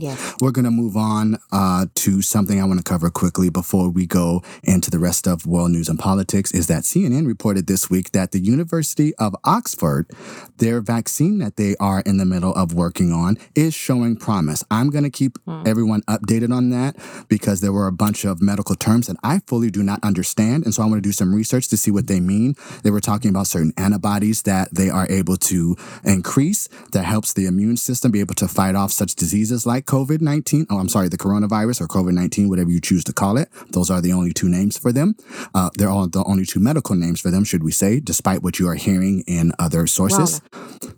Yes. 0.00 0.34
We're 0.40 0.50
going 0.50 0.64
to 0.64 0.70
move 0.70 0.96
on 0.96 1.38
uh, 1.52 1.86
to 1.96 2.22
something 2.22 2.60
I 2.60 2.64
want 2.64 2.78
to 2.78 2.84
cover 2.84 3.10
quickly 3.10 3.50
before 3.50 3.90
we 3.90 4.06
go 4.06 4.42
into 4.62 4.90
the 4.90 4.98
rest 4.98 5.26
of 5.26 5.46
world 5.46 5.70
news 5.70 5.88
and 5.88 5.98
politics. 5.98 6.52
Is 6.52 6.66
that 6.68 6.82
CNN 6.84 7.26
reported 7.26 7.66
this 7.66 7.90
week 7.90 8.12
that 8.12 8.32
the 8.32 8.40
University 8.40 9.14
of 9.16 9.34
Oxford, 9.44 10.10
their 10.58 10.80
vaccine 10.80 11.38
that 11.38 11.56
they 11.56 11.76
are 11.80 12.00
in 12.00 12.18
the 12.18 12.24
middle 12.24 12.54
of 12.54 12.74
working 12.74 13.12
on, 13.12 13.38
is 13.54 13.74
showing 13.74 14.16
promise. 14.16 14.64
I'm 14.70 14.90
going 14.90 15.04
to 15.04 15.10
keep 15.10 15.38
everyone 15.66 16.02
updated 16.02 16.52
on 16.52 16.70
that 16.70 16.96
because 17.28 17.60
there 17.60 17.72
were 17.72 17.86
a 17.86 17.92
bunch 17.92 18.24
of 18.24 18.40
medical 18.40 18.74
terms 18.74 19.06
that 19.06 19.16
I 19.22 19.40
fully 19.46 19.70
do 19.70 19.82
not 19.82 20.02
understand. 20.02 20.64
And 20.64 20.74
so 20.74 20.82
I 20.82 20.86
want 20.86 21.02
to 21.02 21.08
do 21.08 21.12
some 21.12 21.34
research 21.34 21.68
to 21.68 21.76
see 21.76 21.90
what 21.90 22.06
they 22.06 22.20
mean. 22.20 22.54
They 22.82 22.90
were 22.90 23.00
talking 23.00 23.30
about 23.30 23.46
certain 23.46 23.72
antibodies 23.76 24.42
that 24.42 24.74
they 24.74 24.90
are 24.90 25.06
able 25.10 25.36
to 25.36 25.76
increase 26.04 26.68
that 26.92 27.04
helps 27.04 27.32
the 27.32 27.46
immune 27.46 27.76
system 27.76 28.10
be 28.10 28.20
able 28.20 28.34
to 28.36 28.48
fight 28.48 28.74
off 28.74 28.92
such 28.92 29.14
diseases 29.14 29.66
like 29.66 29.86
COVID 29.88 30.20
19. 30.20 30.66
Oh, 30.68 30.78
I'm 30.78 30.88
sorry, 30.88 31.08
the 31.08 31.16
coronavirus 31.16 31.80
or 31.80 31.88
COVID 31.88 32.12
19, 32.12 32.48
whatever 32.48 32.70
you 32.70 32.80
choose 32.80 33.02
to 33.04 33.12
call 33.12 33.38
it. 33.38 33.48
Those 33.70 33.90
are 33.90 34.02
the 34.02 34.12
only 34.12 34.32
two 34.32 34.48
names 34.48 34.76
for 34.76 34.92
them. 34.92 35.16
Uh, 35.54 35.70
they're 35.76 35.88
all 35.88 36.06
the 36.06 36.22
only 36.24 36.44
two 36.44 36.60
medical 36.60 36.94
names 36.94 37.20
for 37.20 37.30
them, 37.30 37.42
should 37.42 37.64
we 37.64 37.72
say, 37.72 37.98
despite 37.98 38.42
what 38.42 38.58
you 38.58 38.68
are 38.68 38.74
hearing 38.74 39.24
in 39.26 39.52
other 39.58 39.86
sources. 39.86 40.42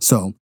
So, 0.01 0.34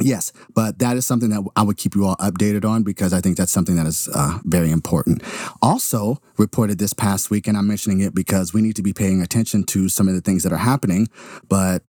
Yes, 0.00 0.32
but 0.54 0.78
that 0.78 0.96
is 0.96 1.06
something 1.06 1.28
that 1.28 1.46
I 1.54 1.62
would 1.62 1.76
keep 1.76 1.94
you 1.94 2.06
all 2.06 2.16
updated 2.16 2.64
on 2.64 2.82
because 2.82 3.12
I 3.12 3.20
think 3.20 3.36
that's 3.36 3.52
something 3.52 3.76
that 3.76 3.86
is 3.86 4.08
uh, 4.12 4.38
very 4.42 4.70
important. 4.70 5.22
Also, 5.60 6.16
reported 6.38 6.78
this 6.78 6.94
past 6.94 7.30
week, 7.30 7.46
and 7.46 7.56
I'm 7.56 7.68
mentioning 7.68 8.00
it 8.00 8.14
because 8.14 8.54
we 8.54 8.62
need 8.62 8.74
to 8.76 8.82
be 8.82 8.94
paying 8.94 9.20
attention 9.20 9.64
to 9.64 9.88
some 9.90 10.08
of 10.08 10.14
the 10.14 10.22
things 10.22 10.42
that 10.44 10.52
are 10.52 10.56
happening, 10.56 11.08
but 11.48 11.84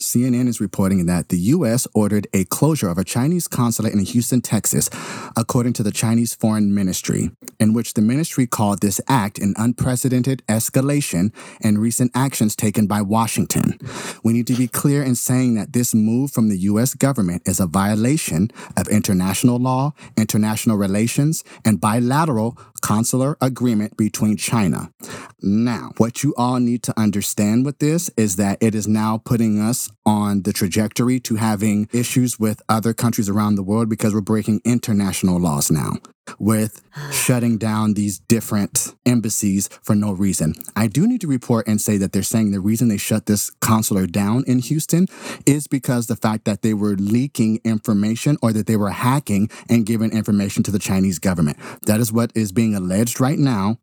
CNN 0.00 0.46
is 0.46 0.60
reporting 0.60 1.06
that 1.06 1.30
the 1.30 1.38
U.S. 1.38 1.86
ordered 1.94 2.26
a 2.34 2.44
closure 2.44 2.90
of 2.90 2.98
a 2.98 3.04
Chinese 3.04 3.48
consulate 3.48 3.94
in 3.94 4.00
Houston, 4.00 4.42
Texas, 4.42 4.90
according 5.36 5.72
to 5.74 5.82
the 5.82 5.90
Chinese 5.90 6.34
Foreign 6.34 6.74
Ministry, 6.74 7.30
in 7.58 7.72
which 7.72 7.94
the 7.94 8.02
ministry 8.02 8.46
called 8.46 8.80
this 8.82 9.00
act 9.08 9.38
an 9.38 9.54
unprecedented 9.56 10.42
escalation 10.48 11.32
in 11.62 11.78
recent 11.78 12.10
actions 12.14 12.54
taken 12.54 12.86
by 12.86 13.00
Washington. 13.00 13.78
We 14.22 14.34
need 14.34 14.46
to 14.48 14.54
be 14.54 14.68
clear 14.68 15.02
in 15.02 15.14
saying 15.14 15.54
that 15.54 15.72
this 15.72 15.94
move 15.94 16.30
from 16.30 16.50
the 16.50 16.58
U.S. 16.58 16.92
government 16.92 17.48
is 17.48 17.58
a 17.58 17.66
violation 17.66 18.50
of 18.76 18.88
international 18.88 19.58
law, 19.58 19.94
international 20.18 20.76
relations, 20.76 21.42
and 21.64 21.80
bilateral 21.80 22.58
consular 22.82 23.38
agreement 23.40 23.96
between 23.96 24.36
China. 24.36 24.92
Now, 25.40 25.92
what 25.96 26.22
you 26.22 26.34
all 26.36 26.60
need 26.60 26.82
to 26.84 27.00
understand 27.00 27.64
with 27.64 27.78
this 27.78 28.10
is 28.16 28.36
that 28.36 28.58
it 28.60 28.74
is 28.74 28.86
now 28.86 29.22
putting 29.24 29.58
us 29.58 29.85
on 30.04 30.42
the 30.42 30.52
trajectory 30.52 31.18
to 31.20 31.36
having 31.36 31.88
issues 31.92 32.38
with 32.38 32.62
other 32.68 32.92
countries 32.94 33.28
around 33.28 33.56
the 33.56 33.62
world 33.62 33.88
because 33.88 34.14
we're 34.14 34.20
breaking 34.20 34.60
international 34.64 35.38
laws 35.38 35.70
now 35.70 35.94
with 36.38 36.82
shutting 37.12 37.58
down 37.58 37.94
these 37.94 38.18
different 38.18 38.94
embassies 39.04 39.68
for 39.82 39.94
no 39.94 40.12
reason. 40.12 40.54
I 40.74 40.86
do 40.86 41.06
need 41.06 41.20
to 41.22 41.26
report 41.26 41.66
and 41.66 41.80
say 41.80 41.96
that 41.98 42.12
they're 42.12 42.22
saying 42.22 42.50
the 42.50 42.60
reason 42.60 42.88
they 42.88 42.96
shut 42.96 43.26
this 43.26 43.50
consular 43.60 44.06
down 44.06 44.44
in 44.46 44.60
Houston 44.60 45.06
is 45.44 45.66
because 45.66 46.06
the 46.06 46.16
fact 46.16 46.44
that 46.44 46.62
they 46.62 46.74
were 46.74 46.94
leaking 46.94 47.60
information 47.64 48.36
or 48.42 48.52
that 48.52 48.66
they 48.66 48.76
were 48.76 48.90
hacking 48.90 49.48
and 49.68 49.86
giving 49.86 50.12
information 50.12 50.62
to 50.64 50.70
the 50.70 50.78
Chinese 50.78 51.18
government. 51.18 51.58
That 51.82 52.00
is 52.00 52.12
what 52.12 52.32
is 52.34 52.52
being 52.52 52.74
alleged 52.74 53.20
right 53.20 53.38
now 53.38 53.78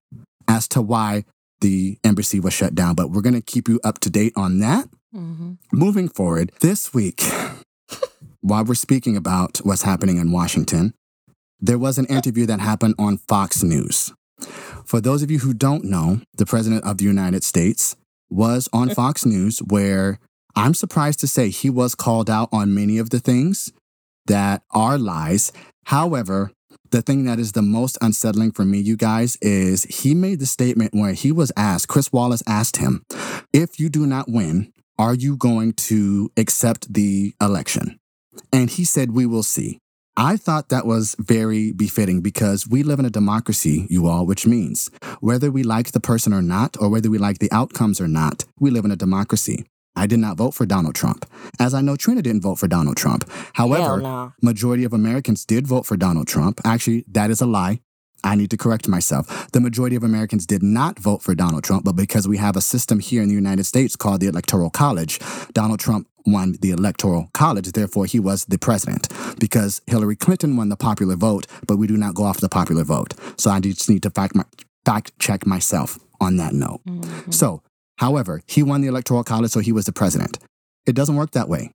as 0.47 0.67
to 0.69 0.81
why 0.81 1.25
the 1.61 1.97
embassy 2.03 2.39
was 2.39 2.53
shut 2.53 2.75
down. 2.75 2.95
But 2.95 3.11
we're 3.11 3.21
going 3.21 3.35
to 3.35 3.41
keep 3.41 3.67
you 3.67 3.79
up 3.83 3.99
to 3.99 4.09
date 4.09 4.33
on 4.35 4.59
that. 4.59 4.87
Mm-hmm. 5.15 5.53
Moving 5.71 6.09
forward, 6.09 6.51
this 6.61 6.91
week, 6.91 7.21
while 8.41 8.65
we're 8.65 8.73
speaking 8.73 9.15
about 9.15 9.59
what's 9.59 9.83
happening 9.83 10.17
in 10.17 10.31
Washington, 10.31 10.95
there 11.59 11.77
was 11.77 11.99
an 11.99 12.07
interview 12.07 12.47
that 12.47 12.59
happened 12.59 12.95
on 12.97 13.17
Fox 13.17 13.61
News. 13.61 14.11
For 14.85 14.99
those 14.99 15.21
of 15.21 15.29
you 15.29 15.39
who 15.39 15.53
don't 15.53 15.83
know, 15.83 16.21
the 16.35 16.47
President 16.47 16.83
of 16.83 16.97
the 16.97 17.05
United 17.05 17.43
States 17.43 17.95
was 18.31 18.67
on 18.73 18.89
Fox 18.95 19.23
News, 19.23 19.59
where 19.59 20.19
I'm 20.55 20.73
surprised 20.73 21.19
to 21.19 21.27
say 21.27 21.49
he 21.49 21.69
was 21.69 21.93
called 21.93 22.29
out 22.29 22.49
on 22.51 22.73
many 22.73 22.97
of 22.97 23.11
the 23.11 23.19
things 23.19 23.71
that 24.25 24.63
are 24.71 24.97
lies. 24.97 25.51
However, 25.85 26.51
the 26.89 27.03
thing 27.03 27.25
that 27.25 27.39
is 27.39 27.51
the 27.51 27.61
most 27.61 27.99
unsettling 28.01 28.51
for 28.51 28.65
me, 28.65 28.79
you 28.79 28.97
guys, 28.97 29.37
is 29.41 29.83
he 29.83 30.15
made 30.15 30.39
the 30.39 30.47
statement 30.47 30.93
where 30.93 31.13
he 31.13 31.31
was 31.31 31.51
asked, 31.55 31.87
Chris 31.87 32.11
Wallace 32.11 32.43
asked 32.47 32.77
him, 32.77 33.03
if 33.53 33.79
you 33.79 33.89
do 33.89 34.07
not 34.07 34.27
win, 34.27 34.72
are 34.97 35.13
you 35.13 35.35
going 35.35 35.73
to 35.73 36.31
accept 36.37 36.93
the 36.93 37.33
election? 37.41 37.99
And 38.51 38.69
he 38.69 38.85
said, 38.85 39.11
we 39.11 39.25
will 39.25 39.43
see. 39.43 39.79
I 40.15 40.37
thought 40.37 40.69
that 40.69 40.85
was 40.85 41.15
very 41.17 41.71
befitting 41.71 42.21
because 42.21 42.67
we 42.67 42.83
live 42.83 42.99
in 42.99 43.05
a 43.05 43.09
democracy, 43.09 43.87
you 43.89 44.07
all, 44.07 44.27
which 44.27 44.45
means 44.45 44.91
whether 45.21 45.49
we 45.49 45.63
like 45.63 45.91
the 45.91 45.99
person 45.99 46.33
or 46.33 46.41
not, 46.43 46.77
or 46.79 46.89
whether 46.89 47.09
we 47.09 47.17
like 47.17 47.39
the 47.39 47.51
outcomes 47.51 47.99
or 47.99 48.07
not, 48.07 48.45
we 48.59 48.69
live 48.69 48.85
in 48.85 48.91
a 48.91 48.95
democracy. 48.95 49.65
I 49.95 50.05
did 50.05 50.19
not 50.19 50.37
vote 50.37 50.51
for 50.51 50.65
Donald 50.65 50.95
Trump, 50.95 51.25
as 51.59 51.73
I 51.73 51.81
know 51.81 51.95
Trina 51.95 52.21
didn't 52.21 52.41
vote 52.41 52.55
for 52.55 52.67
Donald 52.67 52.97
Trump. 52.97 53.29
However, 53.53 54.01
no. 54.01 54.33
majority 54.41 54.83
of 54.83 54.93
Americans 54.93 55.45
did 55.45 55.67
vote 55.67 55.85
for 55.85 55.97
Donald 55.97 56.27
Trump. 56.27 56.61
Actually, 56.65 57.05
that 57.09 57.29
is 57.29 57.41
a 57.41 57.45
lie. 57.45 57.81
I 58.23 58.35
need 58.35 58.49
to 58.51 58.57
correct 58.57 58.87
myself. 58.87 59.51
The 59.51 59.59
majority 59.59 59.95
of 59.95 60.03
Americans 60.03 60.45
did 60.45 60.63
not 60.63 60.99
vote 60.99 61.21
for 61.21 61.35
Donald 61.35 61.63
Trump, 61.63 61.83
but 61.83 61.95
because 61.95 62.27
we 62.27 62.37
have 62.37 62.55
a 62.55 62.61
system 62.61 62.99
here 62.99 63.21
in 63.21 63.27
the 63.27 63.35
United 63.35 63.65
States 63.65 63.95
called 63.95 64.21
the 64.21 64.27
Electoral 64.27 64.69
College, 64.69 65.19
Donald 65.53 65.79
Trump 65.79 66.07
won 66.25 66.55
the 66.61 66.71
Electoral 66.71 67.29
College. 67.33 67.71
Therefore, 67.71 68.05
he 68.05 68.19
was 68.19 68.45
the 68.45 68.57
president 68.57 69.09
because 69.39 69.81
Hillary 69.87 70.15
Clinton 70.15 70.55
won 70.55 70.69
the 70.69 70.77
popular 70.77 71.15
vote, 71.15 71.47
but 71.67 71.77
we 71.77 71.87
do 71.87 71.97
not 71.97 72.15
go 72.15 72.23
off 72.23 72.39
the 72.39 72.49
popular 72.49 72.83
vote. 72.83 73.13
So 73.37 73.51
I 73.51 73.59
just 73.59 73.89
need 73.89 74.03
to 74.03 74.09
fact, 74.09 74.35
my, 74.35 74.45
fact 74.85 75.17
check 75.19 75.45
myself 75.45 75.99
on 76.21 76.37
that 76.37 76.53
note. 76.53 76.81
Mm-hmm. 76.85 77.31
So, 77.31 77.61
however, 77.97 78.41
he 78.47 78.63
won 78.63 78.81
the 78.81 78.87
Electoral 78.87 79.23
College, 79.23 79.51
so 79.51 79.59
he 79.59 79.71
was 79.71 79.85
the 79.85 79.91
president. 79.91 80.39
It 80.85 80.95
doesn't 80.95 81.15
work 81.15 81.31
that 81.31 81.49
way. 81.49 81.71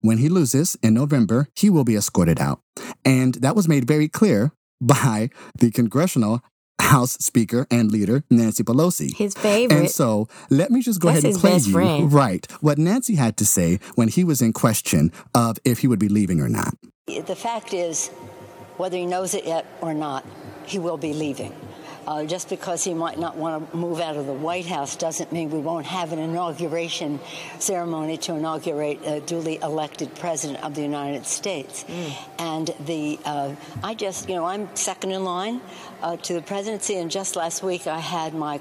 When 0.00 0.18
he 0.18 0.28
loses 0.28 0.76
in 0.82 0.94
November, 0.94 1.48
he 1.56 1.70
will 1.70 1.84
be 1.84 1.96
escorted 1.96 2.38
out. 2.38 2.60
And 3.04 3.34
that 3.36 3.56
was 3.56 3.66
made 3.66 3.86
very 3.86 4.08
clear 4.08 4.52
by 4.80 5.30
the 5.58 5.70
congressional 5.70 6.42
House 6.80 7.12
Speaker 7.14 7.66
and 7.70 7.90
leader, 7.90 8.22
Nancy 8.30 8.62
Pelosi. 8.62 9.14
His 9.16 9.34
favorite. 9.34 9.76
And 9.76 9.90
so 9.90 10.28
let 10.50 10.70
me 10.70 10.82
just 10.82 11.00
go 11.00 11.08
That's 11.08 11.24
ahead 11.24 11.34
and 11.34 11.52
his 11.54 11.66
play 11.66 11.70
you 11.70 11.72
friend. 11.72 12.12
right 12.12 12.46
what 12.60 12.78
Nancy 12.78 13.16
had 13.16 13.36
to 13.38 13.46
say 13.46 13.80
when 13.94 14.08
he 14.08 14.24
was 14.24 14.40
in 14.40 14.52
question 14.52 15.10
of 15.34 15.58
if 15.64 15.80
he 15.80 15.88
would 15.88 15.98
be 15.98 16.08
leaving 16.08 16.40
or 16.40 16.48
not. 16.48 16.74
The 17.06 17.36
fact 17.36 17.72
is, 17.72 18.08
whether 18.76 18.96
he 18.96 19.06
knows 19.06 19.34
it 19.34 19.46
yet 19.46 19.66
or 19.80 19.94
not, 19.94 20.24
he 20.64 20.78
will 20.78 20.98
be 20.98 21.12
leaving. 21.12 21.54
Uh, 22.06 22.24
just 22.24 22.48
because 22.48 22.84
he 22.84 22.94
might 22.94 23.18
not 23.18 23.36
want 23.36 23.70
to 23.70 23.76
move 23.76 24.00
out 24.00 24.16
of 24.16 24.26
the 24.26 24.32
White 24.32 24.66
House 24.66 24.94
doesn't 24.94 25.32
mean 25.32 25.50
we 25.50 25.58
won't 25.58 25.86
have 25.86 26.12
an 26.12 26.20
inauguration 26.20 27.18
ceremony 27.58 28.16
to 28.16 28.34
inaugurate 28.34 29.00
a 29.04 29.20
duly 29.20 29.58
elected 29.62 30.14
president 30.14 30.62
of 30.62 30.74
the 30.74 30.82
United 30.82 31.26
States. 31.26 31.84
And 32.38 32.72
the 32.86 33.18
uh, 33.24 33.54
I 33.82 33.94
just, 33.94 34.28
you 34.28 34.36
know, 34.36 34.44
I'm 34.44 34.74
second 34.76 35.10
in 35.10 35.24
line 35.24 35.60
uh, 36.00 36.16
to 36.18 36.34
the 36.34 36.42
presidency, 36.42 36.94
and 36.96 37.10
just 37.10 37.34
last 37.34 37.62
week 37.62 37.86
I 37.86 37.98
had 37.98 38.34
my 38.34 38.60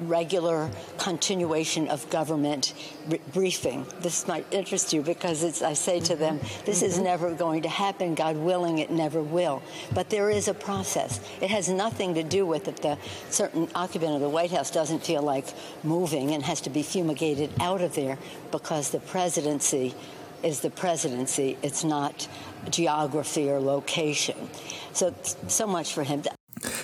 regular 0.00 0.70
continuation 0.98 1.88
of 1.88 2.08
government 2.10 2.74
br- 3.08 3.16
briefing. 3.32 3.86
This 4.00 4.26
might 4.26 4.46
interest 4.50 4.92
you 4.92 5.02
because 5.02 5.42
it's, 5.42 5.62
I 5.62 5.74
say 5.74 6.00
to 6.00 6.16
them, 6.16 6.40
this 6.64 6.82
is 6.82 6.94
mm-hmm. 6.94 7.04
never 7.04 7.34
going 7.34 7.62
to 7.62 7.68
happen. 7.68 8.14
God 8.14 8.36
willing, 8.36 8.78
it 8.78 8.90
never 8.90 9.22
will. 9.22 9.62
But 9.92 10.10
there 10.10 10.30
is 10.30 10.48
a 10.48 10.54
process. 10.54 11.20
It 11.40 11.50
has 11.50 11.68
nothing 11.68 12.14
to 12.14 12.22
do 12.22 12.46
with 12.46 12.68
if 12.68 12.80
the 12.80 12.98
certain 13.30 13.68
occupant 13.74 14.14
of 14.14 14.20
the 14.20 14.28
White 14.28 14.50
House 14.50 14.70
doesn't 14.70 15.04
feel 15.04 15.22
like 15.22 15.46
moving 15.82 16.32
and 16.32 16.42
has 16.44 16.60
to 16.62 16.70
be 16.70 16.82
fumigated 16.82 17.50
out 17.60 17.80
of 17.80 17.94
there 17.94 18.18
because 18.50 18.90
the 18.90 19.00
presidency 19.00 19.94
is 20.42 20.60
the 20.60 20.70
presidency. 20.70 21.58
It's 21.62 21.84
not 21.84 22.28
geography 22.70 23.50
or 23.50 23.60
location. 23.60 24.48
So, 24.92 25.14
so 25.22 25.66
much 25.66 25.92
for 25.92 26.04
him. 26.04 26.22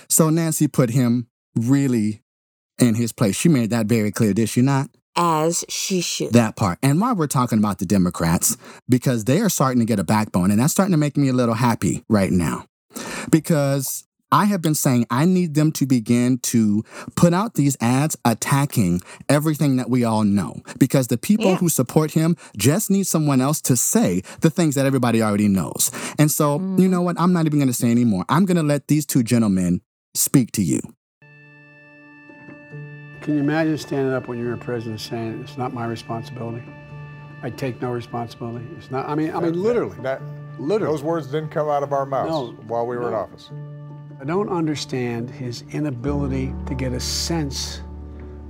So 0.09 0.29
Nancy 0.29 0.67
put 0.67 0.91
him 0.91 1.27
really 1.55 2.21
in 2.79 2.95
his 2.95 3.11
place. 3.11 3.35
She 3.35 3.49
made 3.49 3.69
that 3.71 3.87
very 3.87 4.11
clear, 4.11 4.33
did 4.33 4.49
she 4.49 4.61
not? 4.61 4.89
As 5.15 5.65
she 5.67 6.01
should. 6.01 6.33
That 6.33 6.55
part. 6.55 6.77
And 6.83 7.01
why 7.01 7.13
we're 7.13 7.27
talking 7.27 7.57
about 7.57 7.79
the 7.79 7.85
Democrats, 7.85 8.55
because 8.87 9.25
they 9.25 9.39
are 9.39 9.49
starting 9.49 9.79
to 9.79 9.85
get 9.85 9.99
a 9.99 10.03
backbone, 10.03 10.51
and 10.51 10.59
that's 10.59 10.73
starting 10.73 10.93
to 10.93 10.97
make 10.97 11.17
me 11.17 11.27
a 11.29 11.33
little 11.33 11.55
happy 11.55 12.03
right 12.07 12.31
now. 12.31 12.65
Because 13.31 14.07
I 14.31 14.45
have 14.45 14.61
been 14.61 14.75
saying 14.75 15.05
I 15.09 15.25
need 15.25 15.55
them 15.55 15.71
to 15.73 15.85
begin 15.85 16.37
to 16.39 16.83
put 17.15 17.33
out 17.33 17.53
these 17.53 17.77
ads 17.79 18.17
attacking 18.25 19.01
everything 19.29 19.77
that 19.77 19.89
we 19.89 20.03
all 20.03 20.23
know. 20.23 20.61
Because 20.77 21.07
the 21.07 21.17
people 21.17 21.55
who 21.55 21.69
support 21.69 22.11
him 22.11 22.35
just 22.55 22.91
need 22.91 23.07
someone 23.07 23.41
else 23.41 23.61
to 23.61 23.75
say 23.75 24.21
the 24.41 24.49
things 24.49 24.75
that 24.75 24.85
everybody 24.85 25.23
already 25.23 25.47
knows. 25.47 25.91
And 26.19 26.29
so, 26.29 26.55
you 26.55 26.59
mm-hmm. 26.59 26.91
know 26.91 27.01
what? 27.01 27.19
I'm 27.19 27.33
not 27.33 27.45
even 27.45 27.59
going 27.59 27.69
to 27.69 27.73
say 27.73 27.89
anymore. 27.89 28.25
I'm 28.29 28.45
going 28.45 28.57
to 28.57 28.63
let 28.63 28.87
these 28.87 29.05
two 29.05 29.23
gentlemen 29.23 29.81
speak 30.13 30.51
to 30.53 30.61
you. 30.61 30.81
Can 33.27 33.35
you 33.35 33.41
imagine 33.41 33.77
standing 33.77 34.13
up 34.13 34.29
when 34.29 34.39
you're 34.39 34.53
a 34.53 34.57
president 34.57 35.01
saying 35.01 35.41
it's 35.43 35.57
not 35.57 35.73
my 35.73 35.85
responsibility? 35.85 36.63
I 37.43 37.49
take 37.49 37.81
no 37.81 37.91
responsibility. 37.91 38.65
It's 38.77 38.89
not. 38.89 39.09
I 39.09 39.15
mean, 39.15 39.31
I 39.31 39.41
mean, 39.41 39.61
literally. 39.61 39.97
That 39.99 40.21
Literally. 40.57 40.93
Those 40.93 41.03
words 41.03 41.27
didn't 41.27 41.49
come 41.49 41.67
out 41.67 41.83
of 41.83 41.91
our 41.91 42.05
mouths 42.05 42.29
No, 42.29 42.51
while 42.67 42.87
we 42.87 42.95
were 42.95 43.09
in 43.09 43.13
office. 43.13 43.51
I 44.21 44.23
don't 44.23 44.47
understand 44.47 45.29
his 45.29 45.65
inability 45.71 46.53
to 46.67 46.73
get 46.73 46.93
a 46.93 47.01
sense 47.01 47.81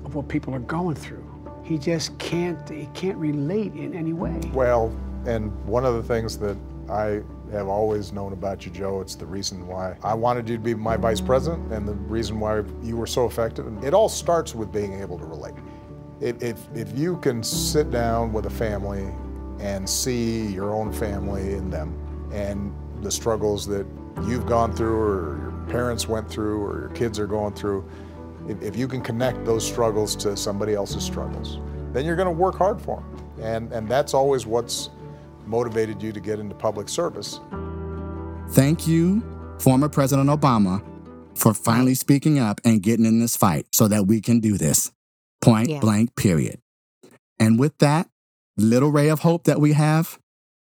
of 0.05 0.13
what 0.13 0.27
people 0.27 0.53
are 0.53 0.59
going 0.59 0.95
through. 0.95 1.25
He 1.63 1.79
just 1.79 2.15
can't, 2.19 2.69
he 2.69 2.87
can't 2.93 3.17
relate 3.17 3.73
in 3.73 3.95
any 3.95 4.13
way. 4.13 4.39
Well, 4.53 4.95
and 5.25 5.51
one 5.65 5.85
of 5.85 5.95
the 5.95 6.03
things 6.03 6.37
that 6.37 6.55
I 6.87 7.23
have 7.51 7.67
always 7.67 8.11
known 8.11 8.33
about 8.33 8.65
you, 8.65 8.71
Joe, 8.71 9.01
it's 9.01 9.15
the 9.15 9.25
reason 9.25 9.67
why 9.67 9.95
I 10.03 10.13
wanted 10.13 10.49
you 10.49 10.57
to 10.57 10.61
be 10.61 10.75
my 10.75 10.97
vice 10.97 11.21
president 11.21 11.71
and 11.71 11.87
the 11.87 11.93
reason 11.93 12.39
why 12.39 12.63
you 12.83 12.97
were 12.97 13.07
so 13.07 13.25
effective. 13.25 13.67
And 13.67 13.83
it 13.83 13.93
all 13.93 14.09
starts 14.09 14.53
with 14.53 14.71
being 14.71 14.93
able 15.01 15.17
to 15.19 15.25
relate. 15.25 15.53
If, 16.19 16.41
if, 16.75 16.97
you 16.97 17.17
can 17.17 17.43
sit 17.43 17.91
down 17.91 18.33
with 18.33 18.47
a 18.47 18.49
family 18.49 19.13
and 19.59 19.87
see 19.87 20.47
your 20.47 20.73
own 20.73 20.91
family 20.91 21.53
in 21.53 21.69
them 21.69 21.95
and 22.33 22.73
the 23.03 23.11
struggles 23.11 23.67
that 23.67 23.85
you've 24.25 24.47
gone 24.47 24.75
through 24.75 24.99
or 24.99 25.37
your 25.37 25.65
parents 25.69 26.07
went 26.07 26.29
through 26.29 26.63
or 26.63 26.79
your 26.79 26.89
kids 26.89 27.19
are 27.19 27.27
going 27.27 27.53
through, 27.53 27.87
if, 28.47 28.61
if 28.63 28.75
you 28.75 28.87
can 28.87 29.01
connect 29.01 29.45
those 29.45 29.65
struggles 29.65 30.15
to 30.15 30.35
somebody 30.35 30.73
else's 30.73 31.03
struggles, 31.03 31.59
then 31.93 32.03
you're 32.03 32.15
going 32.15 32.27
to 32.27 32.31
work 32.31 32.55
hard 32.55 32.81
for 32.81 32.97
them. 32.97 33.17
And, 33.39 33.71
and 33.71 33.87
that's 33.87 34.15
always 34.15 34.47
what's 34.47 34.89
motivated 35.47 36.01
you 36.01 36.11
to 36.11 36.19
get 36.19 36.39
into 36.39 36.55
public 36.55 36.89
service. 36.89 37.39
Thank 38.51 38.87
you, 38.87 39.21
former 39.59 39.89
President 39.89 40.29
Obama, 40.29 40.81
for 41.35 41.53
finally 41.53 41.95
speaking 41.95 42.39
up 42.39 42.61
and 42.63 42.81
getting 42.81 43.05
in 43.05 43.19
this 43.19 43.35
fight 43.35 43.67
so 43.73 43.87
that 43.87 44.07
we 44.07 44.21
can 44.21 44.39
do 44.39 44.57
this. 44.57 44.91
Point 45.41 45.69
Yeah. 45.69 45.79
blank, 45.79 46.15
period. 46.15 46.59
And 47.39 47.59
with 47.59 47.77
that 47.79 48.09
little 48.57 48.91
ray 48.91 49.09
of 49.09 49.19
hope 49.19 49.43
that 49.43 49.59
we 49.59 49.73
have, 49.73 50.17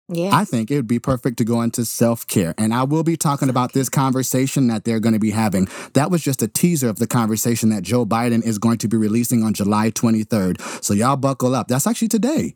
Yeah. 0.08 0.36
I 0.36 0.44
think 0.44 0.70
it 0.70 0.76
would 0.76 0.86
be 0.86 0.98
perfect 0.98 1.38
to 1.38 1.44
go 1.44 1.62
into 1.62 1.84
self 1.84 2.26
care. 2.26 2.54
And 2.58 2.74
I 2.74 2.82
will 2.82 3.04
be 3.04 3.16
talking 3.16 3.48
about 3.48 3.72
this 3.72 3.88
conversation 3.88 4.66
that 4.66 4.84
they're 4.84 5.00
going 5.00 5.14
to 5.14 5.18
be 5.18 5.30
having. 5.30 5.66
That 5.94 6.10
was 6.10 6.20
just 6.22 6.42
a 6.42 6.48
teaser 6.48 6.88
of 6.90 6.98
the 6.98 7.06
conversation 7.06 7.70
that 7.70 7.82
Joe 7.84 8.04
Biden 8.04 8.42
is 8.44 8.58
going 8.58 8.76
to 8.78 8.88
be 8.88 8.98
releasing 8.98 9.42
on 9.42 9.54
July 9.54 9.90
23rd. 9.90 10.60
So 10.84 10.92
y'all 10.92 11.16
buckle 11.16 11.54
up. 11.54 11.68
That's 11.68 11.86
actually 11.86 12.08
today. 12.08 12.54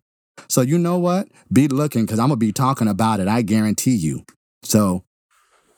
So 0.48 0.60
you 0.60 0.78
know 0.78 0.98
what? 0.98 1.28
Be 1.52 1.68
looking 1.68 2.04
because 2.04 2.18
I'm 2.18 2.28
to 2.30 2.36
be 2.36 2.52
talking 2.52 2.88
about 2.88 3.20
it. 3.20 3.28
I 3.28 3.42
guarantee 3.42 3.96
you. 3.96 4.24
So 4.62 5.04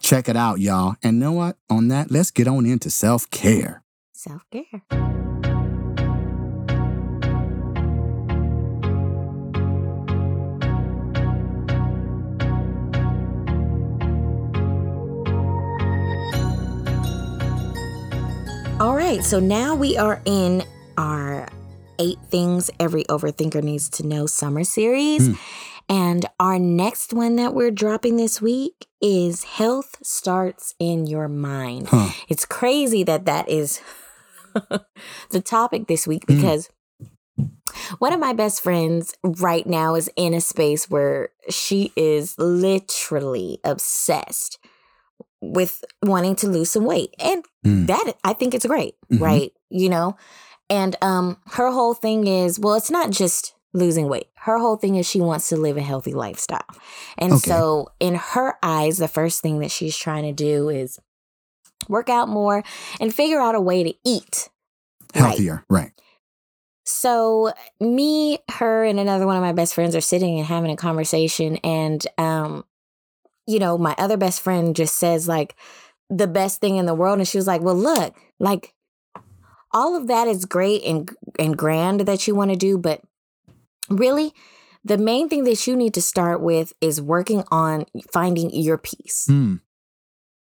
check 0.01 0.29
it 0.29 0.37
out, 0.37 0.61
y'all. 0.61 0.97
And 1.03 1.19
know 1.19 1.33
what? 1.33 1.57
On 1.69 1.89
that, 1.89 2.11
let's 2.11 2.31
get 2.31 2.49
on 2.49 2.67
into 2.67 2.91
self 2.91 3.31
care. 3.31 3.83
Self 4.13 4.45
care. 4.51 4.83
All 18.81 18.97
right, 18.97 19.23
so 19.23 19.39
now 19.39 19.75
we 19.75 19.99
are 19.99 20.23
in 20.25 20.65
our 20.97 21.47
eight 22.01 22.19
things 22.31 22.71
every 22.81 23.05
overthinker 23.05 23.63
needs 23.63 23.89
to 23.91 24.07
know 24.07 24.27
summer 24.27 24.65
series. 24.65 25.29
Hmm. 25.29 25.35
And 25.89 26.27
our 26.41 26.59
next 26.59 27.13
one 27.13 27.37
that 27.37 27.53
we're 27.55 27.71
dropping 27.73 28.17
this 28.17 28.41
week 28.41 28.87
is 29.03 29.45
health 29.45 29.97
starts 30.03 30.75
in 30.79 31.07
your 31.07 31.29
mind. 31.29 31.89
Huh. 31.89 32.11
It's 32.29 32.45
crazy 32.47 33.03
that 33.05 33.25
that 33.27 33.49
is 33.49 33.81
the 35.31 35.41
topic 35.41 35.87
this 35.89 36.07
week 36.07 36.25
Hmm. 36.29 36.37
because 36.37 36.71
one 37.99 38.13
of 38.13 38.21
my 38.21 38.33
best 38.33 38.63
friends 38.63 39.15
right 39.23 39.67
now 39.67 39.95
is 39.95 40.11
in 40.17 40.35
a 40.35 40.41
space 40.41 40.91
where 40.91 41.31
she 41.49 41.93
is 41.97 42.37
literally 42.39 43.59
obsessed 43.65 44.59
with 45.41 45.83
wanting 46.03 46.37
to 46.37 46.49
lose 46.49 46.71
some 46.71 46.85
weight. 46.85 47.15
And 47.19 47.45
Mm. 47.65 47.87
that 47.89 48.15
I 48.25 48.33
think 48.33 48.55
it's 48.55 48.65
great, 48.67 48.95
Mhm. 49.13 49.21
right? 49.21 49.53
You 49.71 49.89
know? 49.89 50.17
And 50.71 50.97
um 51.03 51.37
her 51.53 51.71
whole 51.71 51.95
thing 51.95 52.27
is, 52.27 52.59
well, 52.59 52.75
it's 52.75 52.91
not 52.91 53.11
just 53.11 53.55
losing 53.73 54.09
weight. 54.09 54.29
Her 54.35 54.59
whole 54.59 54.77
thing 54.77 54.97
is 54.97 55.07
she 55.09 55.21
wants 55.21 55.49
to 55.51 55.57
live 55.57 55.77
a 55.77 55.83
healthy 55.83 56.15
lifestyle. 56.15 56.65
And 57.19 57.33
Okay. 57.35 57.39
so 57.51 57.89
in 58.01 58.15
her 58.15 58.55
eyes, 58.63 58.99
the 58.99 59.09
first 59.09 59.43
thing 59.43 59.59
that 59.59 59.71
she's 59.71 59.97
trying 59.97 60.23
to 60.25 60.33
do 60.33 60.69
is 60.69 60.99
work 61.89 62.09
out 62.09 62.29
more 62.29 62.63
and 63.01 63.15
figure 63.15 63.41
out 63.41 63.55
a 63.55 63.61
way 63.61 63.83
to 63.85 63.95
eat 64.05 64.49
right. 65.15 65.23
Healthier. 65.23 65.65
Right. 65.69 65.93
So 66.85 67.53
me, 67.79 68.39
her, 68.51 68.85
and 68.85 68.99
another 68.99 69.27
one 69.27 69.37
of 69.37 69.43
my 69.43 69.53
best 69.53 69.75
friends 69.75 69.95
are 69.95 70.01
sitting 70.01 70.39
and 70.39 70.47
having 70.47 70.71
a 70.71 70.77
conversation, 70.77 71.57
and 71.59 72.05
um, 72.19 72.65
you 73.47 73.59
know, 73.59 73.79
my 73.79 73.95
other 73.99 74.17
best 74.17 74.41
friend 74.41 74.75
just 74.75 74.97
says 74.97 75.29
like 75.29 75.55
the 76.09 76.27
best 76.27 76.61
thing 76.61 76.77
in 76.77 76.87
the 76.87 76.95
world, 76.95 77.19
and 77.19 77.29
she 77.29 77.39
was 77.39 77.47
like, 77.47 77.61
"Well, 77.61 77.77
look, 77.77 78.17
like 78.41 78.75
all 79.73 79.97
of 79.97 80.07
that 80.09 80.27
is 80.29 80.45
great 80.45 80.83
and 80.85 81.11
and 81.39 81.57
grand 81.57 82.01
that 82.01 82.27
you 82.27 82.35
want 82.35 82.51
to 82.51 82.57
do, 82.57 82.79
but 82.79 83.03
really." 83.89 84.33
The 84.83 84.97
main 84.97 85.29
thing 85.29 85.45
that 85.45 85.67
you 85.67 85.77
need 85.77 85.93
to 85.93 86.01
start 86.01 86.41
with 86.41 86.73
is 86.81 87.03
working 87.03 87.45
on 87.51 87.85
finding 88.11 88.49
your 88.49 88.79
peace 88.79 89.27
Mm. 89.29 89.61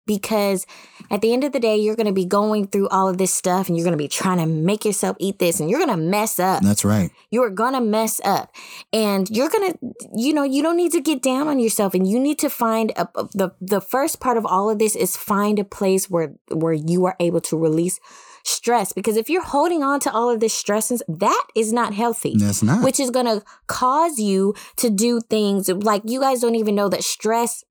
because 0.05 0.65
at 1.11 1.19
the 1.19 1.33
end 1.33 1.43
of 1.43 1.51
the 1.51 1.59
day, 1.59 1.75
you're 1.75 1.97
going 1.97 2.07
to 2.07 2.13
be 2.13 2.23
going 2.25 2.67
through 2.67 2.87
all 2.87 3.09
of 3.09 3.17
this 3.17 3.33
stuff 3.33 3.67
and 3.67 3.75
you're 3.77 3.83
going 3.83 3.97
to 3.97 4.01
be 4.01 4.07
trying 4.07 4.37
to 4.37 4.45
make 4.45 4.85
yourself 4.85 5.17
eat 5.19 5.39
this 5.39 5.59
and 5.59 5.69
you're 5.69 5.79
going 5.79 5.91
to 5.91 5.97
mess 5.97 6.39
up. 6.39 6.61
That's 6.63 6.85
right. 6.85 7.11
You 7.31 7.43
are 7.43 7.49
going 7.49 7.73
to 7.73 7.81
mess 7.81 8.21
up. 8.23 8.51
And 8.93 9.29
you're 9.29 9.49
going 9.49 9.73
to, 9.73 9.77
you 10.15 10.33
know, 10.33 10.43
you 10.43 10.63
don't 10.63 10.77
need 10.77 10.93
to 10.93 11.01
get 11.01 11.21
down 11.21 11.49
on 11.49 11.59
yourself 11.59 11.93
and 11.93 12.07
you 12.07 12.17
need 12.17 12.39
to 12.39 12.49
find 12.49 12.91
a, 12.95 13.09
a- 13.15 13.27
the, 13.33 13.51
the 13.59 13.81
first 13.81 14.21
part 14.21 14.37
of 14.37 14.45
all 14.45 14.69
of 14.69 14.79
this 14.79 14.95
is 14.95 15.17
find 15.17 15.59
a 15.59 15.65
place 15.65 16.09
where, 16.09 16.33
where 16.49 16.73
you 16.73 17.03
are 17.05 17.15
able 17.19 17.41
to 17.41 17.57
release 17.57 17.99
stress. 18.43 18.93
Because 18.93 19.17
if 19.17 19.29
you're 19.29 19.43
holding 19.43 19.83
on 19.83 19.99
to 20.01 20.11
all 20.11 20.29
of 20.29 20.39
this 20.39 20.53
stress, 20.53 20.91
that 21.07 21.47
is 21.55 21.73
not 21.73 21.93
healthy 21.93 22.33
That's 22.37 22.61
not. 22.63 22.83
which 22.83 22.99
is 22.99 23.09
going 23.09 23.25
to 23.25 23.43
cause 23.67 24.19
you 24.19 24.53
to 24.77 24.89
do 24.89 25.19
things 25.21 25.69
like 25.69 26.01
you 26.05 26.19
guys 26.19 26.41
don't 26.41 26.55
even 26.55 26.75
know 26.75 26.89
that 26.89 27.03
stress 27.03 27.63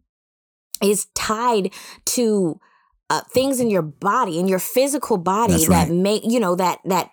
is 0.82 1.06
tied 1.14 1.72
to 2.06 2.58
uh, 3.12 3.20
things 3.36 3.60
in 3.60 3.68
your 3.70 3.82
body 3.82 4.34
in 4.42 4.46
your 4.48 4.58
physical 4.58 5.16
body 5.18 5.52
That's 5.52 5.68
that 5.68 5.88
right. 5.88 5.90
make 6.08 6.22
you 6.24 6.40
know 6.40 6.54
that 6.56 6.78
that 6.92 7.06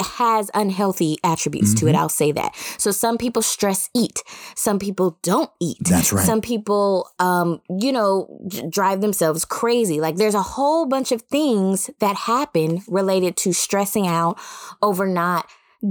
has 0.00 0.50
unhealthy 0.54 1.18
attributes 1.24 1.74
to 1.74 1.86
it 1.88 1.92
Mhm. 1.94 1.98
i'll 2.00 2.08
say 2.22 2.30
that 2.32 2.50
so 2.78 2.90
some 2.92 3.16
people 3.18 3.42
stress 3.42 3.90
eat 4.02 4.18
some 4.54 4.78
people 4.78 5.08
don't 5.22 5.50
eat 5.68 5.78
That's 5.94 6.12
right. 6.12 6.24
some 6.30 6.40
people 6.40 7.08
um 7.18 7.60
you 7.84 7.92
know 7.92 8.12
d- 8.46 8.62
drive 8.78 9.00
themselves 9.00 9.44
crazy 9.44 10.00
like 10.00 10.16
there's 10.16 10.34
a 10.36 10.42
whole 10.56 10.86
bunch 10.86 11.10
of 11.12 11.22
things 11.22 11.90
that 11.98 12.16
happen 12.16 12.82
related 12.88 13.36
to 13.38 13.52
stressing 13.52 14.06
out 14.06 14.38
over 14.80 15.06
not 15.06 15.46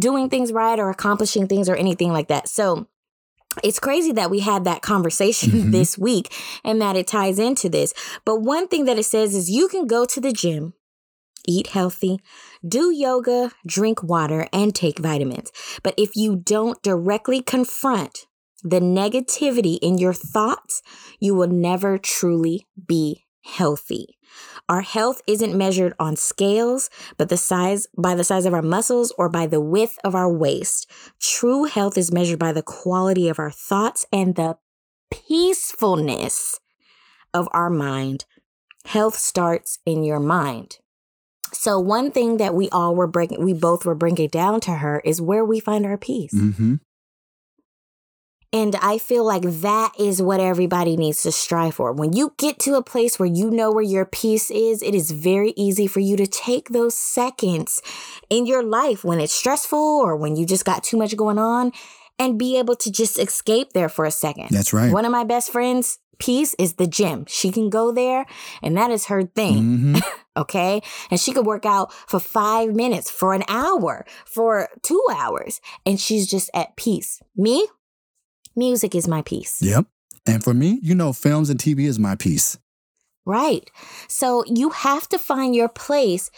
doing 0.08 0.30
things 0.30 0.54
right 0.54 0.80
or 0.80 0.89
accomplishing 0.89 1.47
things 1.47 1.68
or 1.68 1.76
anything 1.76 2.12
like 2.14 2.30
that 2.30 2.47
so 2.47 2.88
it's 3.64 3.80
crazy 3.80 4.12
that 4.14 4.30
we 4.32 4.39
had 4.39 4.64
that 4.66 4.82
conversation 4.82 5.52
Mhm. 5.52 5.72
this 5.72 5.97
week 5.97 6.34
and 6.64 6.82
that 6.82 6.95
it 6.95 7.08
ties 7.08 7.39
into 7.39 7.70
this. 7.70 7.93
But 8.26 8.41
one 8.41 8.68
thing 8.68 8.86
that 8.86 8.99
it 8.99 9.06
says 9.06 9.36
is 9.36 9.49
you 9.49 9.68
can 9.68 9.88
go 9.88 10.06
to 10.06 10.20
the 10.22 10.32
gym, 10.32 10.74
eat 11.47 11.68
healthy, 11.68 12.20
do 12.68 12.91
yoga, 12.91 13.52
drink 13.66 14.04
water, 14.04 14.47
and 14.54 14.74
take 14.76 14.99
vitamins. 14.99 15.52
But 15.84 15.95
if 15.97 16.16
you 16.16 16.36
don't 16.36 16.82
directly 16.82 17.41
confront 17.41 18.28
the 18.64 18.80
negativity 18.80 19.80
in 19.82 19.97
your 19.97 20.14
thoughts, 20.14 20.84
you 21.20 21.34
will 21.34 21.47
never 21.47 21.97
truly 21.97 22.68
be 22.88 23.26
healthy. 23.43 24.18
Our 24.72 24.82
health 24.82 25.22
isn't 25.28 25.54
measured 25.54 25.94
on 26.00 26.16
scales, 26.16 26.90
but 27.18 27.28
the 27.28 27.36
size 27.36 27.88
by 27.98 28.16
the 28.16 28.24
size 28.24 28.46
of 28.46 28.54
our 28.54 28.62
muscles 28.62 29.12
or 29.18 29.28
by 29.28 29.46
the 29.46 29.60
width 29.60 30.00
of 30.06 30.16
our 30.16 30.32
waist. 30.32 30.90
True 31.20 31.66
health 31.66 31.98
is 31.98 32.14
measured 32.14 32.40
by 32.40 32.54
the 32.54 32.64
quality 32.64 33.28
of 33.28 33.38
our 33.38 33.52
thoughts 33.52 34.06
and 34.14 34.36
the 34.36 34.58
peacefulness 35.12 36.62
of 37.34 37.50
our 37.52 37.70
mind. 37.70 38.24
Health 38.86 39.18
starts 39.18 39.80
in 39.86 40.06
your 40.06 40.22
mind. 40.22 40.78
So 41.52 41.78
one 41.78 42.10
thing 42.10 42.38
that 42.38 42.56
we 42.56 42.70
all 42.70 42.96
were 42.96 43.08
breaking, 43.08 43.44
we 43.44 43.52
both 43.52 43.86
were 43.86 43.94
bringing 43.94 44.30
down 44.30 44.62
to 44.62 44.76
her 44.76 45.02
is 45.04 45.20
where 45.20 45.44
we 45.44 45.60
find 45.60 45.86
our 45.86 45.98
peace. 45.98 46.34
Mm-hmm. 46.34 46.76
And 48.54 48.76
I 48.82 48.97
feel 48.97 49.24
like 49.24 49.43
that 49.43 49.93
is 49.97 50.22
what 50.22 50.41
everybody 50.41 50.97
needs 50.97 51.24
to 51.24 51.32
strive 51.32 51.76
for. 51.76 51.93
When 51.93 52.12
you 52.12 52.34
get 52.38 52.60
to 52.60 52.76
a 52.76 52.84
place 52.84 53.18
where 53.18 53.30
you 53.30 53.49
know 53.49 53.72
where 53.72 53.84
your 53.84 54.06
peace 54.06 54.52
is, 54.52 54.82
it 54.82 54.93
is 54.93 55.12
very 55.12 55.54
easy 55.56 55.88
for 55.88 56.02
you 56.02 56.18
to 56.18 56.28
take 56.28 56.70
those 56.70 56.95
seconds 56.95 57.82
in 58.30 58.45
your 58.45 58.62
life 58.62 59.06
when 59.06 59.22
it's 59.22 59.34
stressful 59.34 59.80
or 59.80 60.18
when 60.18 60.36
you 60.36 60.45
just 60.45 60.66
got 60.66 60.84
too 60.84 60.97
much 60.97 61.16
going 61.16 61.39
on 61.39 61.72
and 62.20 62.38
be 62.38 62.60
able 62.60 62.76
to 62.76 62.91
just 62.91 63.18
escape 63.18 63.72
there 63.72 63.89
for 63.89 64.04
a 64.04 64.12
second. 64.12 64.49
That's 64.52 64.74
right. 64.74 64.91
One 64.91 65.06
of 65.06 65.12
my 65.14 65.24
best 65.24 65.52
friends' 65.52 65.99
peace 66.20 66.54
is 66.60 66.74
the 66.74 66.88
gym. 66.88 67.26
She 67.30 67.52
can 67.52 67.70
go 67.70 67.93
there 67.93 68.26
and 68.62 68.76
that 68.76 68.91
is 68.91 69.06
her 69.06 69.24
thing. 69.24 69.64
Mm-hmm. 69.64 69.95
Okay. 70.38 70.82
And 71.10 71.20
she 71.20 71.34
could 71.34 71.45
work 71.45 71.66
out 71.66 71.91
for 71.91 72.18
five 72.18 72.74
minutes, 72.74 73.12
for 73.12 73.34
an 73.34 73.43
hour, 73.49 74.06
for 74.26 74.70
two 74.82 75.06
hours, 75.14 75.60
and 75.86 75.99
she's 75.99 76.26
just 76.26 76.49
at 76.54 76.78
peace. 76.78 77.22
Me, 77.36 77.68
music 78.56 78.95
is 78.95 79.08
my 79.08 79.22
peace. 79.22 79.60
Yep. 79.62 79.86
And 80.26 80.43
for 80.43 80.54
me, 80.54 80.80
you 80.82 80.93
know, 80.95 81.14
films 81.14 81.49
and 81.49 81.60
TV 81.60 81.82
is 81.86 81.97
my 81.99 82.16
piece. 82.16 82.58
Right. 83.26 83.70
So 84.08 84.43
you 84.47 84.70
have 84.70 85.08
to 85.10 85.18
find 85.20 85.56
your 85.56 85.70
place, 85.70 86.32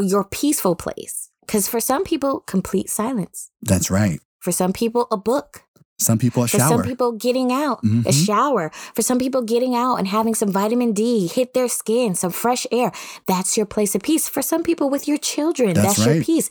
your 0.00 0.24
peaceful 0.24 0.74
place. 0.76 1.30
Because 1.46 1.68
for 1.68 1.80
some 1.80 2.04
people, 2.04 2.40
complete 2.40 2.88
silence. 2.88 3.50
That's 3.62 3.90
right. 3.90 4.20
For 4.40 4.50
some 4.52 4.72
people, 4.72 5.06
a 5.10 5.16
book. 5.16 5.64
Some 5.98 6.18
people 6.18 6.42
a 6.42 6.48
For 6.48 6.58
shower. 6.58 6.68
some 6.68 6.82
people, 6.82 7.12
getting 7.12 7.52
out, 7.52 7.78
a 7.84 7.86
Mhm. 7.86 8.26
shower. 8.26 8.70
For 8.94 9.02
some 9.02 9.18
people, 9.18 9.42
getting 9.42 9.76
out 9.76 9.96
and 9.96 10.08
having 10.08 10.34
some 10.34 10.50
vitamin 10.50 10.92
D 10.92 11.28
hit 11.28 11.54
their 11.54 11.68
skin, 11.68 12.14
some 12.16 12.32
fresh 12.32 12.66
air. 12.72 12.90
That's 13.26 13.56
your 13.56 13.66
place 13.66 13.94
of 13.94 14.02
peace. 14.02 14.28
For 14.28 14.42
some 14.42 14.62
people, 14.64 14.90
with 14.90 15.06
your 15.06 15.18
children, 15.18 15.74
That's 15.74 15.96
that's, 15.96 16.06
your 16.06 16.16
right. 16.16 16.24
peace. 16.24 16.50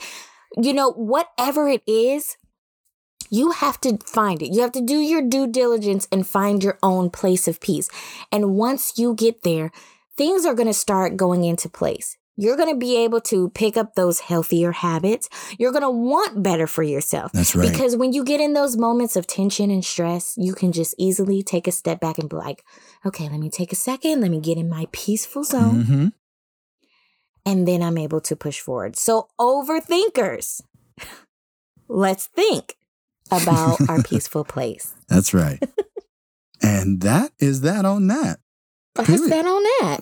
You 0.57 0.73
know, 0.73 0.91
whatever 0.91 1.67
it 1.67 1.81
is, 1.85 2.37
you 3.33 3.49
have 3.49 3.81
to 3.81 3.97
find 4.05 4.43
it. 4.43 4.53
You 4.53 4.61
have 4.61 4.73
to 4.73 4.81
do 4.81 4.99
your 4.99 5.23
due 5.23 5.47
diligence 5.47 6.07
and 6.11 6.25
find 6.25 6.63
your 6.63 6.77
own 6.83 7.09
place 7.09 7.47
of 7.47 7.59
peace. 7.59 7.89
And 8.31 8.53
once 8.55 8.99
you 8.99 9.15
get 9.15 9.41
there, 9.41 9.71
things 10.15 10.45
are 10.45 10.53
going 10.53 10.67
to 10.67 10.73
start 10.73 11.17
going 11.17 11.43
into 11.43 11.67
place. 11.67 12.15
You're 12.37 12.55
going 12.55 12.69
to 12.69 12.77
be 12.77 12.95
able 12.97 13.21
to 13.21 13.49
pick 13.49 13.75
up 13.75 13.95
those 13.95 14.19
healthier 14.19 14.71
habits. 14.71 15.29
You're 15.57 15.71
going 15.71 15.81
to 15.81 15.89
want 15.89 16.43
better 16.43 16.67
for 16.67 16.83
yourself. 16.83 17.31
That's 17.31 17.55
right. 17.55 17.71
Because 17.71 17.95
when 17.95 18.13
you 18.13 18.23
get 18.23 18.39
in 18.39 18.53
those 18.53 18.77
moments 18.77 19.15
of 19.15 19.25
tension 19.25 19.71
and 19.71 19.83
stress, 19.83 20.35
you 20.37 20.53
can 20.53 20.71
just 20.71 20.93
easily 20.99 21.41
take 21.41 21.67
a 21.67 21.71
step 21.71 21.99
back 21.99 22.19
and 22.19 22.29
be 22.29 22.35
like, 22.35 22.63
okay, 23.03 23.29
let 23.29 23.39
me 23.39 23.49
take 23.49 23.71
a 23.71 23.75
second. 23.75 24.21
Let 24.21 24.29
me 24.29 24.41
get 24.41 24.59
in 24.59 24.69
my 24.69 24.85
peaceful 24.91 25.43
zone. 25.43 25.81
hmm 25.81 26.07
And 27.47 27.67
then 27.67 27.81
I'm 27.81 27.97
able 27.97 28.21
to 28.21 28.35
push 28.35 28.59
forward. 28.59 28.95
So, 28.95 29.29
overthinkers, 29.39 30.61
let's 31.87 32.27
think 32.27 32.75
about 33.31 33.79
our 33.89 34.03
peaceful 34.09 34.43
place. 34.43 34.93
That's 35.07 35.33
right. 35.33 35.61
and 36.61 37.01
that 37.01 37.31
is 37.39 37.61
that 37.61 37.85
on 37.85 38.07
that. 38.07 38.39
That's 38.95 39.09
Period. 39.09 39.31
that 39.31 39.45
on 39.45 39.63
that. 39.63 39.99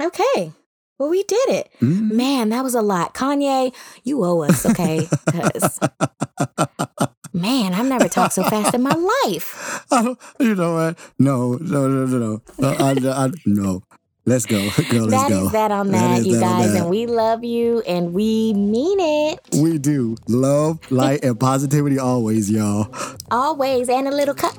Okay. 0.00 0.52
Well, 0.98 1.08
we 1.10 1.22
did 1.22 1.48
it. 1.48 1.70
Mhm. 1.80 2.10
Man, 2.12 2.48
that 2.50 2.64
was 2.64 2.74
a 2.74 2.82
lot. 2.82 3.14
Kanye, 3.14 3.72
you 4.02 4.24
owe 4.24 4.42
us, 4.42 4.66
okay? 4.66 5.08
man, 7.32 7.72
I've 7.74 7.86
never 7.86 8.08
talked 8.08 8.34
so 8.34 8.42
fast 8.44 8.74
in 8.74 8.82
my 8.82 8.94
life. 9.24 9.84
I 9.92 10.02
don't, 10.02 10.18
you 10.40 10.54
know 10.56 10.74
what? 10.74 10.98
No, 11.18 11.52
no, 11.60 11.86
no, 11.88 12.06
no, 12.06 12.18
no. 12.18 12.42
Uh, 12.68 12.74
I, 12.78 13.24
I, 13.24 13.30
no. 13.46 13.82
Let's 14.28 14.44
go. 14.44 14.58
Go, 14.90 15.04
let's 15.04 15.22
That 15.22 15.28
go. 15.30 15.46
is 15.46 15.52
that 15.52 15.70
on 15.70 15.88
that, 15.92 16.18
is 16.18 16.26
you 16.26 16.34
that 16.34 16.40
guys. 16.42 16.72
that. 16.74 16.82
And 16.82 16.90
we 16.90 17.06
love 17.06 17.42
you 17.44 17.80
and 17.86 18.12
we 18.12 18.52
mean 18.52 18.98
it 19.00 19.40
We 19.54 19.78
do. 19.78 20.16
Love, 20.28 20.78
light, 20.92 21.24
and 21.24 21.40
positivity 21.40 21.98
always, 21.98 22.50
y'all. 22.50 22.94
always. 23.30 23.88
And 23.88 24.06
a 24.06 24.10
little 24.10 24.34
cup 24.34 24.52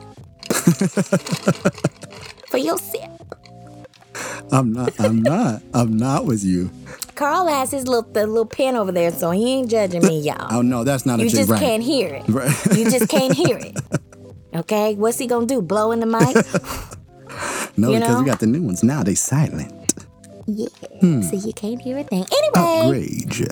for 2.50 2.58
your 2.58 2.80
sip. 2.80 3.12
I'm 4.52 4.74
not, 4.74 5.00
I'm 5.00 5.22
not, 5.22 5.62
I'm 5.76 5.96
not 5.96 6.26
with 6.26 6.44
you. 6.44 6.72
Carl 7.14 7.48
has 7.48 7.70
his 7.70 7.88
little 7.88 8.10
the 8.12 8.26
little 8.26 8.46
pen 8.48 8.76
over 8.76 8.92
there, 8.92 9.12
so 9.12 9.30
he 9.30 9.52
ain't 9.54 9.70
judging 9.70 10.04
me, 10.04 10.22
y'all. 10.22 10.48
Oh, 10.52 10.62
no, 10.64 10.84
that's 10.84 11.06
not 11.06 11.20
a 11.20 11.24
you 11.26 11.30
just 11.30 11.50
right. 11.52 11.60
can't 11.60 11.84
hear 11.84 12.16
it. 12.16 12.28
Right. 12.28 12.50
You 12.76 12.90
just 12.90 13.08
can't 13.10 13.36
hear 13.36 13.58
it. 13.60 13.78
Okay, 14.56 14.96
what's 14.96 15.20
he 15.20 15.28
gonna 15.28 15.46
do? 15.46 15.62
Blow 15.62 15.92
in 15.92 16.00
the 16.00 16.08
mic? 16.08 16.36
No, 17.78 17.92
you 17.92 18.00
because 18.00 18.20
we 18.22 18.26
got 18.26 18.40
the 18.40 18.48
new 18.48 18.64
ones 18.64 18.84
now. 18.84 19.04
They 19.04 19.16
silent. 19.16 19.72
yeah. 20.48 20.68
Hmm. 21.02 21.22
So 21.22 21.36
you 21.36 21.54
can't 21.54 21.82
hear 21.82 21.98
a 21.98 22.04
thing. 22.04 22.26
Anyway, 22.32 22.86
Outrage. 22.86 23.40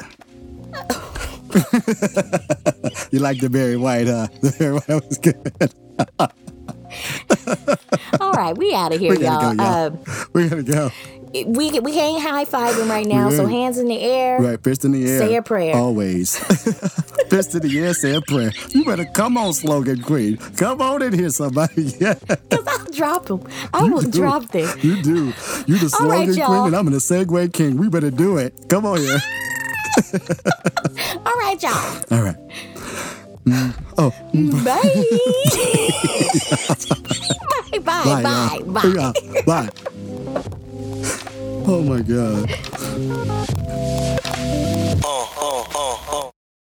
you 3.12 3.20
like 3.20 3.40
the 3.40 3.50
Barry 3.50 3.78
White, 3.78 4.08
huh? 4.08 4.28
The 4.42 4.52
Barry 4.60 4.74
White 4.74 5.08
was 5.08 5.18
good. 5.18 5.74
all 8.22 8.32
right, 8.34 8.58
we 8.58 8.74
out 8.74 8.94
of 8.94 9.00
here, 9.00 9.16
we 9.16 9.24
y'all. 9.24 9.56
go, 9.56 9.64
y'all. 9.64 9.88
Um, 9.88 10.00
we 10.34 10.50
gotta 10.50 10.64
go. 10.64 10.92
We 11.34 11.80
we 11.80 11.94
can't 11.94 12.22
high 12.22 12.46
five 12.46 12.78
him 12.78 12.90
right 12.90 13.06
now, 13.06 13.30
so 13.30 13.46
hands 13.46 13.78
in 13.78 13.88
the 13.88 14.00
air. 14.00 14.40
Right, 14.40 14.64
fist 14.64 14.86
in 14.86 14.94
the 14.94 15.06
air. 15.10 15.20
Say 15.20 15.36
a 15.36 15.42
prayer. 15.42 15.76
Always. 15.76 16.38
fist 17.30 17.54
in 17.54 17.62
the 17.62 17.80
air, 17.80 17.94
say 17.94 18.16
a 18.16 18.22
prayer. 18.22 18.54
You 18.70 18.86
better 18.86 19.04
come 19.06 19.38
on, 19.38 19.54
slogan 19.54 20.02
queen. 20.02 20.38
Come 20.58 20.82
on 20.82 21.02
in 21.02 21.14
here, 21.14 21.30
somebody. 21.30 21.92
Yeah. 21.98 22.14
Cause 22.52 22.68
I'll 22.68 22.86
drop 22.92 23.30
him. 23.30 23.42
I 23.74 23.84
will 23.84 24.02
do. 24.02 24.12
drop 24.12 24.50
them. 24.50 24.68
You 24.82 25.02
do. 25.02 25.34
You 25.66 25.80
the 25.80 25.90
slogan 25.90 26.34
y'all. 26.34 26.48
queen, 26.48 26.66
and 26.68 26.76
I'm 26.76 26.86
the 26.86 26.98
segue 26.98 27.54
king. 27.54 27.78
We 27.78 27.90
better 27.90 28.12
do 28.12 28.38
it. 28.38 28.54
Come 28.70 28.86
on 28.86 29.00
here. 29.00 29.18
All 31.26 31.34
right, 31.34 31.58
y'all. 31.62 31.72
All 32.12 32.22
right. 32.24 32.38
Mm. 33.46 33.74
Oh. 33.98 34.12
Bye. 34.64 34.82
bye. 37.80 38.04
Bye. 38.04 38.22
Bye. 38.22 38.62
Bye. 38.66 38.94
Yeah, 38.96 39.12
Bye 39.46 39.70
oh 41.68 41.82
my 41.84 42.02
god. 42.02 42.50
Oh, 45.04 45.34
oh, 45.38 45.68
oh, 45.76 46.32